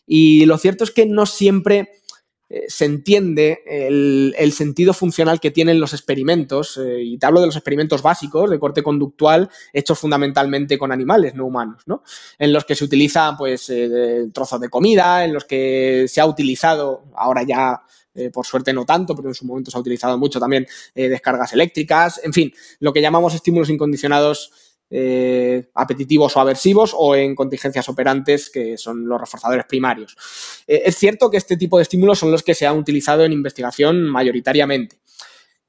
Y 0.06 0.46
lo 0.46 0.58
cierto 0.58 0.84
es 0.84 0.92
que 0.92 1.06
no 1.06 1.26
siempre 1.26 2.03
eh, 2.50 2.66
se 2.68 2.86
entiende 2.86 3.64
el, 3.66 4.52
sentido 4.54 4.94
funcional 4.94 5.40
que 5.40 5.50
tienen 5.50 5.80
los 5.80 5.94
experimentos, 5.94 6.78
eh, 6.78 7.02
y 7.02 7.18
te 7.18 7.26
hablo 7.26 7.40
de 7.40 7.48
los 7.48 7.56
experimentos 7.56 8.02
básicos 8.02 8.50
de 8.50 8.60
corte 8.60 8.84
conductual 8.84 9.50
hechos 9.72 9.98
fundamentalmente 9.98 10.78
con 10.78 10.92
animales, 10.92 11.34
no 11.34 11.46
humanos, 11.46 11.84
¿no? 11.88 12.04
En 12.38 12.54
los 12.54 12.66
que 12.66 12.76
se 12.76 12.84
utiliza 12.84 13.36
pues 13.38 13.70
eh, 13.70 14.28
trozos 14.34 14.60
de 14.60 14.70
comida, 14.70 15.26
en 15.26 15.34
los 15.34 15.46
que 15.46 16.06
se 16.08 16.22
ha 16.22 16.26
utilizado, 16.26 17.06
ahora 17.16 17.44
ya 17.44 17.82
por 18.32 18.46
suerte 18.46 18.74
no 18.74 18.86
tanto, 18.86 19.16
pero 19.16 19.30
en 19.30 19.34
su 19.34 19.44
momento 19.44 19.72
se 19.72 19.78
ha 19.78 19.82
utilizado 19.82 20.20
mucho 20.20 20.40
también 20.40 20.68
descargas 20.94 21.52
eléctricas, 21.54 22.22
en 22.24 22.32
fin, 22.32 22.54
lo 22.80 22.94
que 22.94 23.02
llamamos 23.02 23.34
estímulos 23.34 23.72
incondicionados 23.72 24.73
eh, 24.90 25.70
apetitivos 25.74 26.36
o 26.36 26.40
aversivos 26.40 26.94
o 26.96 27.16
en 27.16 27.36
contingencias 27.36 27.90
operantes 27.90 28.50
que 28.50 28.78
son 28.78 29.08
los 29.08 29.20
reforzadores 29.20 29.66
primarios. 29.66 30.16
Eh, 30.68 30.84
es 30.86 30.98
cierto 30.98 31.30
que 31.32 31.38
este 31.38 31.58
tipo 31.58 31.78
de 31.78 31.84
estímulos 31.84 32.20
son 32.20 32.32
los 32.32 32.44
que 32.44 32.56
se 32.56 32.68
han 32.68 32.78
utilizado 32.78 33.24
en 33.24 33.34
investigación 33.34 34.04
mayoritariamente. 34.04 34.98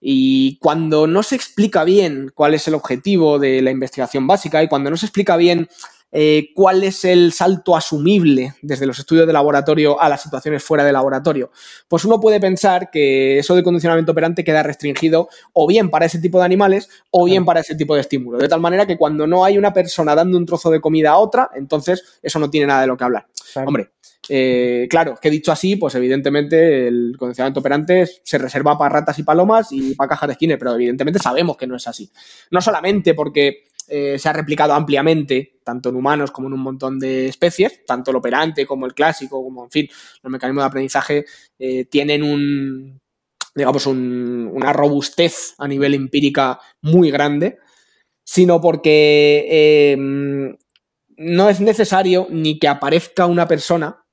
Y 0.01 0.59
cuando 0.59 1.07
no 1.07 1.23
se 1.23 1.35
explica 1.35 1.83
bien 1.85 2.31
cuál 2.35 2.53
es 2.53 2.69
el 2.69 2.75
objetivo 2.75 3.39
de 3.39 3.63
la 3.63 3.71
investigación 3.71 4.27
básica 4.27 4.63
y 4.63 4.69
cuando 4.69 4.91
no 4.91 4.99
se 4.99 5.07
explica 5.07 5.39
bien 5.39 5.69
eh, 6.17 6.53
cuál 6.55 6.85
es 6.85 7.05
el 7.05 7.33
salto 7.33 7.77
asumible 7.77 8.55
desde 8.63 8.87
los 8.87 9.01
estudios 9.01 9.27
de 9.27 9.33
laboratorio 9.33 10.01
a 10.01 10.09
las 10.09 10.23
situaciones 10.23 10.63
fuera 10.63 10.85
de 10.85 10.93
laboratorio, 10.93 11.51
pues 11.89 12.05
uno 12.05 12.21
puede 12.21 12.39
pensar 12.39 12.89
que 12.93 13.41
eso 13.41 13.57
de 13.57 13.65
condicionamiento 13.65 14.13
operante 14.13 14.45
queda 14.45 14.63
restringido 14.63 15.29
o 15.53 15.67
bien 15.67 15.91
para 15.91 16.07
ese 16.07 16.21
tipo 16.21 16.39
de 16.39 16.45
animales 16.45 16.89
o 17.11 17.25
bien 17.25 17.45
para 17.45 17.59
ese 17.59 17.75
tipo 17.75 17.97
de 17.97 18.03
estímulo. 18.03 18.39
De 18.39 18.49
tal 18.49 18.61
manera 18.61 18.87
que 18.87 18.97
cuando 18.97 19.27
no 19.27 19.45
hay 19.45 19.59
una 19.59 19.73
persona 19.73 20.15
dando 20.15 20.39
un 20.39 20.47
trozo 20.47 20.71
de 20.71 20.81
comida 20.81 21.11
a 21.11 21.19
otra, 21.19 21.51
entonces 21.57 22.21
eso 22.23 22.39
no 22.39 22.49
tiene 22.49 22.69
nada 22.69 22.83
de 22.83 22.87
lo 22.87 22.97
que 22.97 23.03
hablar. 23.03 23.27
Hombre, 23.67 23.91
eh, 24.29 24.87
claro, 24.89 25.17
que 25.21 25.31
dicho 25.31 25.51
así, 25.51 25.75
pues 25.75 25.97
evidentemente 25.97 26.87
el 26.87 27.17
condicionamiento 27.19 27.59
operante 27.59 28.09
se 28.23 28.39
reserva 28.39 28.79
para 28.79 29.01
ratas 29.01 29.19
y 29.19 29.25
palomas 29.25 29.73
y 29.73 29.97
para 29.97 30.11
cajas 30.11 30.29
de 30.29 30.33
esquina, 30.35 30.57
pero 30.59 30.75
evidentemente 30.75 31.19
sabemos 31.19 31.57
que 31.57 31.67
no 31.67 31.75
es 31.75 31.89
así. 31.89 32.09
No 32.53 32.61
solamente 32.61 33.15
porque 33.15 33.65
eh, 33.89 34.19
se 34.19 34.29
ha 34.29 34.33
replicado 34.33 34.73
ampliamente, 34.73 35.61
tanto 35.63 35.89
en 35.89 35.97
humanos 35.97 36.31
como 36.31 36.49
en 36.49 36.55
un 36.55 36.61
montón 36.61 36.99
de 36.99 37.27
especies, 37.27 37.85
tanto 37.85 38.11
el 38.11 38.17
operante 38.17 38.67
como 38.67 38.87
el 38.87 38.95
clásico, 38.95 39.43
como 39.43 39.65
en 39.65 39.71
fin, 39.71 39.89
los 40.23 40.31
mecanismos 40.31 40.63
de 40.63 40.67
aprendizaje 40.67 41.25
eh, 41.59 41.85
tienen 41.87 42.23
un, 42.23 43.01
digamos, 43.55 43.87
una 43.87 44.73
robustez 44.73 45.55
a 45.59 45.69
nivel 45.69 45.95
empírica 45.95 46.59
muy 46.83 47.11
grande, 47.11 47.59
sino 48.25 48.61
porque 48.61 49.47
eh, 49.51 49.97
no 51.17 51.49
es 51.49 51.61
necesario 51.61 52.27
ni 52.31 52.59
que 52.59 52.69
aparezca 52.69 53.27
una 53.27 53.47
persona 53.47 54.04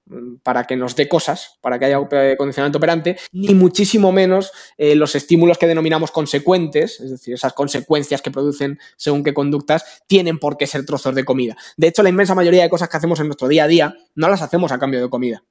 para 0.44 0.66
que 0.66 0.76
nos 0.76 0.96
dé 0.96 1.08
cosas, 1.08 1.58
para 1.62 1.80
que 1.80 1.86
haya 1.86 1.98
condicionamiento 2.38 2.78
operante, 2.78 3.18
ni 3.32 3.54
muchísimo 3.54 4.12
menos 4.12 4.52
eh, 4.78 4.96
los 4.96 5.16
estímulos 5.16 5.58
que 5.58 5.68
denominamos 5.68 6.12
consecuentes, 6.12 7.00
es 7.00 7.12
decir, 7.12 7.34
esas 7.34 7.54
consecuencias 7.54 8.22
que 8.22 8.32
producen 8.32 8.80
según 8.98 9.24
qué 9.24 9.34
conductas, 9.34 10.04
tienen 10.08 10.40
por 10.40 10.58
qué 10.58 10.68
ser 10.68 10.86
trozos 10.86 11.16
de 11.16 11.24
comida. 11.24 11.56
De 11.78 11.88
hecho, 11.88 12.04
la 12.04 12.10
inmensa 12.10 12.36
mayoría 12.36 12.64
de 12.64 12.70
cosas 12.70 12.90
que 12.90 12.98
hacemos 12.98 13.20
en 13.20 13.28
nuestro 13.28 13.48
día 13.48 13.66
a 13.66 13.68
día 13.68 13.96
no 14.16 14.30
las 14.30 14.42
hacemos 14.42 14.72
a 14.72 14.80
cambio 14.80 15.02
de 15.02 15.10
comida. 15.10 15.44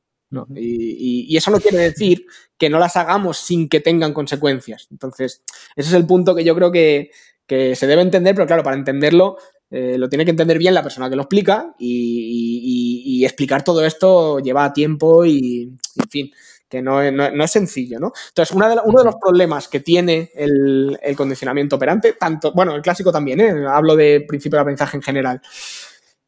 Y, 0.54 1.36
eso 1.36 1.50
no 1.50 1.58
quiere 1.58 1.78
decir 1.78 2.26
que 2.56 2.70
no 2.70 2.78
las 2.78 2.96
hagamos 2.96 3.38
sin 3.38 3.68
que 3.68 3.80
tengan 3.80 4.12
consecuencias. 4.12 4.86
Entonces, 4.90 5.42
ese 5.74 5.88
es 5.88 5.94
el 5.94 6.06
punto 6.06 6.34
que 6.34 6.44
yo 6.44 6.54
creo 6.54 6.70
que, 6.70 7.10
que 7.46 7.74
se 7.74 7.86
debe 7.86 8.02
entender, 8.02 8.34
pero 8.34 8.46
claro, 8.46 8.62
para 8.62 8.76
entenderlo 8.76 9.38
eh, 9.70 9.96
lo 9.96 10.08
tiene 10.08 10.24
que 10.24 10.32
entender 10.32 10.58
bien 10.58 10.74
la 10.74 10.82
persona 10.82 11.08
que 11.08 11.16
lo 11.16 11.22
explica 11.22 11.74
y, 11.78 13.24
explicar 13.24 13.62
todo 13.62 13.84
esto 13.84 14.40
lleva 14.40 14.72
tiempo 14.72 15.26
y, 15.26 15.70
en 15.96 16.08
fin, 16.08 16.30
que 16.68 16.80
no, 16.80 17.02
es 17.02 17.50
sencillo, 17.50 18.00
¿no? 18.00 18.12
Entonces, 18.28 18.56
uno 18.56 18.68
de 18.68 19.04
los 19.04 19.16
problemas 19.16 19.68
que 19.68 19.80
tiene 19.80 20.30
el, 20.34 20.98
condicionamiento 21.16 21.76
operante, 21.76 22.14
tanto, 22.14 22.52
bueno, 22.52 22.74
el 22.74 22.82
clásico 22.82 23.12
también, 23.12 23.40
¿eh? 23.40 23.66
hablo 23.68 23.94
de 23.94 24.24
principio 24.26 24.56
de 24.56 24.62
aprendizaje 24.62 24.96
en 24.96 25.02
general, 25.02 25.42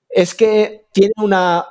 es 0.08 0.34
que 0.34 0.86
tiene 0.92 1.14
una, 1.16 1.64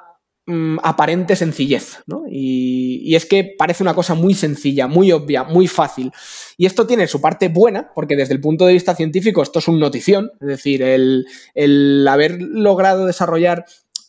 Mm, 0.48 0.80
aparente 0.82 1.36
sencillez, 1.36 2.00
¿no? 2.08 2.24
Y, 2.28 3.14
es 3.16 3.28
que 3.28 3.54
parece 3.56 3.84
una 3.84 3.94
cosa 3.94 4.16
muy 4.16 4.34
sencilla, 4.34 4.88
muy 4.88 5.12
obvia, 5.12 5.44
muy 5.44 5.68
fácil. 5.68 6.12
Y 6.58 6.66
esto 6.66 6.88
tiene 6.88 7.06
su 7.08 7.22
parte 7.22 7.50
buena, 7.50 7.92
porque 7.94 8.16
desde 8.16 8.34
el 8.34 8.42
punto 8.42 8.66
de 8.66 8.74
vista 8.74 8.96
científico 8.96 9.44
esto 9.44 9.60
es 9.60 9.68
un 9.68 9.80
notición, 9.80 10.32
es 10.42 10.48
decir, 10.48 10.82
el, 10.82 12.08
haber 12.08 12.42
logrado 12.42 13.06
desarrollar 13.06 13.66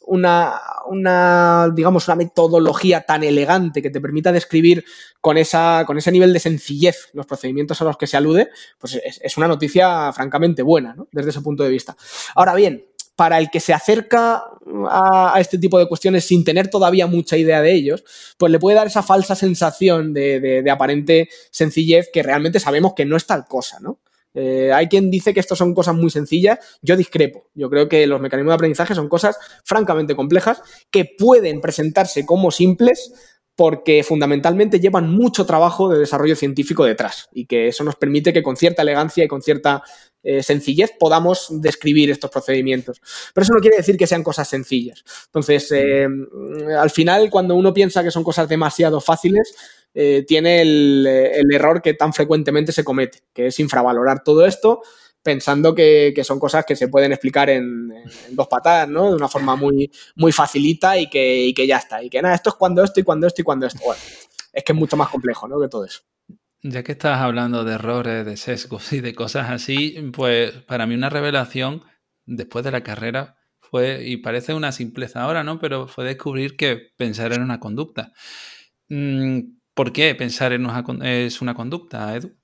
una, 0.07 0.59
una, 0.89 1.71
digamos, 1.75 2.09
una 2.09 2.17
metodología 2.17 3.03
tan 3.03 3.25
elegante 3.25 3.83
que 3.83 3.91
te 3.91 4.01
permita 4.01 4.33
describir 4.33 4.85
con, 5.21 5.37
esa, 5.37 5.85
con 5.87 5.99
ese 5.99 6.11
nivel 6.13 6.33
de 6.33 6.41
sencillez 6.41 7.11
los 7.13 7.27
procedimientos 7.27 7.81
a 7.83 7.85
los 7.85 7.99
que 7.99 8.07
se 8.07 8.17
alude, 8.17 8.49
pues 8.79 8.95
es, 8.95 9.21
es 9.23 9.37
una 9.37 9.49
noticia 9.49 10.11
francamente 10.15 10.63
buena, 10.63 10.95
¿no? 10.95 11.09
Desde 11.13 11.31
ese 11.31 11.43
punto 11.43 11.63
de 11.63 11.71
vista. 11.71 11.95
Ahora 12.35 12.55
bien, 12.55 12.87
para 13.23 13.39
el 13.39 13.51
que 13.51 13.61
se 13.61 13.73
acerca 13.73 14.43
a, 14.91 15.37
este 15.39 15.57
tipo 15.57 15.79
de 15.79 15.87
cuestiones 15.87 16.25
sin 16.25 16.43
tener 16.43 16.67
todavía 16.67 17.07
mucha 17.07 17.37
idea 17.37 17.63
de 17.63 17.73
ellos, 17.73 18.03
pues 18.37 18.51
le 18.51 18.59
puede 18.59 18.75
dar 18.75 18.89
esa 18.89 19.05
falsa 19.05 19.37
sensación 19.37 20.13
de, 20.13 20.65
aparente 20.69 21.29
sencillez 21.53 22.11
que 22.13 22.25
realmente 22.25 22.59
sabemos 22.59 22.95
que 22.95 23.05
no 23.05 23.17
es 23.17 23.25
tal 23.25 23.45
cosa, 23.45 23.79
¿no? 23.79 24.01
Eh, 24.35 24.73
hay 24.75 24.89
quien 24.89 25.09
dice 25.09 25.33
que 25.33 25.39
esto 25.39 25.55
son 25.55 25.73
cosas 25.73 25.95
muy 25.95 26.11
sencillas, 26.11 26.59
yo 26.83 26.97
discrepo. 26.97 27.45
Yo 27.55 27.71
creo 27.71 27.89
que 27.89 28.09
los 28.09 28.21
mecanismos 28.21 28.51
de 28.51 28.55
aprendizaje 28.57 28.97
son 28.97 29.09
cosas 29.09 29.39
francamente 29.63 30.17
complejas 30.17 30.61
que 30.91 31.05
pueden 31.05 31.61
presentarse 31.61 32.27
como 32.27 32.51
simples, 32.51 33.13
porque 33.55 34.03
fundamentalmente 34.03 34.81
llevan 34.81 35.11
mucho 35.11 35.45
trabajo 35.45 35.89
de 35.89 35.99
desarrollo 35.99 36.37
científico 36.37 36.85
detrás 36.85 37.29
y 37.33 37.47
que 37.47 37.69
eso 37.69 37.85
nos 37.85 37.97
permite 37.97 38.33
que 38.33 38.43
con 38.43 38.57
cierta 38.57 38.83
elegancia 38.83 39.25
y 39.25 39.29
con 39.29 39.43
cierta 39.43 39.83
eh, 40.23 40.43
sencillez 40.43 40.93
podamos 40.99 41.49
describir 41.61 42.11
estos 42.11 42.31
procedimientos. 42.31 43.01
Pero 43.35 43.43
eso 43.43 43.55
no 43.55 43.61
quiere 43.61 43.77
decir 43.77 43.97
que 43.97 44.07
sean 44.07 44.23
cosas 44.23 44.49
sencillas. 44.49 45.05
Entonces, 45.27 45.71
eh, 45.73 46.07
al 46.79 46.91
final, 46.91 47.29
cuando 47.29 47.55
uno 47.55 47.75
piensa 47.75 48.03
que 48.03 48.11
son 48.11 48.25
cosas 48.25 48.49
demasiado 48.49 49.01
fáciles, 49.01 49.55
eh, 49.95 50.25
tiene 50.27 50.63
el, 50.63 51.07
error 51.53 51.83
que 51.83 51.95
tan 51.95 52.15
frecuentemente 52.15 52.73
se 52.73 52.85
comete, 52.85 53.19
que 53.35 53.49
es 53.49 53.61
infravalorar 53.61 54.23
todo 54.23 54.47
esto 54.47 54.83
pensando 55.23 55.75
que, 55.75 56.15
son 56.25 56.39
cosas 56.39 56.65
que 56.65 56.77
se 56.77 56.89
pueden 56.89 57.13
explicar 57.13 57.49
en, 57.51 57.93
dos 58.31 58.49
patadas, 58.49 58.89
¿no? 58.89 59.11
De 59.11 59.17
una 59.17 59.29
forma 59.29 59.57
muy, 59.57 59.91
muy 60.17 60.33
facilita 60.33 60.99
y 60.99 61.09
que, 61.09 61.55
ya 61.67 61.79
está. 61.79 62.03
Y 62.03 62.11
que 62.11 62.21
nada, 62.21 62.35
esto 62.35 62.51
es 62.51 62.57
cuando 62.57 62.83
esto 62.83 63.01
y 63.01 63.03
cuando 63.03 63.27
esto 63.27 63.41
y 63.41 63.45
cuando 63.45 63.67
esto. 63.67 63.81
Bueno, 63.85 64.01
es 64.53 64.65
que 64.65 64.73
es 64.73 64.79
mucho 64.79 64.97
más 64.97 65.09
complejo, 65.09 65.49
¿no? 65.49 65.61
Que 65.61 65.69
todo 65.69 65.85
eso. 65.85 66.01
Ya 66.63 66.83
que 66.83 66.93
estás 66.93 67.19
hablando 67.19 67.65
de 67.65 67.75
errores, 67.75 68.25
de 68.25 68.37
sesgos 68.37 68.93
y 68.93 69.01
de 69.01 69.15
cosas 69.15 69.51
así, 69.51 70.11
pues 70.13 70.53
para 70.53 70.87
mí 70.87 70.95
una 70.95 71.11
revelación 71.11 71.83
después 72.25 72.65
de 72.65 72.71
la 72.71 72.83
carrera 72.83 73.37
fue, 73.61 74.05
y 74.05 74.19
parece 74.19 74.55
una 74.55 74.71
simpleza 74.71 75.23
ahora, 75.23 75.43
¿no? 75.43 75.59
Pero 75.59 75.89
fue 75.89 76.05
descubrir 76.05 76.57
que 76.57 76.93
pensar 76.97 77.33
en 77.33 77.43
una 77.43 77.59
conducta. 77.59 78.13
Mm, 78.89 79.41
¿Por 79.75 79.93
qué 79.93 80.15
pensar 80.15 80.53
en 80.53 80.67
una, 80.67 80.85
es 81.03 81.41
una 81.41 81.55
conducta, 81.55 82.15
Edu? 82.15 82.37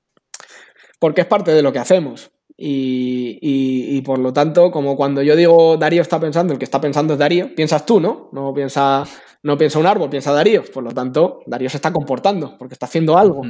Porque 0.98 1.20
es 1.20 1.26
parte 1.26 1.52
de 1.52 1.62
lo 1.62 1.72
que 1.72 1.78
hacemos. 1.78 2.32
Y, 2.60 4.02
por 4.02 4.18
lo 4.18 4.32
tanto, 4.32 4.72
como 4.72 4.96
cuando 4.96 5.22
yo 5.22 5.36
digo 5.36 5.76
Darío 5.76 6.02
está 6.02 6.18
pensando, 6.18 6.52
el 6.52 6.58
que 6.58 6.64
está 6.64 6.80
pensando 6.80 7.12
es 7.12 7.18
Darío, 7.18 7.54
piensas 7.54 7.86
tú, 7.86 8.00
¿no? 8.00 8.30
No 8.32 8.52
piensa, 8.52 9.04
no 9.44 9.56
piensa 9.56 9.78
un 9.78 9.86
árbol, 9.86 10.10
piensa 10.10 10.32
Darío. 10.32 10.64
Por 10.64 10.82
lo 10.82 10.90
tanto, 10.90 11.42
Darío 11.46 11.70
se 11.70 11.76
está 11.76 11.92
comportando 11.92 12.56
porque 12.58 12.74
está 12.74 12.86
haciendo 12.86 13.16
algo. 13.16 13.42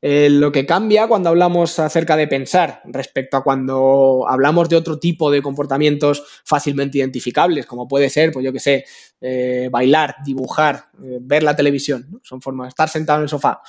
Eh, 0.00 0.30
lo 0.30 0.50
que 0.50 0.64
cambia 0.64 1.06
cuando 1.06 1.28
hablamos 1.28 1.78
acerca 1.78 2.16
de 2.16 2.26
pensar 2.26 2.80
respecto 2.86 3.36
a 3.36 3.44
cuando 3.44 4.24
hablamos 4.26 4.70
de 4.70 4.76
otro 4.76 4.98
tipo 4.98 5.30
de 5.30 5.42
comportamientos 5.42 6.24
fácilmente 6.46 6.96
identificables, 6.96 7.66
como 7.66 7.86
puede 7.86 8.08
ser, 8.08 8.32
pues 8.32 8.46
yo 8.46 8.52
qué 8.52 8.60
sé, 8.60 8.84
eh, 9.20 9.68
bailar, 9.70 10.16
dibujar, 10.24 10.86
eh, 11.02 11.18
ver 11.20 11.42
la 11.42 11.54
televisión, 11.54 12.18
son 12.22 12.40
formas, 12.40 12.68
estar 12.68 12.88
sentado 12.88 13.18
en 13.18 13.24
el 13.24 13.28
sofá. 13.28 13.60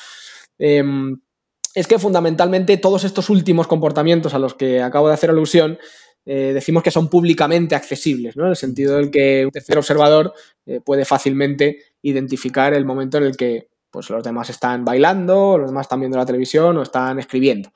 Es 1.76 1.88
que 1.88 2.00
fundamentalmente 2.00 2.78
todos 2.78 3.04
estos 3.04 3.30
últimos 3.30 3.68
comportamientos 3.68 4.34
a 4.34 4.40
los 4.40 4.54
que 4.54 4.82
acabo 4.82 5.10
de 5.10 5.14
hacer 5.14 5.30
alusión 5.30 5.78
eh, 6.26 6.52
decimos 6.54 6.82
que 6.82 6.90
son 6.90 7.08
públicamente 7.08 7.76
accesibles, 7.76 8.36
¿no? 8.36 8.46
En 8.46 8.52
el 8.52 8.56
sentido 8.56 8.96
del 8.96 9.12
que 9.12 9.46
un 9.46 9.52
tercer 9.52 9.78
observador 9.78 10.34
eh, 10.66 10.80
puede 10.84 11.06
fácilmente 11.06 11.78
identificar 12.02 12.74
el 12.74 12.86
momento 12.86 13.18
en 13.18 13.26
el 13.26 13.38
que 13.38 13.68
pues, 13.92 14.10
los 14.10 14.24
demás 14.24 14.50
están 14.50 14.84
bailando, 14.84 15.58
los 15.58 15.70
demás 15.70 15.86
están 15.86 16.00
viendo 16.00 16.18
la 16.18 16.26
televisión 16.26 16.78
o 16.78 16.82
están 16.82 17.20
escribiendo. 17.20 17.72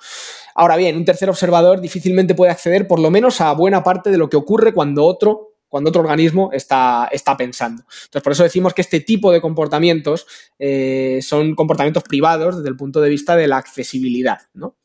Ahora 0.55 0.77
bien, 0.77 0.97
un 0.97 1.05
tercer 1.05 1.29
observador 1.29 1.79
difícilmente 1.79 2.33
puede 2.33 2.51
acceder 2.51 2.87
por 2.87 2.99
lo 2.99 3.11
menos 3.11 3.39
a 3.39 3.51
buena 3.51 3.83
parte 3.83 4.09
de 4.09 4.17
lo 4.17 4.29
que 4.29 4.37
ocurre 4.37 4.73
cuando 4.73 5.05
otro 5.05 5.48
cuando 5.69 5.89
otro 5.89 6.01
organismo 6.01 6.49
está, 6.51 7.07
está, 7.11 7.37
pensando. 7.37 7.83
Entonces, 7.83 8.23
por 8.23 8.33
eso 8.33 8.43
decimos 8.43 8.73
que 8.73 8.81
este 8.81 8.99
tipo 8.99 9.31
de 9.31 9.39
comportamientos 9.39 10.25
eh, 10.57 11.19
son 11.21 11.55
comportamientos 11.55 12.03
privados 12.03 12.57
desde 12.57 12.69
el 12.69 12.75
punto 12.75 12.99
de 12.99 13.09
vista 13.09 13.35
de 13.35 13.47
la 13.47 13.57
accesibilidad, 13.57 14.39
¿no? 14.53 14.75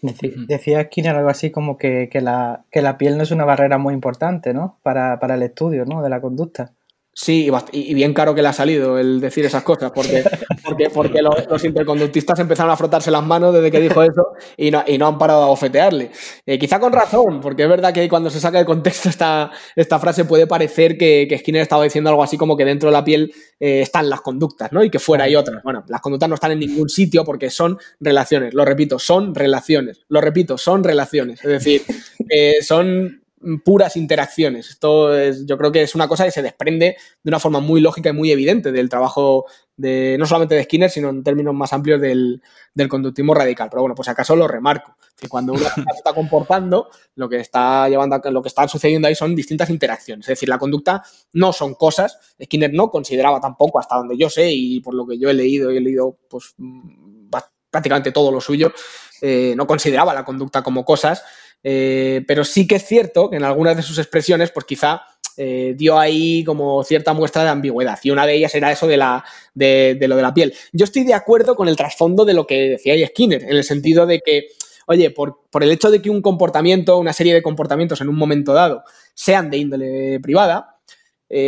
Decía 0.00 0.84
Skinner 0.84 1.16
algo 1.16 1.28
así 1.28 1.50
como 1.50 1.76
que, 1.76 2.08
la, 2.14 2.64
que, 2.70 2.82
la, 2.82 2.98
piel 2.98 3.16
no 3.16 3.22
es 3.22 3.30
una 3.30 3.44
barrera 3.44 3.78
muy 3.78 3.94
importante, 3.94 4.54
¿no? 4.54 4.78
Para, 4.82 5.18
para 5.18 5.34
el 5.34 5.42
estudio, 5.42 5.84
¿no? 5.84 6.02
De 6.02 6.08
la 6.08 6.20
conducta. 6.20 6.74
Sí, 7.16 7.48
y 7.70 7.94
bien 7.94 8.12
caro 8.12 8.34
que 8.34 8.42
le 8.42 8.48
ha 8.48 8.52
salido 8.52 8.98
el 8.98 9.20
decir 9.20 9.44
esas 9.44 9.62
cosas, 9.62 9.92
porque, 9.94 10.24
porque, 10.64 10.90
porque 10.90 11.22
los, 11.22 11.64
interconductistas 11.64 12.40
empezaron 12.40 12.72
a 12.72 12.76
frotarse 12.76 13.08
las 13.12 13.24
manos 13.24 13.54
desde 13.54 13.70
que 13.70 13.80
dijo 13.80 14.02
eso 14.02 14.32
y 14.56 14.72
no, 14.72 14.82
y 14.84 14.98
no 14.98 15.06
han 15.06 15.16
parado 15.16 15.44
a 15.44 15.46
ofetearle. 15.46 16.10
Eh, 16.44 16.58
quizá 16.58 16.80
con 16.80 16.92
razón, 16.92 17.40
porque 17.40 17.62
es 17.62 17.68
verdad 17.68 17.94
que 17.94 18.08
cuando 18.08 18.30
se 18.30 18.40
saca 18.40 18.58
de 18.58 18.64
contexto 18.64 19.08
esta, 19.08 19.52
esta 19.76 20.00
frase 20.00 20.24
puede 20.24 20.48
parecer 20.48 20.98
que, 20.98 21.34
Skinner 21.38 21.62
estaba 21.62 21.84
diciendo 21.84 22.10
algo 22.10 22.22
así 22.22 22.36
como 22.36 22.56
que 22.56 22.64
dentro 22.64 22.88
de 22.88 22.92
la 22.92 23.04
piel 23.04 23.32
eh, 23.60 23.82
están 23.82 24.10
las 24.10 24.20
conductas, 24.20 24.72
¿no? 24.72 24.82
Y 24.82 24.90
que 24.90 24.98
fuera 24.98 25.24
hay 25.24 25.36
otras. 25.36 25.62
Bueno, 25.62 25.84
las 25.86 26.00
conductas 26.00 26.28
no 26.28 26.34
están 26.34 26.50
en 26.50 26.58
ningún 26.58 26.88
sitio 26.88 27.24
porque 27.24 27.48
son 27.48 27.78
relaciones. 28.00 28.54
Lo 28.54 28.64
repito, 28.64 28.98
son 28.98 29.36
relaciones. 29.36 30.00
Lo 30.08 30.20
repito, 30.20 30.58
son 30.58 30.82
relaciones. 30.82 31.44
Es 31.44 31.50
decir, 31.50 31.82
eh, 32.28 32.56
son 32.60 33.23
puras 33.64 33.96
interacciones. 33.96 34.70
Esto 34.70 35.16
es, 35.16 35.46
yo 35.46 35.58
creo 35.58 35.72
que 35.72 35.82
es 35.82 35.94
una 35.94 36.08
cosa 36.08 36.24
que 36.24 36.30
se 36.30 36.42
desprende 36.42 36.96
de 37.22 37.28
una 37.28 37.38
forma 37.38 37.60
muy 37.60 37.80
lógica 37.80 38.10
y 38.10 38.12
muy 38.12 38.30
evidente 38.30 38.72
del 38.72 38.88
trabajo 38.88 39.46
de 39.76 40.16
no 40.18 40.26
solamente 40.26 40.54
de 40.54 40.64
Skinner, 40.64 40.90
sino 40.90 41.08
en 41.10 41.22
términos 41.22 41.54
más 41.54 41.72
amplios 41.72 42.00
del, 42.00 42.40
conductismo 42.88 43.34
radical. 43.34 43.68
Pero 43.70 43.82
bueno, 43.82 43.94
pues 43.94 44.08
acaso 44.08 44.36
lo 44.36 44.48
remarco. 44.48 44.96
Que 45.16 45.28
cuando 45.28 45.52
uno 45.52 45.62
se 45.74 45.80
está 45.96 46.12
comportando, 46.12 46.88
lo 47.16 47.28
que 47.28 47.36
está 47.36 47.88
llevando 47.88 48.20
lo 48.30 48.42
que 48.42 48.48
está 48.48 48.66
sucediendo 48.68 49.08
ahí 49.08 49.14
son 49.14 49.34
distintas 49.34 49.70
interacciones. 49.70 50.26
Es 50.26 50.32
decir, 50.32 50.48
la 50.48 50.58
conducta 50.58 51.02
no 51.32 51.52
son 51.52 51.74
cosas. 51.74 52.18
Skinner 52.42 52.72
no 52.72 52.90
consideraba 52.90 53.40
tampoco, 53.40 53.78
hasta 53.78 53.96
donde 53.96 54.16
yo 54.16 54.30
sé, 54.30 54.50
y 54.50 54.80
por 54.80 54.94
lo 54.94 55.06
que 55.06 55.18
yo 55.18 55.28
he 55.28 55.34
leído, 55.34 55.70
y 55.72 55.78
he 55.78 55.80
leído 55.80 56.18
pues 56.28 56.54
mm, 56.56 57.28
prácticamente 57.74 58.12
todo 58.12 58.30
lo 58.30 58.40
suyo, 58.40 58.72
eh, 59.20 59.54
no 59.56 59.66
consideraba 59.66 60.14
la 60.14 60.24
conducta 60.24 60.62
como 60.62 60.84
cosas, 60.84 61.24
eh, 61.64 62.22
pero 62.28 62.44
sí 62.44 62.66
que 62.66 62.76
es 62.76 62.86
cierto 62.86 63.30
que 63.30 63.36
en 63.36 63.44
algunas 63.44 63.76
de 63.76 63.82
sus 63.82 63.98
expresiones, 63.98 64.50
pues 64.50 64.66
quizá 64.66 65.02
eh, 65.36 65.74
dio 65.76 65.98
ahí 65.98 66.44
como 66.44 66.84
cierta 66.84 67.12
muestra 67.12 67.42
de 67.42 67.48
ambigüedad. 67.48 67.98
Y 68.02 68.10
una 68.10 68.26
de 68.26 68.34
ellas 68.34 68.54
era 68.54 68.70
eso 68.70 68.86
de, 68.86 68.98
la, 68.98 69.24
de, 69.54 69.98
lo 70.06 70.14
de 70.14 70.22
la 70.22 70.34
piel. 70.34 70.54
Yo 70.72 70.84
estoy 70.84 71.04
de 71.04 71.14
acuerdo 71.14 71.56
con 71.56 71.68
el 71.68 71.76
trasfondo 71.76 72.24
de 72.24 72.34
lo 72.34 72.46
que 72.46 72.70
decía 72.70 72.94
Skinner, 73.08 73.42
en 73.42 73.56
el 73.56 73.64
sentido 73.64 74.06
de 74.06 74.20
que, 74.20 74.48
oye, 74.86 75.10
por, 75.10 75.40
por 75.50 75.64
el 75.64 75.72
hecho 75.72 75.90
de 75.90 76.00
que 76.00 76.10
un 76.10 76.22
comportamiento, 76.22 76.98
una 76.98 77.12
serie 77.12 77.34
de 77.34 77.42
comportamientos 77.42 78.00
en 78.00 78.08
un 78.08 78.16
momento 78.16 78.52
dado 78.52 78.84
sean 79.14 79.50
de 79.50 79.56
índole 79.56 80.20
privada, 80.20 80.73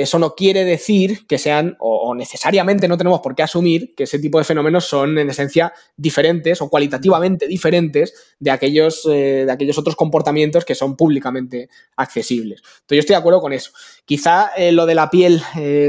eso 0.02 0.18
no 0.18 0.34
quiere 0.34 0.64
decir 0.64 1.26
que 1.26 1.38
sean, 1.38 1.76
o, 1.78 2.14
necesariamente 2.14 2.88
no 2.88 2.96
tenemos 2.98 3.20
por 3.20 3.34
qué 3.34 3.42
asumir 3.42 3.94
que 3.94 4.04
ese 4.04 4.18
tipo 4.18 4.38
de 4.38 4.44
fenómenos 4.44 4.84
son 4.84 5.16
en 5.18 5.30
esencia 5.30 5.72
diferentes 5.96 6.60
o 6.60 6.68
cualitativamente 6.68 7.46
diferentes 7.46 8.36
de 8.38 8.50
aquellos, 8.50 9.06
eh, 9.06 9.44
de 9.46 9.52
aquellos 9.52 9.78
otros 9.78 9.94
comportamientos 9.96 10.64
que 10.64 10.74
son 10.74 10.96
públicamente 10.96 11.68
accesibles. 11.96 12.60
Entonces 12.60 12.96
yo 12.96 12.98
estoy 13.00 13.14
de 13.14 13.20
acuerdo 13.20 13.40
con 13.40 13.52
eso. 13.52 13.70
Quizá 14.04 14.50
eh, 14.56 14.72
lo 14.72 14.86
de 14.86 14.94
la 14.94 15.10
piel 15.10 15.42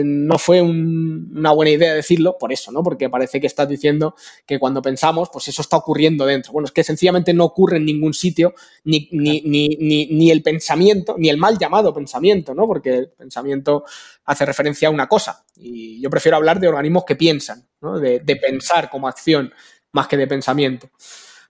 no 0.03 0.37
fue 0.37 0.61
una 0.61 1.51
buena 1.51 1.71
idea 1.71 1.93
decirlo, 1.93 2.37
por 2.37 2.51
eso, 2.51 2.71
¿no? 2.71 2.83
Porque 2.83 3.09
parece 3.09 3.39
que 3.39 3.47
estás 3.47 3.67
diciendo 3.67 4.15
que 4.45 4.59
cuando 4.59 4.81
pensamos, 4.81 5.29
pues 5.31 5.47
eso 5.47 5.61
está 5.61 5.77
ocurriendo 5.77 6.25
dentro. 6.25 6.51
Bueno, 6.51 6.65
es 6.65 6.71
que 6.71 6.83
sencillamente 6.83 7.33
no 7.33 7.45
ocurre 7.45 7.77
en 7.77 7.85
ningún 7.85 8.13
sitio, 8.13 8.53
ni, 8.83 9.09
ni, 9.11 9.41
ni, 9.41 10.07
ni 10.07 10.31
el 10.31 10.41
pensamiento, 10.41 11.15
ni 11.17 11.29
el 11.29 11.37
mal 11.37 11.57
llamado 11.57 11.93
pensamiento, 11.93 12.53
¿no? 12.53 12.67
Porque 12.67 12.95
el 12.95 13.09
pensamiento 13.09 13.83
hace 14.25 14.45
referencia 14.45 14.87
a 14.87 14.91
una 14.91 15.07
cosa. 15.07 15.45
Y 15.55 16.01
yo 16.01 16.09
prefiero 16.09 16.37
hablar 16.37 16.59
de 16.59 16.67
organismos 16.67 17.05
que 17.05 17.15
piensan, 17.15 17.67
de, 17.81 18.35
pensar 18.35 18.89
como 18.89 19.07
acción 19.07 19.53
más 19.91 20.07
que 20.07 20.17
de 20.17 20.27
pensamiento. 20.27 20.89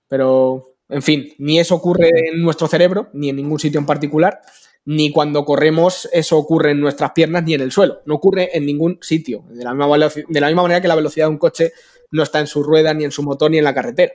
Pero, 0.08 0.76
en 0.90 1.02
fin, 1.02 1.34
ni 1.40 1.60
eso 1.60 1.76
ocurre 1.76 2.10
en 2.32 2.42
nuestro 2.42 2.68
cerebro, 2.68 3.10
ni 3.14 3.30
en 3.30 3.36
ningún 3.36 3.60
sitio 3.60 3.80
en 3.80 3.86
particular, 3.86 4.42
ni 4.86 5.12
cuando 5.12 5.44
corremos 5.44 6.08
eso 6.14 6.38
ocurre 6.38 6.72
en 6.72 6.80
nuestras 6.80 7.12
piernas 7.12 7.44
ni 7.44 7.54
en 7.54 7.62
el 7.62 7.74
suelo. 7.74 8.02
No 8.06 8.16
ocurre 8.16 8.56
en 8.56 8.66
ningún 8.66 9.00
sitio. 9.02 9.44
De 9.50 9.64
la 9.64 9.74
misma, 9.74 10.62
manera 10.62 10.82
que 10.82 10.88
la 10.88 10.96
velocidad 10.96 11.26
de 11.26 11.32
un 11.32 11.38
coche 11.38 11.74
no 12.12 12.24
está 12.24 12.40
en 12.40 12.48
su 12.48 12.64
rueda, 12.64 12.94
ni 12.94 13.04
en 13.04 13.12
su 13.12 13.22
motor, 13.22 13.52
ni 13.52 13.58
en 13.58 13.66
la 13.66 13.74
carretera. 13.74 14.14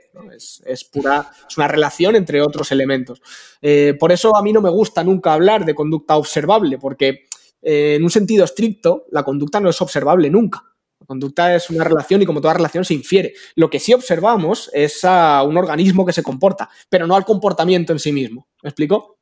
Es, 0.65 0.85
pura, 0.85 1.31
es 1.47 1.59
una 1.59 1.69
relación 1.69 2.17
entre 2.17 2.41
otros 2.41 2.73
elementos. 2.73 3.21
Eh, 3.61 3.95
por 4.01 4.13
eso 4.13 4.35
a 4.35 4.43
mí 4.43 4.51
no 4.51 4.63
me 4.63 4.71
gusta 4.71 5.05
nunca 5.05 5.35
hablar 5.35 5.67
de 5.67 5.75
conducta 5.75 6.17
observable, 6.17 6.79
porque 6.79 7.27
eh, 7.63 7.95
en 7.97 8.05
un 8.05 8.11
sentido 8.11 8.45
estricto, 8.45 9.07
la 9.11 9.23
conducta 9.23 9.61
no 9.61 9.71
es 9.71 9.81
observable 9.81 10.29
nunca. 10.29 10.65
La 11.01 11.07
conducta 11.07 11.55
es 11.55 11.71
una 11.71 11.85
relación 11.85 12.23
y 12.23 12.27
como 12.27 12.41
toda 12.41 12.55
relación 12.55 12.85
se 12.85 12.95
infiere. 12.95 13.35
Lo 13.55 13.71
que 13.71 13.79
sí 13.79 13.93
observamos 13.93 14.71
es 14.73 15.05
a 15.05 15.43
un 15.43 15.57
organismo 15.57 16.05
que 16.05 16.13
se 16.13 16.23
comporta, 16.23 16.69
pero 16.89 17.07
no 17.07 17.17
al 17.17 17.25
comportamiento 17.25 17.93
en 17.93 17.99
sí 17.99 18.13
mismo. 18.13 18.49
¿Me 18.63 18.71
explico? 18.71 19.19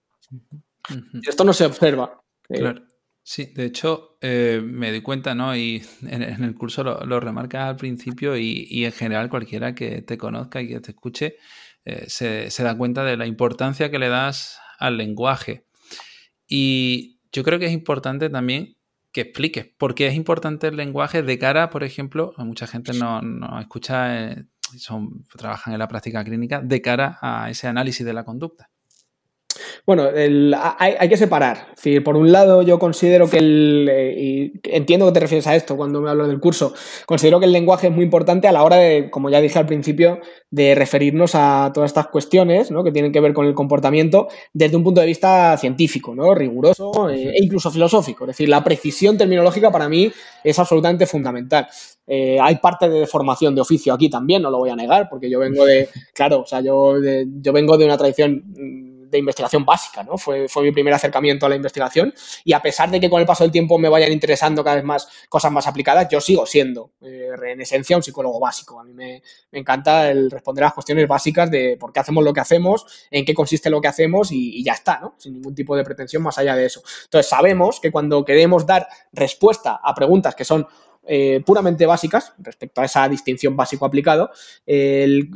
Esto 1.26 1.45
no 1.45 1.53
se 1.53 1.66
observa. 1.66 2.22
Eh, 2.49 2.59
claro. 2.59 2.82
Sí, 3.22 3.53
de 3.55 3.66
hecho, 3.66 4.16
eh, 4.20 4.61
me 4.64 4.91
di 4.91 5.03
cuenta, 5.03 5.34
¿no? 5.34 5.55
Y 5.55 5.82
en, 6.09 6.22
el 6.22 6.55
curso 6.55 6.82
lo, 6.82 7.05
lo, 7.05 7.20
remarcas 7.20 7.68
al 7.68 7.76
principio 7.76 8.36
y, 8.36 8.84
en 8.84 8.93
general 8.93 9.28
cualquiera 9.28 9.74
que 9.74 10.03
te 10.03 10.18
conozca 10.18 10.61
y 10.61 10.68
que 10.68 10.80
te 10.80 10.93
escuche 10.93 11.36
se, 12.07 12.51
se 12.51 12.62
da 12.62 12.76
cuenta 12.76 13.03
de 13.05 13.16
la 13.16 13.26
importancia 13.26 13.91
que 13.91 13.99
le 13.99 14.09
das 14.09 14.61
al 14.78 14.97
lenguaje. 14.97 15.66
Y 16.47 17.19
yo 17.33 17.43
creo 17.43 17.59
que 17.59 17.66
es 17.66 17.72
importante 17.72 18.31
también 18.31 18.76
que 19.12 19.22
expliques 19.22 19.66
por 19.76 19.95
qué 19.95 20.07
es 20.07 20.14
importante 20.14 20.68
el 20.68 20.76
lenguaje 20.76 21.22
de 21.22 21.39
cara, 21.39 21.70
por 21.70 21.83
ejemplo, 21.83 22.33
mucha 22.39 22.66
gente 22.66 22.93
no, 22.93 23.20
escucha, 23.61 24.31
eh, 24.31 24.45
son, 24.78 25.26
trabajan 25.37 25.72
en 25.72 25.78
la 25.81 25.89
práctica 25.89 26.22
clínica, 26.22 26.61
de 26.61 26.81
cara 26.81 27.18
a 27.20 27.51
ese 27.51 27.66
análisis 27.66 28.07
de 28.07 28.12
la 28.12 28.24
conducta. 28.24 28.69
Bueno, 29.86 30.08
hay, 30.78 31.08
que 31.08 31.16
separar. 31.16 31.68
Es 31.82 32.00
por 32.02 32.16
un 32.16 32.32
lado, 32.32 32.62
yo 32.62 32.78
considero 32.78 33.28
que 33.28 33.38
el. 33.38 33.88
Eh, 33.90 34.14
y 34.18 34.52
entiendo 34.64 35.06
que 35.06 35.12
te 35.12 35.20
refieres 35.20 35.46
a 35.46 35.56
esto 35.56 35.76
cuando 35.76 36.00
me 36.00 36.10
hablo 36.10 36.26
del 36.26 36.40
curso. 36.40 36.72
Considero 37.06 37.40
que 37.40 37.46
el 37.46 37.52
lenguaje 37.52 37.88
es 37.88 37.92
muy 37.92 38.04
importante 38.04 38.48
a 38.48 38.52
la 38.52 38.62
hora 38.62 38.76
de, 38.76 39.10
como 39.10 39.30
ya 39.30 39.40
dije 39.40 39.58
al 39.58 39.66
principio, 39.66 40.20
de 40.50 40.74
referirnos 40.74 41.34
a 41.34 41.70
todas 41.72 41.90
estas 41.90 42.08
cuestiones 42.08 42.70
¿no? 42.70 42.82
que 42.82 42.90
tienen 42.90 43.12
que 43.12 43.20
ver 43.20 43.32
con 43.32 43.46
el 43.46 43.54
comportamiento 43.54 44.28
desde 44.52 44.76
un 44.76 44.82
punto 44.82 45.00
de 45.00 45.06
vista 45.06 45.56
científico, 45.56 46.14
¿no? 46.14 46.34
riguroso 46.34 47.08
eh, 47.08 47.32
e 47.34 47.44
incluso 47.44 47.70
filosófico. 47.70 48.24
Es 48.24 48.28
decir, 48.28 48.48
la 48.48 48.64
precisión 48.64 49.16
terminológica 49.16 49.70
para 49.70 49.88
mí 49.88 50.10
es 50.42 50.58
absolutamente 50.58 51.06
fundamental. 51.06 51.68
Eh, 52.06 52.38
hay 52.40 52.56
parte 52.56 52.88
de 52.88 53.06
formación 53.06 53.54
de 53.54 53.60
oficio 53.60 53.94
aquí 53.94 54.10
también, 54.10 54.42
no 54.42 54.50
lo 54.50 54.58
voy 54.58 54.70
a 54.70 54.76
negar, 54.76 55.08
porque 55.08 55.30
yo 55.30 55.38
vengo 55.38 55.64
de, 55.64 55.88
claro, 56.12 56.40
o 56.40 56.46
sea, 56.46 56.60
yo, 56.60 56.94
yo 57.40 57.52
vengo 57.52 57.78
de 57.78 57.84
una 57.84 57.96
tradición 57.96 58.42
de 59.11 59.18
investigación 59.18 59.64
básica, 59.64 60.02
¿no? 60.02 60.16
Fue, 60.16 60.48
fue 60.48 60.62
mi 60.62 60.72
primer 60.72 60.94
acercamiento 60.94 61.46
a 61.46 61.48
la 61.48 61.56
investigación 61.56 62.14
y 62.44 62.52
a 62.52 62.62
pesar 62.62 62.90
de 62.90 63.00
que 63.00 63.11
con 63.11 63.20
el 63.20 63.26
paso 63.26 63.44
del 63.44 63.50
tiempo 63.50 63.78
me 63.78 63.88
vayan 63.88 64.12
interesando 64.12 64.62
cada 64.62 64.76
vez 64.76 64.84
más 64.84 65.08
cosas 65.28 65.50
más 65.52 65.66
aplicadas, 65.66 66.08
yo 66.08 66.20
sigo 66.20 66.46
siendo 66.46 66.92
eh, 67.02 67.30
en 67.48 67.61
esencia 67.61 67.96
un 67.96 68.02
psicólogo 68.02 68.38
básico. 68.38 68.80
A 68.80 68.84
mí 68.84 68.92
me, 68.92 69.22
encanta 69.52 70.11
el 70.11 70.30
responder 70.30 70.64
a 70.64 70.66
las 70.68 70.74
cuestiones 70.74 71.08
básicas 71.08 71.50
de 71.50 71.76
por 71.78 71.92
qué 71.92 72.00
hacemos 72.00 72.24
lo 72.24 72.32
que 72.32 72.40
hacemos, 72.40 72.86
en 73.11 73.24
qué 73.24 73.34
consiste 73.34 73.68
lo 73.68 73.80
que 73.80 73.88
hacemos 73.88 74.30
y, 74.30 74.62
ya 74.62 74.72
está, 74.72 75.00
¿no? 75.00 75.14
Sin 75.18 75.34
ningún 75.34 75.54
tipo 75.54 75.76
de 75.76 75.84
pretensión 75.84 76.22
más 76.22 76.38
allá 76.38 76.54
de 76.54 76.66
eso. 76.66 76.82
Entonces 77.04 77.28
sabemos 77.28 77.80
que 77.80 77.90
cuando 77.90 78.24
queremos 78.24 78.66
dar 78.66 78.86
respuesta 79.12 79.80
a 79.82 79.94
preguntas 79.94 80.34
que 80.34 80.44
son 80.44 80.66
eh, 81.07 81.42
puramente 81.44 81.86
básicas 81.86 82.34
respecto 82.38 82.80
a 82.80 82.84
esa 82.84 83.09
distinción 83.09 83.57
básico-aplicado, 83.57 84.30
el, 84.66 85.30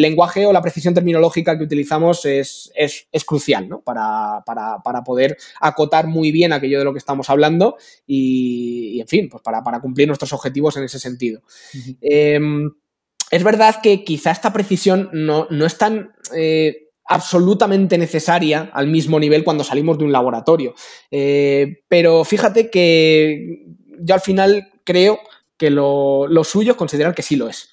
lenguaje 0.00 0.46
o 0.46 0.52
la 0.52 0.62
precisión 0.62 0.94
terminológica 0.94 1.56
que 1.56 1.64
utilizamos 1.64 2.24
es, 2.24 2.70
crucial 3.26 3.68
para, 3.84 4.42
poder 5.04 5.36
acotar 5.60 6.06
muy 6.06 6.30
bien 6.30 6.52
aquello 6.52 6.78
de 6.78 6.84
lo 6.84 6.92
que 6.92 6.98
estamos 6.98 7.30
hablando 7.30 7.76
y, 8.06 9.00
en 9.00 9.08
fin, 9.08 9.28
pues 9.28 9.42
para, 9.42 9.80
cumplir 9.80 10.06
nuestros 10.06 10.32
objetivos 10.32 10.76
en 10.76 10.84
ese 10.84 10.98
sentido. 10.98 11.42
Em, 12.00 12.70
es 13.30 13.44
verdad 13.44 13.76
que 13.82 14.04
quizá 14.04 14.30
esta 14.30 14.52
precisión 14.52 15.10
no, 15.12 15.48
es 15.64 15.78
tan... 15.78 16.12
Eh, 16.34 16.84
absolutamente 17.10 17.96
necesaria 17.96 18.70
al 18.74 18.86
mismo 18.86 19.18
nivel 19.18 19.42
cuando 19.42 19.64
salimos 19.64 19.96
de 19.96 20.04
un 20.04 20.12
laboratorio. 20.12 20.74
Eh, 21.10 21.80
pero 21.88 22.22
fíjate 22.22 22.68
que 22.68 23.64
yo 24.00 24.14
al 24.14 24.20
final 24.20 24.70
creo 24.84 25.20
que 25.58 25.70
lo, 25.70 26.28
suyo 26.44 26.72
es 26.72 26.78
considerar 26.78 27.14
que 27.14 27.22
sí 27.22 27.36
lo 27.36 27.48
es. 27.48 27.68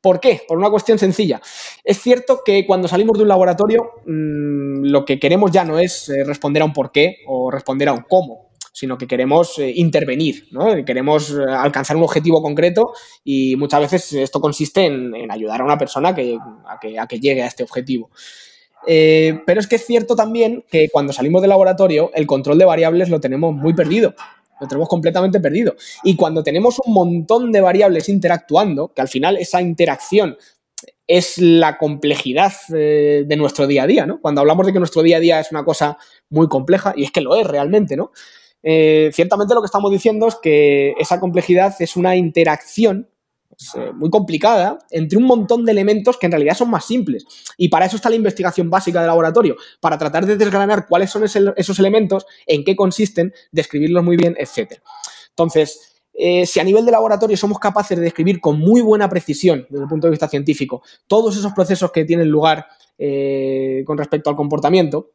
¿Por 0.00 0.20
qué? 0.20 0.42
Por 0.46 0.58
una 0.58 0.70
cuestión 0.70 0.98
sencilla. 0.98 1.40
Es 1.82 2.00
cierto 2.00 2.42
que 2.44 2.66
cuando 2.66 2.86
salimos 2.86 3.16
de 3.16 3.22
un 3.22 3.28
laboratorio, 3.28 3.90
mm, 4.06 4.84
lo 4.84 5.04
que 5.04 5.18
queremos 5.18 5.50
ya 5.50 5.64
no 5.64 5.78
es 5.78 6.08
eh, 6.10 6.22
responder 6.24 6.62
a 6.62 6.66
un 6.66 6.72
por 6.72 6.92
qué 6.92 7.18
o 7.26 7.50
responder 7.50 7.88
a 7.88 7.92
un 7.92 8.04
cómo, 8.08 8.50
sino 8.72 8.96
que 8.96 9.06
queremos 9.06 9.58
eh, 9.58 9.72
intervenir, 9.74 10.48
¿no? 10.52 10.84
Queremos 10.84 11.30
eh, 11.30 11.42
alcanzar 11.48 11.96
un 11.96 12.04
objetivo 12.04 12.42
concreto 12.42 12.92
y 13.24 13.56
muchas 13.56 13.80
veces 13.80 14.12
esto 14.12 14.40
consiste 14.40 14.86
en, 14.86 15.30
ayudar 15.30 15.60
a 15.60 15.64
una 15.64 15.78
persona 15.78 16.10
a, 16.10 16.14
que, 16.14 17.20
llegue 17.20 17.42
a 17.42 17.46
este 17.46 17.62
objetivo. 17.62 18.10
pero 18.86 19.60
es 19.60 19.66
que 19.66 19.76
es 19.76 19.86
cierto 19.86 20.14
también 20.16 20.64
que 20.70 20.88
cuando 20.90 21.12
salimos 21.12 21.42
del 21.42 21.50
laboratorio, 21.50 22.10
el 22.14 22.26
control 22.26 22.58
de 22.58 22.64
variables 22.64 23.10
lo 23.10 23.20
tenemos 23.20 23.54
muy 23.54 23.74
perdido 23.74 24.14
lo 24.60 24.68
tenemos 24.68 24.88
completamente 24.88 25.40
perdido. 25.40 25.74
Y 26.04 26.16
cuando 26.16 26.42
tenemos 26.42 26.78
un 26.84 26.92
montón 26.92 27.52
de 27.52 27.60
variables 27.60 28.08
interactuando, 28.08 28.92
que 28.94 29.02
al 29.02 29.08
final 29.08 29.36
esa 29.36 29.60
interacción 29.60 30.36
es 31.06 31.38
la 31.38 31.76
complejidad 31.76 32.52
eh, 32.72 33.24
de 33.26 33.36
nuestro 33.36 33.66
día 33.66 33.82
a 33.82 33.86
día, 33.86 34.06
¿no? 34.06 34.20
Cuando 34.20 34.40
hablamos 34.40 34.66
de 34.66 34.72
que 34.72 34.78
nuestro 34.78 35.02
día 35.02 35.16
a 35.16 35.20
día 35.20 35.40
es 35.40 35.50
una 35.50 35.64
cosa 35.64 35.98
muy 36.28 36.48
compleja, 36.48 36.92
y 36.94 37.04
es 37.04 37.10
que 37.10 37.20
lo 37.20 37.34
es 37.34 37.46
realmente, 37.46 37.96
¿no? 37.96 38.12
Eh, 38.62 39.10
ciertamente 39.12 39.54
lo 39.54 39.62
que 39.62 39.66
estamos 39.66 39.90
diciendo 39.90 40.28
es 40.28 40.36
que 40.36 40.94
esa 40.98 41.18
complejidad 41.18 41.74
es 41.80 41.96
una 41.96 42.14
interacción 42.16 43.08
eh, 43.74 43.92
muy 43.92 44.08
complicada 44.08 44.78
entre 44.90 45.18
un 45.18 45.24
montón 45.24 45.66
de 45.66 45.72
elementos 45.72 46.16
que 46.16 46.26
en 46.26 46.32
realidad 46.32 46.54
son 46.54 46.70
más 46.70 46.86
simples. 46.86 47.26
Y 47.58 47.68
para 47.68 47.84
eso 47.84 47.96
está 47.96 48.08
la 48.08 48.16
investigación 48.16 48.70
básica 48.70 49.00
de 49.00 49.06
laboratorio, 49.06 49.56
para 49.80 49.98
tratar 49.98 50.24
de 50.24 50.36
desgranar 50.36 50.86
cuáles 50.88 51.10
son 51.10 51.24
esos 51.24 51.78
elementos, 51.78 52.26
en 52.46 52.64
qué 52.64 52.74
consisten, 52.74 53.34
describirlos 53.52 54.02
muy 54.02 54.16
bien, 54.16 54.34
etc. 54.38 54.80
Entonces, 55.28 56.00
eh, 56.14 56.46
si 56.46 56.58
a 56.58 56.64
nivel 56.64 56.86
de 56.86 56.92
laboratorio 56.92 57.36
somos 57.36 57.58
capaces 57.58 57.98
de 57.98 58.04
describir 58.04 58.40
con 58.40 58.58
muy 58.58 58.80
buena 58.80 59.08
precisión, 59.08 59.66
desde 59.68 59.84
el 59.84 59.88
punto 59.88 60.06
de 60.06 60.12
vista 60.12 60.28
científico, 60.28 60.82
todos 61.06 61.36
esos 61.36 61.52
procesos 61.52 61.92
que 61.92 62.04
tienen 62.04 62.28
lugar 62.28 62.66
eh, 62.98 63.82
con 63.86 63.98
respecto 63.98 64.30
al 64.30 64.36
comportamiento, 64.36 65.10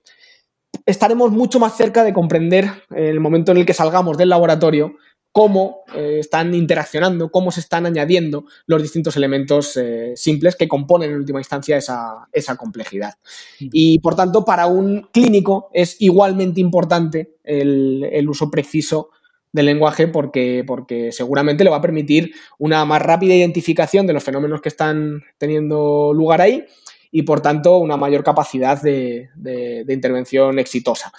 estaremos 0.85 1.31
mucho 1.31 1.59
más 1.59 1.75
cerca 1.75 2.03
de 2.03 2.13
comprender 2.13 2.69
el 2.95 3.19
momento 3.19 3.51
en 3.51 3.57
el 3.57 3.65
que 3.65 3.73
salgamos 3.73 4.17
del 4.17 4.29
laboratorio 4.29 4.97
cómo 5.35 5.83
eh, 5.93 6.19
están 6.21 6.55
interaccionando, 6.55 7.29
cómo 7.29 7.51
se 7.51 7.59
están 7.59 7.85
añadiendo 7.85 8.45
los 8.67 8.81
distintos 8.81 9.17
elementos 9.17 9.75
eh, 9.75 10.13
simples 10.15 10.55
que 10.55 10.69
componen 10.69 11.11
en 11.11 11.17
última 11.17 11.41
instancia 11.41 11.75
esa, 11.75 12.55
complejidad. 12.55 13.15
Y 13.59 13.99
por 13.99 14.15
tanto, 14.15 14.45
para 14.45 14.67
un 14.67 15.09
clínico 15.11 15.69
es 15.73 15.97
igualmente 15.99 16.61
importante 16.61 17.33
el, 17.43 18.25
uso 18.29 18.49
preciso 18.49 19.09
del 19.51 19.65
lenguaje 19.65 20.07
porque, 20.07 20.63
porque, 20.65 21.11
seguramente 21.11 21.65
le 21.65 21.69
va 21.69 21.77
a 21.77 21.81
permitir 21.81 22.31
una 22.57 22.85
más 22.85 23.01
rápida 23.01 23.35
identificación 23.35 24.07
de 24.07 24.13
los 24.13 24.23
fenómenos 24.23 24.61
que 24.61 24.69
están 24.69 25.21
teniendo 25.37 26.13
lugar 26.13 26.39
ahí 26.39 26.63
y 27.11 27.23
por 27.23 27.41
tanto 27.41 27.79
una 27.79 27.97
mayor 27.97 28.23
capacidad 28.23 28.81
de 28.81 29.85
intervención 29.89 30.59
exitosa. 30.59 31.11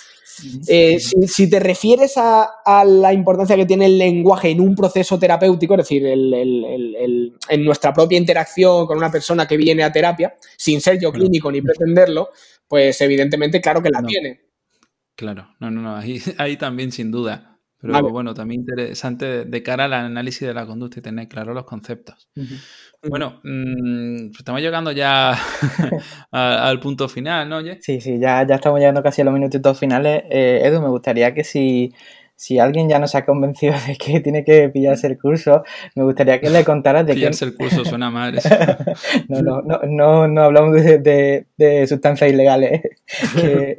Eh, 0.67 0.99
si, 1.01 1.49
te 1.49 1.61
refieres 1.61 2.15
a, 2.17 2.85
la 2.85 3.13
importancia 3.13 3.57
que 3.57 3.67
tiene 3.67 3.87
el 3.87 3.99
lenguaje 3.99 4.51
en 4.51 4.61
un 4.61 4.75
proceso 4.75 5.19
terapéutico, 5.19 5.75
es 5.75 5.79
decir, 5.79 6.05
en 6.07 7.65
nuestra 7.65 7.93
propia 7.95 8.19
interacción 8.19 8.87
con 8.87 8.99
una 8.99 9.11
persona 9.11 9.47
que 9.47 9.57
viene 9.57 9.83
a 9.83 9.93
terapia, 9.93 10.35
sin 10.57 10.81
ser 10.81 11.01
yo 11.01 11.13
clínico 11.13 11.51
ni 11.51 11.63
pretenderlo, 11.63 12.31
pues 12.69 13.01
evidentemente 13.01 13.61
claro 13.61 13.83
que 13.83 13.91
la 13.91 14.03
tiene. 14.03 14.41
Claro, 15.15 15.55
no, 15.61 15.71
no, 15.71 15.81
no, 15.81 15.97
ahí 15.97 16.57
también 16.59 16.93
sin 16.93 17.11
duda. 17.11 17.56
Pero 17.93 18.11
bueno, 18.11 18.35
también 18.35 18.61
interesante 18.61 19.45
de 19.45 19.63
cara 19.63 19.85
al 19.85 19.93
análisis 19.93 20.47
de 20.47 20.55
la 20.55 20.67
conducta 20.67 20.99
y 21.01 21.03
tener 21.03 21.29
claros 21.29 21.55
los 21.55 21.65
conceptos. 21.65 22.29
Bueno, 23.09 23.41
mm, 23.45 24.29
pues 24.29 24.39
estamos 24.39 24.61
llegando 24.61 24.93
ya 24.93 25.33
al 26.31 26.81
punto 26.81 27.09
final, 27.09 27.49
¿no? 27.49 27.59
Oye? 27.59 27.79
Sí, 27.81 28.01
sí, 28.01 28.19
ya, 28.19 28.47
ya 28.47 28.57
estamos 28.57 28.81
llegando 28.81 29.03
casi 29.03 29.23
a 29.23 29.25
los 29.25 29.35
minutitos 29.35 29.79
finales. 29.79 30.25
Eh, 30.31 30.63
Edu, 30.65 30.81
me 30.81 30.89
gustaría 30.89 31.33
que 31.35 31.45
si 31.45 31.95
si 32.37 32.59
alguien 32.59 32.89
ya 32.89 32.99
no 32.99 33.09
se 33.09 33.17
ha 33.17 33.25
convencido 33.25 33.75
de 33.87 33.97
que 33.97 34.21
tiene 34.21 34.45
que 34.45 34.69
pillarse 34.69 35.07
el 35.07 35.19
curso, 35.19 35.65
me 35.95 36.05
gustaría 36.05 36.39
que 36.39 36.51
le 36.51 36.65
contaras 36.65 37.07
de 37.07 37.15
pillarse 37.15 37.47
el 37.47 37.57
curso 37.57 37.85
suena 37.85 38.11
mal. 38.11 38.39
no, 39.29 39.41
no, 39.41 39.63
no, 39.63 39.81
no, 39.87 40.29
no, 40.29 40.43
hablamos 40.43 40.75
de, 40.75 41.47
de, 41.57 41.87
sustancias 41.87 42.31
ilegales. 42.31 42.83
que, 43.35 43.79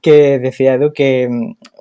que, 0.00 0.38
decía 0.38 0.74
Edu 0.74 0.92
que, 0.92 1.28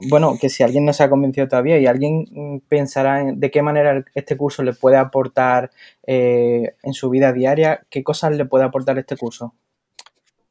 bueno, 0.10 0.36
que 0.42 0.50
si 0.50 0.64
alguien 0.64 0.84
no 0.84 0.94
se 0.94 1.04
ha 1.04 1.10
convencido 1.10 1.48
todavía 1.48 1.78
y 1.78 1.86
alguien 1.86 2.62
pensará 2.68 3.22
en 3.22 3.40
de 3.40 3.52
qué 3.52 3.62
manera 3.62 4.04
este 4.16 4.36
curso 4.36 4.64
le 4.64 4.74
puede 4.74 4.98
aportar 4.98 5.70
eh, 6.08 6.74
en 6.82 6.94
su 6.94 7.10
vida 7.10 7.32
diaria, 7.34 7.86
¿qué 7.90 8.04
cosas 8.04 8.36
le 8.36 8.46
puede 8.46 8.66
aportar 8.66 8.98
este 8.98 9.16
curso? 9.16 9.54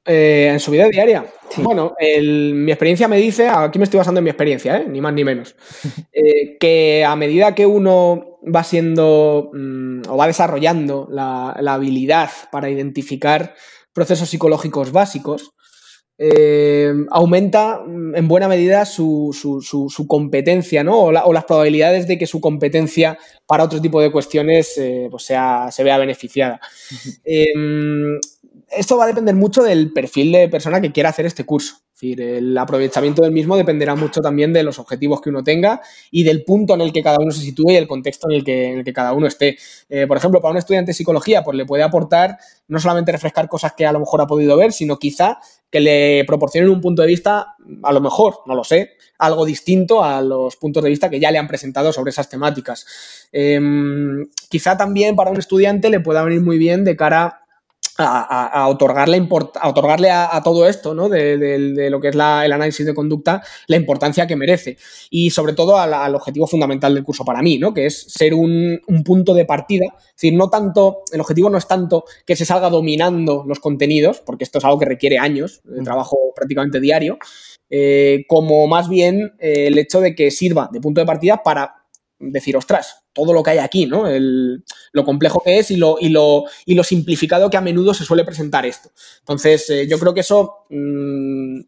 Eh, 0.07 0.51
en 0.53 0.61
su 0.61 0.71
vida 0.71 0.89
diaria. 0.89 1.27
Bueno, 1.57 1.95
mi 1.99 2.71
experiencia 2.71 3.09
me 3.09 3.17
dice, 3.17 3.49
aquí 3.49 3.79
me 3.79 3.85
estoy 3.85 3.99
basando 3.99 4.19
en 4.19 4.25
mi 4.25 4.31
experiencia, 4.31 4.77
¿eh? 4.77 4.87
ni 4.89 5.01
más 5.01 5.13
ni 5.13 5.25
menos, 5.25 5.57
eh, 6.13 6.57
que 6.61 7.05
a 7.05 7.17
medida 7.17 7.55
que 7.55 7.67
uno 7.67 8.39
va 8.43 8.63
siendo 8.63 9.51
mm, 9.53 10.03
o 10.09 10.17
va 10.17 10.29
desarrollando 10.29 11.09
la, 11.11 11.51
habilidad 11.51 12.31
para 12.53 12.71
identificar 12.71 13.55
procesos 13.93 14.29
psicológicos 14.29 14.93
básicos, 14.93 15.55
aumenta 17.11 17.81
mm, 17.85 18.15
en 18.15 18.29
buena 18.29 18.49
medida 18.49 18.85
su, 18.85 19.35
competencia, 20.07 20.85
¿no? 20.85 21.01
O, 21.01 21.13
las 21.13 21.45
probabilidades 21.45 22.07
de 22.07 22.17
que 22.17 22.27
su 22.27 22.41
competencia 22.41 23.19
para 23.45 23.65
otro 23.65 23.81
tipo 23.81 24.01
de 24.01 24.13
cuestiones 24.13 24.81
pues 25.11 25.25
sea, 25.25 25.69
se 25.73 25.83
vea 25.83 25.99
beneficiada 25.99 26.61
esto 28.71 28.97
va 28.97 29.05
a 29.05 29.09
depender 29.09 29.35
mucho 29.35 29.63
del 29.63 29.93
perfil 29.93 30.33
de 30.33 30.49
persona 30.49 30.81
que 30.81 30.93
quiera 30.93 31.11
hacer 31.11 31.27
este 31.27 31.45
curso. 31.45 31.77
El 32.03 32.57
aprovechamiento 32.59 33.23
del 33.23 33.33
mismo 33.33 33.57
dependerá 33.57 33.95
mucho 33.95 34.21
también 34.21 34.53
de 34.53 34.63
los 34.63 34.79
objetivos 34.79 35.23
que 35.23 35.31
uno 35.31 35.43
tenga 35.43 35.81
y 36.11 36.25
del 36.25 36.45
punto 36.45 36.75
en 36.75 36.83
el 36.83 36.93
que 36.93 37.03
cada 37.03 37.17
uno 37.19 37.31
se 37.31 37.41
sitúe 37.41 37.71
y 37.71 37.77
el 37.77 37.87
contexto 37.87 38.29
en 38.29 38.37
el 38.37 38.45
que, 38.45 38.73
en 38.73 38.79
el 38.79 38.85
que 38.85 38.93
cada 38.93 39.15
uno 39.15 39.27
esté. 39.27 39.57
Eh, 39.89 40.07
por 40.07 40.19
ejemplo, 40.19 40.43
para 40.43 40.53
un 40.53 40.59
estudiante 40.59 40.91
de 40.91 40.95
psicología, 40.95 41.43
pues 41.43 41.57
le 41.57 41.65
puede 41.65 41.83
aportar 41.83 42.37
no 42.69 42.79
solamente 42.81 43.13
refrescar 43.13 43.49
cosas 43.49 43.73
que 43.73 43.87
a 43.87 43.93
lo 43.93 44.01
mejor 44.01 44.21
ha 44.21 44.27
podido 44.27 44.59
ver, 44.59 44.73
sino 44.73 44.99
quizá 44.99 45.39
que 45.71 45.81
le 45.81 46.25
proporcionen 46.27 46.71
un 46.71 46.83
punto 46.83 47.01
de 47.01 47.09
vista, 47.09 47.57
a 47.83 47.93
lo 47.93 48.01
mejor, 48.03 48.41
no 48.47 48.55
lo 48.55 48.63
sé, 48.63 48.91
algo 49.19 49.47
distinto 49.47 50.05
a 50.05 50.21
los 50.21 50.57
puntos 50.57 50.83
de 50.83 50.91
vista 50.91 51.09
que 51.09 51.19
ya 51.19 51.31
le 51.31 51.39
han 51.39 51.49
presentado 51.49 51.95
sobre 51.95 52.11
esas 52.11 52.29
temáticas. 52.29 52.85
Em, 53.33 54.29
quizá 54.51 54.77
también 54.77 55.17
para 55.17 55.31
un 55.31 55.39
estudiante 55.39 55.89
le 55.89 56.01
pueda 56.01 56.23
venir 56.23 56.43
muy 56.43 56.59
bien 56.59 56.85
de 56.85 56.95
cara 56.95 57.46
a, 57.99 58.67
otorgarle, 58.69 59.27
a, 59.61 59.69
otorgarle 59.69 60.11
a, 60.11 60.41
todo 60.45 60.69
esto, 60.69 60.95
¿no? 60.95 61.09
De, 61.09 61.89
lo 61.91 62.01
que 62.01 62.09
es 62.09 62.15
el 62.15 62.21
análisis 62.21 62.85
de 62.85 62.95
conducta, 62.95 63.43
la 63.67 63.77
importancia 63.77 64.27
que 64.27 64.37
merece. 64.37 64.77
Y 65.11 65.31
sobre 65.31 65.53
todo 65.53 65.79
al, 65.79 66.15
objetivo 66.15 66.47
fundamental 66.47 66.95
del 66.95 67.05
curso 67.05 67.25
para 67.25 67.43
mí, 67.43 67.59
¿no? 67.59 67.73
Que 67.73 67.87
es 67.87 68.03
ser 68.09 68.35
un, 68.35 68.81
punto 69.05 69.35
de 69.35 69.45
partida. 69.45 69.87
Es 69.97 70.15
decir, 70.15 70.35
no 70.35 70.51
tanto, 70.51 71.03
el 71.13 71.21
objetivo 71.21 71.51
no 71.51 71.59
es 71.59 71.69
tanto 71.69 72.05
que 72.27 72.37
se 72.37 72.45
salga 72.45 72.71
dominando 72.71 73.45
los 73.47 73.61
contenidos, 73.61 74.21
porque 74.25 74.45
esto 74.45 74.59
es 74.59 74.65
algo 74.65 74.79
que 74.79 74.87
requiere 74.87 75.19
años 75.19 75.61
de 75.65 75.83
trabajo 75.83 76.17
prácticamente 76.35 76.81
diario, 76.81 77.19
eh, 77.69 78.25
como 78.29 78.67
más 78.67 78.89
bien 78.89 79.35
eh, 79.39 79.67
el 79.67 79.79
hecho 79.79 80.01
de 80.01 80.15
que 80.15 80.31
sirva 80.31 80.69
de 80.73 80.81
punto 80.81 81.01
de 81.01 81.07
partida 81.07 81.43
para 81.43 81.76
decir, 82.19 82.57
ostras, 82.57 83.05
todo 83.13 83.33
lo 83.33 83.43
que 83.43 83.51
hay 83.51 83.59
aquí, 83.59 83.87
¿no? 83.87 84.05
lo 84.93 85.05
complejo 85.05 85.43
que 85.43 85.59
es 85.59 85.71
y 85.71 85.77
lo, 85.77 85.97
y, 86.01 86.09
lo, 86.09 86.45
y 86.65 86.75
lo 86.75 86.85
simplificado 86.85 87.51
que 87.51 87.57
a 87.57 87.61
menudo 87.61 87.95
se 87.95 88.05
suele 88.05 88.25
presentar 88.25 88.67
esto. 88.67 88.91
Entonces, 89.21 89.69
eh, 89.71 89.87
yo 89.89 89.99
creo 89.99 90.15
que 90.15 90.21
eso 90.21 90.67
mm, 90.71 91.61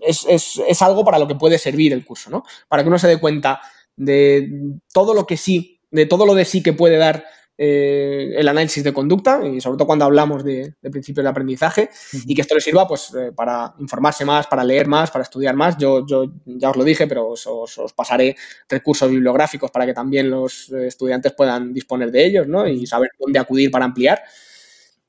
es, 0.00 0.82
algo 0.82 1.04
para 1.04 1.18
lo 1.18 1.26
que 1.26 1.34
puede 1.34 1.58
servir 1.58 1.92
el 1.92 2.04
curso, 2.04 2.30
¿no? 2.30 2.44
Para 2.68 2.82
que 2.82 2.88
uno 2.88 2.98
se 2.98 3.08
dé 3.08 3.18
cuenta 3.18 3.60
de 3.96 4.50
todo 4.92 5.14
lo 5.14 5.26
que 5.26 5.36
sí, 5.36 5.80
de 5.90 6.06
todo 6.06 6.26
lo 6.26 6.34
de 6.34 6.44
sí 6.44 6.62
que 6.62 6.72
puede 6.72 6.96
dar 6.96 7.24
eh, 7.58 8.34
el 8.36 8.48
análisis 8.48 8.84
de 8.84 8.92
conducta 8.92 9.40
y 9.46 9.60
sobre 9.60 9.78
todo 9.78 9.86
cuando 9.86 10.04
hablamos 10.04 10.44
de, 10.44 10.74
principios 10.90 11.24
de 11.24 11.30
aprendizaje 11.30 11.88
y 12.26 12.34
que 12.34 12.42
esto 12.42 12.54
le 12.54 12.60
sirva 12.60 12.86
pues 12.86 13.14
eh, 13.14 13.32
para 13.34 13.74
informarse 13.78 14.24
más, 14.24 14.46
para 14.46 14.62
leer 14.62 14.86
más, 14.86 15.10
para 15.10 15.22
estudiar 15.22 15.54
más. 15.56 15.76
Yo, 15.78 16.06
yo 16.06 16.26
ya 16.44 16.70
os 16.70 16.76
lo 16.76 16.84
dije, 16.84 17.06
pero 17.06 17.28
os, 17.28 17.94
pasaré 17.94 18.36
recursos 18.68 19.10
bibliográficos 19.10 19.70
para 19.70 19.86
que 19.86 19.94
también 19.94 20.28
los 20.30 20.70
estudiantes 20.70 21.32
puedan 21.32 21.72
disponer 21.72 22.10
de 22.10 22.26
ellos 22.26 22.46
¿no? 22.46 22.66
y 22.68 22.86
saber 22.86 23.10
dónde 23.18 23.38
acudir 23.38 23.70
para 23.70 23.86
ampliar. 23.86 24.22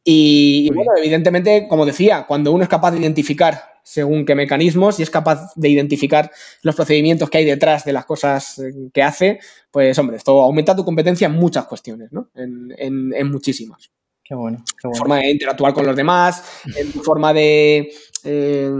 Y, 0.09 0.67
y 0.67 0.73
bueno, 0.73 0.91
evidentemente, 0.97 1.67
como 1.67 1.85
decía, 1.85 2.23
cuando 2.25 2.53
uno 2.53 2.63
es 2.63 2.69
capaz 2.69 2.91
de 2.91 2.99
identificar 2.99 3.61
según 3.83 4.25
qué 4.25 4.35
mecanismos 4.35 5.01
y 5.01 5.03
es 5.03 5.09
capaz 5.09 5.51
de 5.55 5.67
identificar 5.67 6.31
los 6.61 6.75
procedimientos 6.75 7.29
que 7.29 7.39
hay 7.39 7.45
detrás 7.45 7.83
de 7.83 7.91
las 7.91 8.05
cosas 8.05 8.57
eh, 8.59 8.71
que 8.93 9.03
hace, 9.03 9.39
pues 9.69 9.99
hombre, 9.99 10.15
esto 10.15 10.41
aumenta 10.41 10.77
tu 10.77 10.85
competencia 10.85 11.25
en 11.25 11.33
muchas 11.33 11.65
cuestiones, 11.65 12.13
¿no? 12.13 12.29
En, 12.35 12.73
en, 12.77 13.29
muchísimas. 13.29 13.91
Qué 14.23 14.33
bueno, 14.33 14.63
qué 14.81 14.87
bueno. 14.87 14.97
forma 14.97 15.17
de 15.17 15.31
interactuar 15.31 15.73
con 15.73 15.85
los 15.85 15.95
demás, 15.95 16.41
en 16.73 16.89
tu 16.93 17.01
forma 17.01 17.33
de, 17.33 17.91
eh, 18.23 18.71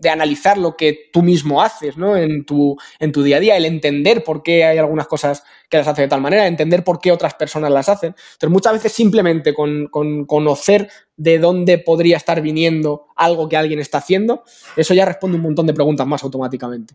de 0.00 0.08
analizar 0.08 0.56
lo 0.56 0.76
que 0.76 1.10
tú 1.12 1.22
mismo 1.22 1.62
haces 1.62 1.96
¿no? 1.96 2.16
en, 2.16 2.44
tu, 2.44 2.76
en 2.98 3.12
tu 3.12 3.22
día 3.22 3.36
a 3.36 3.40
día, 3.40 3.56
el 3.56 3.66
entender 3.66 4.24
por 4.24 4.42
qué 4.42 4.64
hay 4.64 4.78
algunas 4.78 5.06
cosas 5.06 5.44
que 5.68 5.76
las 5.76 5.86
hace 5.86 6.02
de 6.02 6.08
tal 6.08 6.22
manera, 6.22 6.46
entender 6.46 6.82
por 6.82 7.00
qué 7.00 7.12
otras 7.12 7.34
personas 7.34 7.70
las 7.70 7.88
hacen. 7.88 8.14
Entonces, 8.32 8.50
muchas 8.50 8.72
veces 8.72 8.92
simplemente 8.92 9.52
con, 9.52 9.88
conocer 10.26 10.88
de 11.16 11.38
dónde 11.38 11.78
podría 11.78 12.16
estar 12.16 12.40
viniendo 12.40 13.08
algo 13.14 13.48
que 13.48 13.58
alguien 13.58 13.78
está 13.78 13.98
haciendo, 13.98 14.42
eso 14.76 14.94
ya 14.94 15.04
responde 15.04 15.36
un 15.36 15.42
montón 15.42 15.66
de 15.66 15.74
preguntas 15.74 16.06
más 16.06 16.24
automáticamente. 16.24 16.94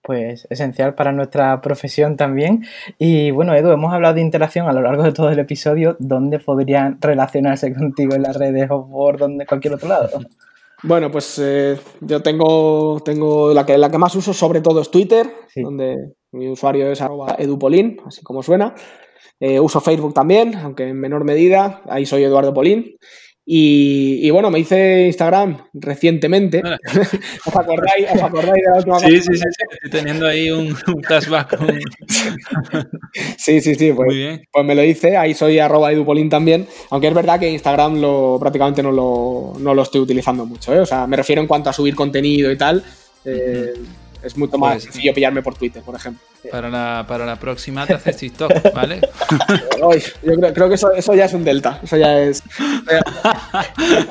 Pues 0.00 0.46
esencial 0.48 0.94
para 0.94 1.10
nuestra 1.10 1.60
profesión 1.60 2.16
también. 2.16 2.64
Y 2.98 3.32
bueno, 3.32 3.52
Edu, 3.52 3.72
hemos 3.72 3.92
hablado 3.92 4.14
de 4.14 4.20
interacción 4.20 4.68
a 4.68 4.72
lo 4.72 4.80
largo 4.80 5.02
de 5.02 5.10
todo 5.10 5.30
el 5.30 5.40
episodio. 5.40 5.96
¿Dónde 5.98 6.38
podrían 6.38 6.98
relacionarse 7.00 7.74
contigo 7.74 8.14
en 8.14 8.22
las 8.22 8.36
redes 8.36 8.70
o 8.70 8.88
por 8.88 9.18
donde, 9.18 9.44
cualquier 9.44 9.74
otro 9.74 9.88
lado? 9.88 10.08
Bueno, 10.82 11.10
pues 11.10 11.38
eh, 11.38 11.78
yo 12.00 12.22
tengo, 12.22 13.00
tengo 13.04 13.52
la, 13.54 13.64
que, 13.64 13.78
la 13.78 13.90
que 13.90 13.98
más 13.98 14.14
uso 14.14 14.34
sobre 14.34 14.60
todo 14.60 14.80
es 14.82 14.90
Twitter, 14.90 15.26
donde 15.54 15.96
mi 16.32 16.48
usuario 16.48 16.90
es 16.92 17.00
arroba 17.00 17.34
edupolín, 17.38 17.98
así 18.04 18.22
como 18.22 18.42
suena. 18.42 18.74
Eh, 19.40 19.58
uso 19.60 19.80
Facebook 19.80 20.14
también, 20.14 20.54
aunque 20.56 20.84
en 20.88 20.98
menor 21.00 21.24
medida, 21.24 21.82
ahí 21.88 22.06
soy 22.06 22.24
Eduardo 22.24 22.52
Polín. 22.54 22.96
Y, 23.48 24.28
bueno, 24.30 24.50
me 24.50 24.58
hice 24.58 25.06
Instagram 25.06 25.68
recientemente. 25.72 26.60
Ah. 26.64 26.76
¿Os, 27.46 27.56
acordáis, 27.56 28.06
¿Os 28.12 28.20
acordáis 28.20 28.64
de 28.64 28.70
la 28.72 28.76
última 28.78 28.98
Sí, 28.98 29.20
sí, 29.20 29.36
sí, 29.36 29.44
estoy 29.70 29.90
teniendo 29.90 30.26
ahí 30.26 30.50
un, 30.50 30.76
un 30.88 31.02
flashback. 31.04 31.56
sí, 33.38 33.60
sí, 33.60 33.76
sí, 33.76 33.92
pues, 33.92 34.40
pues, 34.50 34.64
me 34.64 34.74
lo 34.74 34.82
hice. 34.82 35.16
Ahí 35.16 35.32
soy 35.32 35.60
arroba 35.60 35.92
edupolín 35.92 36.28
también. 36.28 36.66
Aunque 36.90 37.06
es 37.06 37.14
verdad 37.14 37.38
que 37.38 37.48
Instagram 37.48 38.00
lo, 38.00 38.36
prácticamente 38.40 38.82
no 38.82 38.90
lo, 38.90 39.52
no 39.60 39.74
lo 39.74 39.82
estoy 39.82 40.00
utilizando 40.00 40.44
mucho. 40.44 40.74
¿eh? 40.74 40.80
O 40.80 40.86
sea, 40.86 41.06
me 41.06 41.16
refiero 41.16 41.40
en 41.40 41.46
cuanto 41.46 41.70
a 41.70 41.72
subir 41.72 41.94
contenido 41.94 42.50
y 42.50 42.58
tal. 42.58 42.82
Eh, 43.24 43.74
es 44.22 44.36
mucho 44.36 44.58
más 44.58 44.74
pues, 44.74 44.84
sencillo 44.84 45.14
pillarme 45.14 45.42
por 45.42 45.54
Twitter, 45.56 45.82
por 45.82 45.94
ejemplo. 45.94 46.22
Para 46.50 46.70
la, 46.70 47.04
para 47.08 47.26
la 47.26 47.36
próxima 47.36 47.86
te 47.86 47.94
haces 47.94 48.16
TikTok, 48.16 48.52
¿vale? 48.74 49.00
yo 50.22 50.52
creo, 50.52 50.68
que 50.68 50.74
eso, 50.74 50.92
eso, 50.92 51.14
ya 51.14 51.24
es 51.24 51.34
un 51.34 51.44
delta. 51.44 51.80
Eso 51.82 51.96
ya 51.96 52.18
es. 52.20 52.42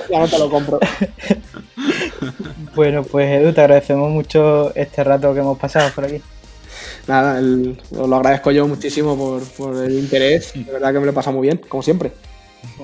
Ya, 0.10 0.20
no 0.20 0.28
te 0.28 0.38
lo 0.38 0.50
compro. 0.50 0.80
Bueno, 2.76 3.04
pues 3.04 3.30
Edu, 3.30 3.54
te 3.54 3.62
agradecemos 3.62 4.12
mucho 4.12 4.74
este 4.76 5.04
rato 5.04 5.34
que 5.34 5.40
hemos 5.40 5.58
pasado 5.58 5.90
por 5.94 6.06
aquí. 6.06 6.22
Nada, 7.08 7.40
os 7.40 8.10
lo 8.10 8.16
agradezco 8.16 8.52
yo 8.52 8.68
muchísimo 8.68 9.18
por, 9.18 9.44
por, 9.44 9.84
el 9.86 9.98
interés. 9.98 10.52
De 10.54 10.72
verdad 10.72 10.94
que 10.94 11.00
me 11.00 11.06
lo 11.06 11.12
he 11.12 11.16
pasado 11.16 11.36
muy 11.38 11.48
bien, 11.48 11.62
como 11.68 11.84
siempre. 11.84 12.12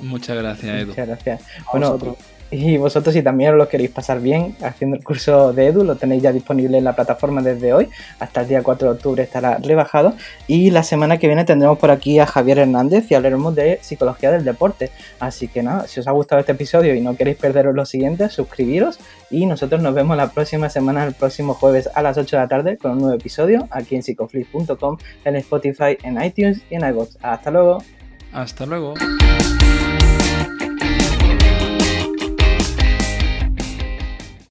Muchas 0.02 0.38
gracias, 0.38 0.76
Edu. 0.76 0.88
Muchas 0.88 1.08
gracias. 1.08 1.42
bueno, 1.72 1.98
y 2.52 2.76
vosotros, 2.76 3.16
si 3.16 3.24
también 3.24 3.52
os 3.52 3.58
lo 3.58 3.70
queréis 3.70 3.92
pasar 3.92 4.20
bien 4.20 4.58
haciendo 4.62 4.98
el 4.98 5.04
curso 5.04 5.54
de 5.54 5.68
Edu, 5.68 5.86
lo 5.86 5.96
tenéis 5.96 6.22
ya 6.22 6.34
disponible 6.34 6.78
en 6.78 6.84
la 6.84 6.94
plataforma 6.94 7.42
desde 7.42 7.72
hoy. 7.72 7.88
Hasta 8.20 8.42
el 8.42 8.50
día 8.50 8.62
4 8.62 8.90
de 8.90 8.94
octubre 8.96 9.24
estará 9.24 9.58
rebajado. 9.58 10.16
Y 10.48 10.70
la 10.72 10.84
semana 10.84 11.18
que 11.18 11.28
viene 11.28 11.46
tendremos 11.46 11.80
por 11.80 11.92
aquí 11.92 12.20
a 12.20 12.26
Javier 12.26 12.60
Hernández 12.60 13.10
y 13.10 13.16
hablaremos 13.16 13.56
de 13.56 13.80
psicología 13.82 14.32
del 14.32 14.44
deporte. 14.44 14.92
Así 15.22 15.48
que 15.48 15.64
nada, 15.64 15.88
si 15.88 16.02
os 16.02 16.08
ha 16.08 16.12
gustado 16.12 16.42
este 16.42 16.52
episodio 16.52 16.94
y 16.94 17.00
no 17.00 17.16
queréis 17.16 17.38
perderos 17.38 17.74
los 17.74 17.88
siguientes, 17.88 18.34
suscribiros. 18.34 19.00
Y 19.30 19.46
nosotros 19.46 19.82
nos 19.82 19.94
vemos 19.94 20.18
la 20.18 20.32
próxima 20.32 20.70
semana, 20.70 21.06
el 21.06 21.14
próximo 21.14 21.54
jueves 21.54 21.90
a 21.94 22.02
las 22.02 22.18
8 22.18 22.36
de 22.36 22.42
la 22.42 22.48
tarde, 22.50 22.78
con 22.78 22.92
un 22.92 22.98
nuevo 22.98 23.16
episodio 23.16 23.70
aquí 23.72 23.96
en 23.96 24.04
psicoflix.com, 24.04 24.98
en 25.24 25.36
Spotify, 25.38 25.98
en 26.04 26.22
iTunes 26.22 26.62
y 26.70 26.76
en 26.76 26.86
iVoox. 26.86 27.16
Hasta 27.22 27.50
luego. 27.50 27.82
Hasta 28.34 28.66
luego. 28.66 28.94